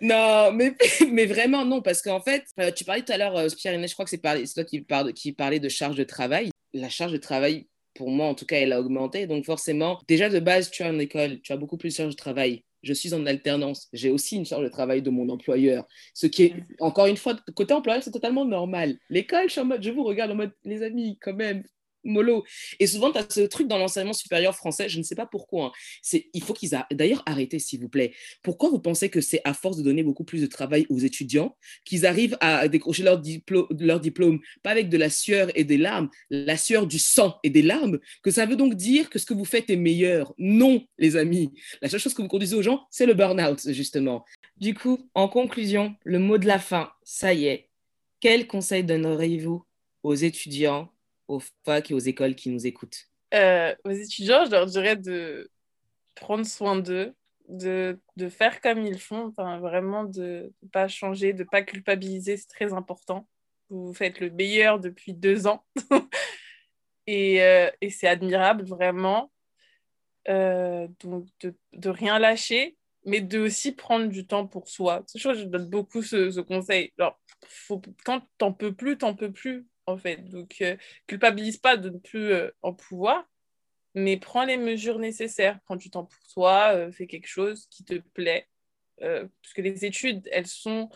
Non, 0.00 0.52
mais, 0.52 0.74
mais 1.10 1.26
vraiment 1.26 1.64
non, 1.64 1.82
parce 1.82 2.02
qu'en 2.02 2.20
fait, 2.20 2.44
euh, 2.60 2.70
tu 2.70 2.84
parlais 2.84 3.02
tout 3.02 3.12
à 3.12 3.18
l'heure, 3.18 3.36
euh, 3.36 3.48
Pierre-Inès, 3.56 3.90
je 3.90 3.94
crois 3.94 4.04
que 4.04 4.10
c'est 4.10 4.18
toi 4.18 4.64
qui, 4.64 4.84
qui 5.14 5.32
parlais 5.32 5.60
de 5.60 5.68
charge 5.68 5.96
de 5.96 6.04
travail. 6.04 6.50
La 6.72 6.88
charge 6.88 7.12
de 7.12 7.18
travail, 7.18 7.68
pour 7.94 8.10
moi 8.10 8.26
en 8.26 8.34
tout 8.34 8.46
cas, 8.46 8.56
elle 8.56 8.72
a 8.72 8.80
augmenté. 8.80 9.26
Donc 9.26 9.44
forcément, 9.44 10.00
déjà 10.08 10.28
de 10.28 10.40
base, 10.40 10.70
tu 10.70 10.82
es 10.82 10.86
en 10.86 10.98
école, 10.98 11.40
tu 11.42 11.52
as 11.52 11.56
beaucoup 11.56 11.76
plus 11.76 11.90
de 11.90 11.94
charge 11.94 12.10
de 12.10 12.16
travail. 12.16 12.64
Je 12.82 12.92
suis 12.92 13.14
en 13.14 13.24
alternance, 13.26 13.88
j'ai 13.92 14.10
aussi 14.10 14.36
une 14.36 14.44
charge 14.44 14.64
de 14.64 14.68
travail 14.68 15.02
de 15.02 15.10
mon 15.10 15.28
employeur. 15.28 15.86
Ce 16.14 16.26
qui 16.26 16.44
est, 16.44 16.54
encore 16.80 17.06
une 17.06 17.16
fois, 17.16 17.36
côté 17.54 17.74
employeur, 17.74 18.02
c'est 18.02 18.10
totalement 18.10 18.44
normal. 18.44 18.96
L'école, 19.08 19.44
je 19.46 19.52
suis 19.52 19.60
en 19.60 19.66
mode, 19.66 19.84
je 19.84 19.90
vous 19.90 20.02
regarde 20.02 20.32
en 20.32 20.34
mode, 20.34 20.52
les 20.64 20.82
amis, 20.82 21.16
quand 21.20 21.34
même, 21.34 21.62
mollo. 22.04 22.44
Et 22.80 22.86
souvent, 22.86 23.12
tu 23.12 23.18
as 23.18 23.26
ce 23.28 23.40
truc 23.40 23.68
dans 23.68 23.78
l'enseignement 23.78 24.12
supérieur 24.12 24.54
français, 24.54 24.88
je 24.88 24.98
ne 24.98 25.02
sais 25.02 25.14
pas 25.14 25.26
pourquoi. 25.26 25.66
Hein. 25.66 25.72
C'est, 26.02 26.28
il 26.32 26.42
faut 26.42 26.54
qu'ils 26.54 26.74
arrêtent. 26.74 26.86
D'ailleurs, 26.92 27.22
arrêtez, 27.26 27.58
s'il 27.58 27.80
vous 27.80 27.88
plaît. 27.88 28.12
Pourquoi 28.42 28.70
vous 28.70 28.78
pensez 28.78 29.08
que 29.08 29.20
c'est 29.20 29.40
à 29.44 29.54
force 29.54 29.76
de 29.76 29.82
donner 29.82 30.02
beaucoup 30.02 30.24
plus 30.24 30.40
de 30.40 30.46
travail 30.46 30.86
aux 30.88 30.98
étudiants 30.98 31.56
qu'ils 31.84 32.06
arrivent 32.06 32.36
à 32.40 32.68
décrocher 32.68 33.02
leur, 33.02 33.20
leur 33.78 34.00
diplôme, 34.00 34.40
pas 34.62 34.70
avec 34.70 34.88
de 34.88 34.96
la 34.96 35.10
sueur 35.10 35.50
et 35.54 35.64
des 35.64 35.76
larmes, 35.76 36.08
la 36.30 36.56
sueur 36.56 36.86
du 36.86 36.98
sang 36.98 37.38
et 37.42 37.50
des 37.50 37.62
larmes, 37.62 37.98
que 38.22 38.30
ça 38.30 38.46
veut 38.46 38.56
donc 38.56 38.74
dire 38.74 39.10
que 39.10 39.18
ce 39.18 39.26
que 39.26 39.34
vous 39.34 39.44
faites 39.44 39.70
est 39.70 39.76
meilleur 39.76 40.34
Non, 40.38 40.84
les 40.98 41.16
amis. 41.16 41.52
La 41.80 41.88
seule 41.88 42.00
chose 42.00 42.14
que 42.14 42.22
vous 42.22 42.28
conduisez 42.28 42.56
aux 42.56 42.62
gens, 42.62 42.86
c'est 42.90 43.06
le 43.06 43.14
burn-out, 43.14 43.60
justement. 43.70 44.24
Du 44.56 44.74
coup, 44.74 45.08
en 45.14 45.28
conclusion, 45.28 45.94
le 46.04 46.18
mot 46.18 46.38
de 46.38 46.46
la 46.46 46.58
fin, 46.58 46.92
ça 47.02 47.34
y 47.34 47.46
est. 47.46 47.68
Quel 48.20 48.46
conseil 48.46 48.84
donneriez-vous 48.84 49.64
aux 50.02 50.14
étudiants 50.14 50.91
aux 51.28 51.40
facs 51.64 51.90
et 51.90 51.94
aux 51.94 51.98
écoles 51.98 52.34
qui 52.34 52.50
nous 52.50 52.66
écoutent 52.66 53.08
euh, 53.34 53.74
Aux 53.84 53.90
étudiants, 53.90 54.44
je 54.44 54.50
leur 54.50 54.66
dirais 54.66 54.96
de 54.96 55.50
prendre 56.14 56.44
soin 56.46 56.76
d'eux, 56.76 57.14
de, 57.48 58.00
de, 58.16 58.28
faire 58.28 58.60
comme 58.60 58.82
ils 58.82 58.98
font, 58.98 59.28
enfin, 59.28 59.58
vraiment 59.58 60.04
de 60.04 60.52
ne 60.62 60.68
pas 60.68 60.88
changer, 60.88 61.32
de 61.32 61.42
ne 61.42 61.48
pas 61.48 61.62
culpabiliser, 61.62 62.36
c'est 62.36 62.48
très 62.48 62.72
important. 62.72 63.28
Vous 63.70 63.94
faites 63.94 64.20
le 64.20 64.30
meilleur 64.30 64.80
depuis 64.80 65.14
deux 65.14 65.46
ans 65.46 65.64
et, 67.06 67.42
euh, 67.42 67.70
et 67.80 67.90
c'est 67.90 68.08
admirable, 68.08 68.64
vraiment. 68.64 69.32
Euh, 70.28 70.86
donc, 71.00 71.26
de, 71.40 71.54
de, 71.72 71.88
rien 71.88 72.18
lâcher, 72.18 72.76
mais 73.04 73.20
de 73.20 73.40
aussi 73.40 73.72
prendre 73.72 74.06
du 74.06 74.26
temps 74.26 74.46
pour 74.46 74.68
soi. 74.68 75.04
Je, 75.14 75.34
je 75.34 75.44
donne 75.44 75.68
beaucoup 75.68 76.02
ce, 76.02 76.30
ce 76.30 76.40
conseil. 76.40 76.92
Alors, 76.98 77.18
faut, 77.48 77.82
quand 78.04 78.22
t'en 78.38 78.52
peux 78.52 78.72
plus, 78.72 78.98
t'en 78.98 79.14
peux 79.14 79.32
plus 79.32 79.66
en 79.86 79.96
fait. 79.96 80.16
Donc, 80.30 80.56
euh, 80.60 80.76
culpabilise 81.06 81.58
pas 81.58 81.76
de 81.76 81.90
ne 81.90 81.98
plus 81.98 82.32
euh, 82.32 82.50
en 82.62 82.72
pouvoir, 82.72 83.28
mais 83.94 84.16
prends 84.16 84.44
les 84.44 84.56
mesures 84.56 84.98
nécessaires. 84.98 85.60
Prends 85.64 85.76
du 85.76 85.90
temps 85.90 86.04
pour 86.04 86.28
toi, 86.32 86.72
euh, 86.74 86.92
fais 86.92 87.06
quelque 87.06 87.28
chose 87.28 87.66
qui 87.70 87.84
te 87.84 87.94
plaît. 88.14 88.48
parce 88.98 89.54
que 89.54 89.62
les 89.62 89.84
études, 89.84 90.28
elles 90.32 90.46
sont... 90.46 90.90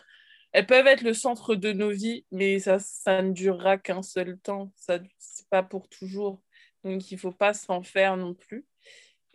Elles 0.53 0.65
peuvent 0.65 0.87
être 0.87 1.03
le 1.03 1.13
centre 1.13 1.55
de 1.55 1.73
nos 1.73 1.91
vies, 1.91 2.25
mais 2.31 2.59
ça, 2.59 2.79
ça 2.79 3.21
ne 3.21 3.33
durera 3.33 3.77
qu'un 3.77 4.01
seul 4.01 4.39
temps. 4.39 4.71
Ça, 4.75 4.99
c'est 5.19 5.47
pas 5.49 5.61
pour 5.61 5.89
toujours. 5.89 6.41
Donc, 6.83 7.11
il 7.11 7.17
faut 7.19 7.33
pas 7.33 7.53
s'en 7.53 7.83
faire 7.83 8.17
non 8.17 8.33
plus. 8.33 8.65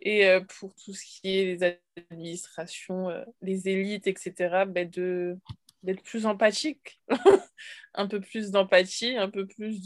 Et 0.01 0.25
pour 0.59 0.75
tout 0.75 0.93
ce 0.93 1.05
qui 1.05 1.37
est 1.37 1.55
les 1.55 1.79
administrations, 2.11 3.09
les 3.41 3.69
élites, 3.69 4.07
etc., 4.07 4.65
ben 4.67 4.89
de, 4.89 5.37
d'être 5.83 6.01
plus 6.01 6.25
empathique, 6.25 7.01
un 7.93 8.07
peu 8.07 8.19
plus 8.19 8.51
d'empathie, 8.51 9.15
un 9.17 9.29
peu 9.29 9.45
plus 9.45 9.81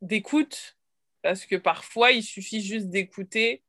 d'écoute, 0.00 0.76
parce 1.22 1.44
que 1.46 1.56
parfois 1.56 2.12
il 2.12 2.22
suffit 2.22 2.62
juste 2.62 2.88
d'écouter 2.88 3.62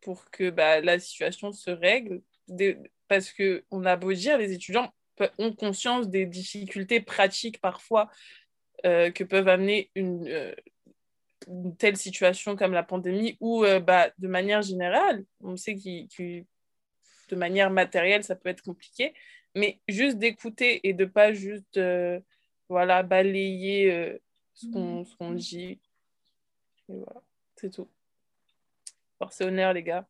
pour 0.00 0.30
que 0.30 0.50
bah, 0.50 0.80
la 0.80 0.98
situation 0.98 1.52
se 1.52 1.70
règle, 1.70 2.22
parce 3.08 3.32
que 3.32 3.64
on 3.70 3.84
a 3.84 3.96
beau 3.96 4.12
dire, 4.12 4.38
les 4.38 4.52
étudiants 4.52 4.92
ont 5.38 5.52
conscience 5.52 6.08
des 6.08 6.26
difficultés 6.26 7.00
pratiques 7.00 7.60
parfois 7.60 8.10
euh, 8.86 9.10
que 9.10 9.24
peuvent 9.24 9.48
amener 9.48 9.90
une, 9.94 10.26
euh, 10.28 10.54
une, 11.46 11.76
telle 11.76 11.96
situation 11.96 12.56
comme 12.56 12.72
la 12.72 12.82
pandémie, 12.82 13.36
ou 13.40 13.64
euh, 13.64 13.80
bah, 13.80 14.10
de 14.18 14.28
manière 14.28 14.62
générale, 14.62 15.24
on 15.40 15.56
sait 15.56 15.74
que 15.74 16.44
de 17.28 17.36
manière 17.36 17.70
matérielle, 17.70 18.24
ça 18.24 18.36
peut 18.36 18.48
être 18.48 18.62
compliqué, 18.62 19.12
mais 19.54 19.80
juste 19.88 20.18
d'écouter 20.18 20.86
et 20.88 20.92
de 20.92 21.04
pas 21.04 21.32
juste 21.32 21.76
euh, 21.76 22.20
voilà, 22.68 23.02
balayer 23.02 23.92
euh, 23.92 24.18
ce 24.54 24.66
qu'on 25.16 25.32
dit. 25.32 25.80
Et 26.88 26.96
voilà, 26.96 27.22
c'est 27.56 27.70
tout. 27.70 27.88
Force 29.18 29.40
et 29.40 29.44
honneur, 29.44 29.72
les 29.72 29.82
gars. 29.82 30.06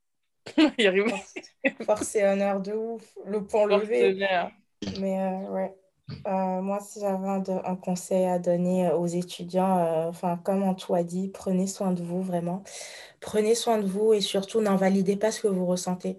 arrive. 0.56 1.12
Force 1.84 2.14
et 2.16 2.24
honneur 2.24 2.60
de 2.60 2.72
ouf. 2.72 3.16
Le 3.26 3.44
pont 3.44 3.66
levé. 3.66 4.14
Mais 4.98 5.20
euh, 5.20 5.50
ouais. 5.50 5.74
moi, 6.24 6.80
si 6.80 7.00
j'avais 7.00 7.28
un, 7.28 7.42
un, 7.64 7.76
conseil 7.76 8.24
à 8.24 8.38
donner 8.38 8.90
aux 8.92 9.06
étudiants, 9.06 10.08
enfin, 10.08 10.38
comme 10.38 10.62
on 10.62 10.74
a 10.94 11.02
dit, 11.02 11.28
prenez 11.28 11.66
soin 11.66 11.92
de 11.92 12.02
vous 12.02 12.22
vraiment. 12.22 12.62
Prenez 13.20 13.54
soin 13.54 13.78
de 13.78 13.86
vous 13.86 14.12
et 14.14 14.20
surtout 14.20 14.60
n'invalidez 14.60 15.16
pas 15.16 15.30
ce 15.30 15.42
que 15.42 15.48
vous 15.48 15.66
ressentez. 15.66 16.18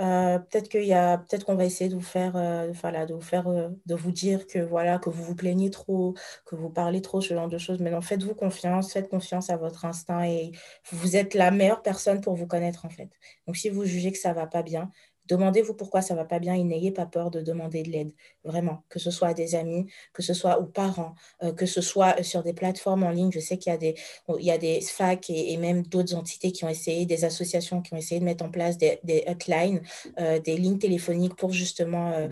Euh, 0.00 0.38
peut-être 0.38 0.68
qu'il 0.70 0.84
y 0.84 0.94
a, 0.94 1.18
peut-être 1.18 1.44
qu'on 1.44 1.54
va 1.54 1.66
essayer 1.66 1.90
de 1.90 1.94
vous 1.94 2.00
faire, 2.00 2.34
euh, 2.36 2.66
de 2.68 3.12
vous 3.14 3.20
faire, 3.20 3.46
euh, 3.48 3.68
de 3.86 3.94
vous 3.94 4.10
dire 4.10 4.46
que 4.46 4.58
voilà, 4.58 4.98
que 4.98 5.10
vous 5.10 5.22
vous 5.22 5.34
plaignez 5.34 5.70
trop, 5.70 6.14
que 6.46 6.56
vous 6.56 6.70
parlez 6.70 7.02
trop, 7.02 7.20
ce 7.20 7.34
genre 7.34 7.48
de 7.48 7.58
choses. 7.58 7.78
Mais 7.80 7.90
non, 7.90 8.00
faites-vous 8.00 8.34
confiance, 8.34 8.92
faites 8.92 9.08
confiance 9.10 9.50
à 9.50 9.56
votre 9.58 9.84
instinct 9.84 10.24
et 10.24 10.52
vous 10.90 11.16
êtes 11.16 11.34
la 11.34 11.50
meilleure 11.50 11.82
personne 11.82 12.20
pour 12.22 12.34
vous 12.34 12.46
connaître 12.46 12.86
en 12.86 12.90
fait. 12.90 13.10
Donc 13.46 13.56
si 13.56 13.68
vous 13.68 13.84
jugez 13.84 14.12
que 14.12 14.18
ça 14.18 14.32
va 14.32 14.46
pas 14.46 14.62
bien, 14.62 14.90
Demandez-vous 15.26 15.74
pourquoi 15.74 16.02
ça 16.02 16.14
va 16.14 16.24
pas 16.24 16.40
bien 16.40 16.54
et 16.54 16.64
n'ayez 16.64 16.90
pas 16.90 17.06
peur 17.06 17.30
de 17.30 17.40
demander 17.40 17.82
de 17.84 17.90
l'aide, 17.90 18.12
vraiment, 18.44 18.82
que 18.88 18.98
ce 18.98 19.10
soit 19.10 19.28
à 19.28 19.34
des 19.34 19.54
amis, 19.54 19.86
que 20.12 20.22
ce 20.22 20.34
soit 20.34 20.58
aux 20.58 20.66
parents, 20.66 21.14
euh, 21.42 21.52
que 21.52 21.66
ce 21.66 21.80
soit 21.80 22.18
euh, 22.18 22.22
sur 22.24 22.42
des 22.42 22.52
plateformes 22.52 23.04
en 23.04 23.10
ligne. 23.10 23.30
Je 23.30 23.38
sais 23.38 23.56
qu'il 23.56 23.70
y 23.70 23.74
a 23.74 23.78
des, 23.78 23.94
il 24.40 24.58
des 24.58 24.80
facs 24.80 25.30
et, 25.30 25.56
même 25.56 25.82
d'autres 25.82 26.14
entités 26.16 26.50
qui 26.50 26.64
ont 26.64 26.68
essayé, 26.68 27.06
des 27.06 27.24
associations 27.24 27.82
qui 27.82 27.94
ont 27.94 27.96
essayé 27.96 28.20
de 28.20 28.24
mettre 28.24 28.44
en 28.44 28.50
place 28.50 28.78
des, 28.78 28.98
hotlines, 29.28 29.82
euh, 30.18 30.40
des 30.40 30.56
lignes 30.56 30.78
téléphoniques 30.78 31.36
pour 31.36 31.52
justement 31.52 32.28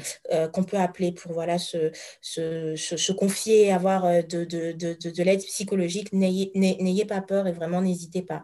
qu'on 0.53 0.65
peut 0.65 0.79
appeler 0.79 1.13
pour 1.13 1.33
voilà 1.33 1.59
se, 1.59 1.93
se, 2.21 2.75
se, 2.77 3.13
confier, 3.13 3.73
avoir 3.73 4.03
de 4.25 5.23
l'aide 5.23 5.43
psychologique. 5.43 6.13
N'ayez 6.13 7.05
pas 7.05 7.21
peur 7.21 7.47
et 7.47 7.53
vraiment 7.53 7.83
n'hésitez 7.83 8.23
pas. 8.23 8.43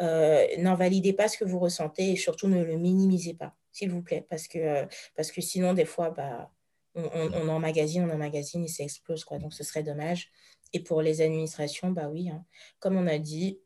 N'invalidez 0.00 1.12
pas 1.12 1.28
ce 1.28 1.38
que 1.38 1.44
vous 1.44 1.58
ressentez 1.58 2.12
et 2.12 2.16
surtout 2.16 2.48
ne 2.48 2.62
le 2.62 2.76
minimisez 2.76 3.34
pas 3.34 3.54
s'il 3.78 3.90
vous 3.90 4.02
plaît, 4.02 4.26
parce 4.28 4.48
que, 4.48 4.86
parce 5.16 5.30
que 5.32 5.40
sinon, 5.40 5.74
des 5.74 5.84
fois, 5.84 6.10
bah, 6.10 6.50
on, 6.94 7.04
on, 7.04 7.32
on 7.34 7.48
emmagasine, 7.48 8.04
on 8.04 8.14
emmagasine 8.14 8.64
et 8.64 8.68
ça 8.68 8.84
explose, 8.84 9.24
quoi. 9.24 9.38
Donc, 9.38 9.54
ce 9.54 9.64
serait 9.64 9.82
dommage. 9.82 10.30
Et 10.72 10.80
pour 10.80 11.02
les 11.02 11.22
administrations, 11.22 11.90
bah 11.90 12.08
oui, 12.08 12.30
hein. 12.30 12.44
comme 12.78 12.96
on 12.96 13.06
a 13.06 13.18
dit, 13.18 13.58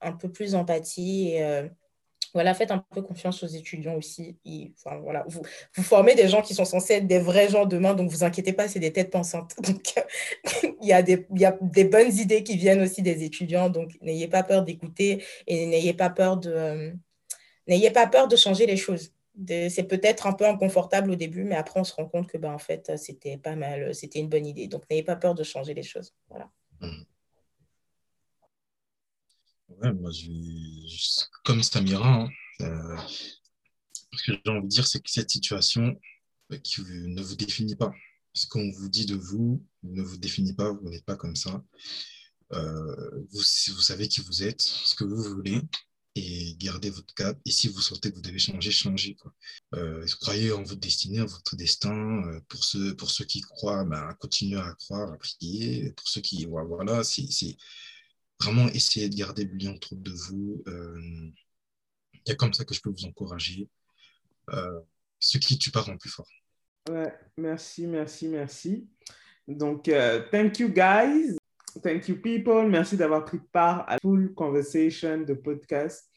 un 0.00 0.12
peu 0.12 0.30
plus 0.30 0.52
d'empathie 0.52 1.30
et, 1.30 1.44
euh, 1.44 1.68
voilà, 2.34 2.52
faites 2.52 2.72
un 2.72 2.84
peu 2.90 3.00
confiance 3.00 3.44
aux 3.44 3.46
étudiants 3.46 3.94
aussi. 3.94 4.36
enfin, 4.76 4.98
voilà, 4.98 5.24
vous, 5.28 5.42
vous 5.76 5.82
formez 5.84 6.16
des 6.16 6.28
gens 6.28 6.42
qui 6.42 6.52
sont 6.52 6.64
censés 6.64 6.94
être 6.94 7.06
des 7.06 7.20
vrais 7.20 7.48
gens 7.48 7.64
demain, 7.64 7.94
donc 7.94 8.10
vous 8.10 8.24
inquiétez 8.24 8.52
pas, 8.52 8.66
c'est 8.66 8.80
des 8.80 8.92
têtes 8.92 9.10
pensantes. 9.10 9.52
Donc, 9.62 9.94
il, 10.82 10.88
y 10.88 10.92
a 10.92 11.02
des, 11.02 11.26
il 11.32 11.40
y 11.40 11.44
a 11.44 11.56
des 11.60 11.84
bonnes 11.84 12.12
idées 12.12 12.42
qui 12.42 12.56
viennent 12.56 12.82
aussi 12.82 13.02
des 13.02 13.22
étudiants, 13.22 13.70
donc 13.70 13.92
n'ayez 14.02 14.26
pas 14.26 14.42
peur 14.42 14.64
d'écouter 14.64 15.22
et 15.46 15.66
n'ayez 15.66 15.94
pas 15.94 16.10
peur 16.10 16.36
de, 16.36 16.50
euh, 16.50 16.92
n'ayez 17.68 17.92
pas 17.92 18.08
peur 18.08 18.26
de 18.26 18.36
changer 18.36 18.66
les 18.66 18.76
choses. 18.76 19.13
C'est 19.36 19.88
peut-être 19.88 20.26
un 20.26 20.32
peu 20.32 20.46
inconfortable 20.46 21.10
au 21.10 21.16
début, 21.16 21.44
mais 21.44 21.56
après, 21.56 21.80
on 21.80 21.84
se 21.84 21.92
rend 21.92 22.06
compte 22.06 22.28
que, 22.28 22.38
ben, 22.38 22.52
en 22.52 22.58
fait, 22.58 22.92
c'était 22.96 23.36
pas 23.36 23.56
mal, 23.56 23.94
c'était 23.94 24.20
une 24.20 24.28
bonne 24.28 24.46
idée. 24.46 24.68
Donc, 24.68 24.88
n'ayez 24.88 25.02
pas 25.02 25.16
peur 25.16 25.34
de 25.34 25.42
changer 25.42 25.74
les 25.74 25.82
choses. 25.82 26.14
Voilà. 26.28 26.50
Mmh. 26.80 27.04
Moi, 29.82 30.10
comme 31.44 31.62
Samira, 31.62 32.22
hein, 32.22 32.28
euh, 32.60 32.96
ce 34.12 34.30
que 34.30 34.38
j'ai 34.44 34.50
envie 34.50 34.62
de 34.62 34.68
dire, 34.68 34.86
c'est 34.86 35.00
que 35.00 35.10
cette 35.10 35.30
situation 35.30 35.98
bah, 36.48 36.58
qui 36.58 36.82
ne 36.82 37.22
vous 37.22 37.34
définit 37.36 37.74
pas. 37.74 37.92
Ce 38.34 38.46
qu'on 38.46 38.70
vous 38.70 38.88
dit 38.88 39.06
de 39.06 39.16
vous 39.16 39.64
ne 39.82 40.02
vous 40.02 40.16
définit 40.16 40.54
pas, 40.54 40.72
vous 40.72 40.88
n'êtes 40.88 41.04
pas 41.04 41.16
comme 41.16 41.36
ça. 41.36 41.62
Euh, 42.52 43.26
vous 43.32 43.42
savez 43.42 44.08
qui 44.08 44.20
vous 44.20 44.42
êtes, 44.42 44.60
ce 44.60 44.94
que 44.94 45.04
vous 45.04 45.22
voulez, 45.22 45.60
et 46.14 46.54
gardez 46.58 46.90
votre 46.90 47.12
cap. 47.14 47.38
Et 47.44 47.50
si 47.50 47.68
vous 47.68 47.80
sentez 47.80 48.10
que 48.10 48.16
vous 48.16 48.22
devez 48.22 48.38
changer, 48.38 48.70
changez. 48.70 49.16
Quoi. 49.16 49.32
Euh, 49.74 50.06
croyez 50.20 50.52
en 50.52 50.62
votre 50.62 50.80
destinée, 50.80 51.20
en 51.20 51.26
votre 51.26 51.56
destin. 51.56 52.24
Euh, 52.28 52.40
pour, 52.48 52.64
ceux, 52.64 52.94
pour 52.96 53.10
ceux 53.10 53.24
qui 53.24 53.40
croient, 53.40 53.84
ben, 53.84 54.14
continuez 54.20 54.60
à 54.60 54.74
croire, 54.74 55.12
à 55.12 55.18
prier. 55.18 55.90
Pour 55.92 56.08
ceux 56.08 56.20
qui, 56.20 56.44
voilà, 56.44 57.02
c'est 57.02 57.56
vraiment 58.40 58.68
essayer 58.68 59.08
de 59.08 59.16
garder 59.16 59.44
le 59.44 59.54
lien 59.54 59.74
autour 59.74 59.96
de 59.96 60.10
vous. 60.10 60.62
Euh, 60.68 61.30
a 62.28 62.34
comme 62.36 62.54
ça 62.54 62.64
que 62.64 62.74
je 62.74 62.80
peux 62.80 62.90
vous 62.90 63.04
encourager. 63.06 63.68
Euh, 64.50 64.80
ce 65.18 65.38
qui 65.38 65.58
tue 65.58 65.70
pas 65.70 65.82
rend 65.82 65.96
plus 65.96 66.10
fort. 66.10 66.28
Ouais, 66.88 67.12
merci, 67.36 67.86
merci, 67.86 68.28
merci. 68.28 68.88
Donc, 69.48 69.90
thank 70.30 70.58
you 70.58 70.68
guys. 70.68 71.36
Thank 71.82 72.08
you 72.08 72.16
people. 72.16 72.68
Merci 72.68 72.96
d'avoir 72.96 73.24
pris 73.24 73.38
part 73.52 73.84
à 73.88 73.98
Full 74.00 74.32
Conversation 74.34 75.22
de 75.22 75.34
podcast. 75.34 76.08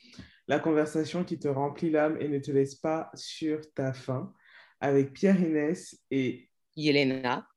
La 0.47 0.59
conversation 0.59 1.23
qui 1.23 1.39
te 1.39 1.47
remplit 1.47 1.89
l'âme 1.89 2.17
et 2.21 2.27
ne 2.27 2.39
te 2.39 2.51
laisse 2.51 2.75
pas 2.75 3.09
sur 3.15 3.61
ta 3.73 3.91
faim. 3.93 4.33
Avec 4.79 5.13
Pierre 5.13 5.41
Inès 5.41 5.99
et 6.11 6.49
Yelena. 6.75 7.47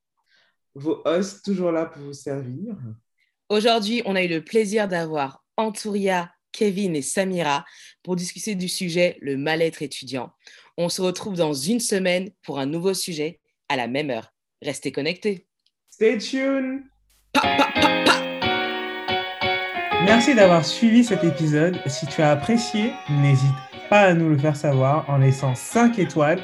Vos 0.74 1.02
hosts 1.04 1.44
toujours 1.44 1.72
là 1.72 1.86
pour 1.86 2.02
vous 2.02 2.14
servir. 2.14 2.74
Aujourd'hui, 3.48 4.02
on 4.06 4.16
a 4.16 4.22
eu 4.22 4.28
le 4.28 4.42
plaisir 4.42 4.88
d'avoir 4.88 5.44
Antouria, 5.56 6.32
Kevin 6.52 6.96
et 6.96 7.02
Samira 7.02 7.64
pour 8.02 8.16
discuter 8.16 8.54
du 8.54 8.68
sujet 8.68 9.18
le 9.20 9.36
mal-être 9.36 9.82
étudiant. 9.82 10.32
On 10.78 10.88
se 10.88 11.02
retrouve 11.02 11.36
dans 11.36 11.52
une 11.52 11.80
semaine 11.80 12.30
pour 12.42 12.58
un 12.58 12.66
nouveau 12.66 12.94
sujet 12.94 13.40
à 13.68 13.76
la 13.76 13.88
même 13.88 14.10
heure. 14.10 14.32
Restez 14.62 14.92
connectés. 14.92 15.46
Stay 15.90 16.16
tuned. 16.18 16.89
Merci 20.04 20.34
d'avoir 20.34 20.64
suivi 20.64 21.04
cet 21.04 21.24
épisode. 21.24 21.78
Si 21.86 22.06
tu 22.06 22.22
as 22.22 22.32
apprécié, 22.32 22.92
n'hésite 23.08 23.54
pas 23.88 24.00
à 24.00 24.14
nous 24.14 24.28
le 24.28 24.38
faire 24.38 24.56
savoir 24.56 25.04
en 25.08 25.18
laissant 25.18 25.54
5 25.54 25.98
étoiles 25.98 26.40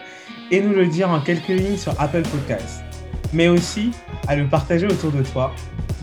et 0.51 0.61
nous 0.61 0.73
le 0.73 0.87
dire 0.87 1.11
en 1.11 1.21
quelques 1.21 1.49
lignes 1.49 1.77
sur 1.77 2.01
Apple 2.01 2.23
Podcasts. 2.23 2.85
Mais 3.33 3.49
aussi 3.49 3.91
à 4.29 4.37
le 4.37 4.47
partager 4.47 4.87
autour 4.87 5.11
de 5.13 5.23
toi 5.23 5.53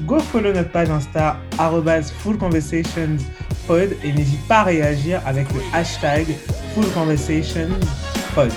go 0.01 0.19
follow 0.19 0.51
notre 0.53 0.71
page 0.71 0.89
Insta 0.89 1.37
fullconversationspod 2.19 3.95
et 4.03 4.11
n'hésite 4.11 4.45
pas 4.47 4.59
à 4.59 4.63
réagir 4.63 5.21
avec 5.25 5.47
le 5.53 5.61
hashtag 5.73 6.25
fullconversationspod. 6.73 8.51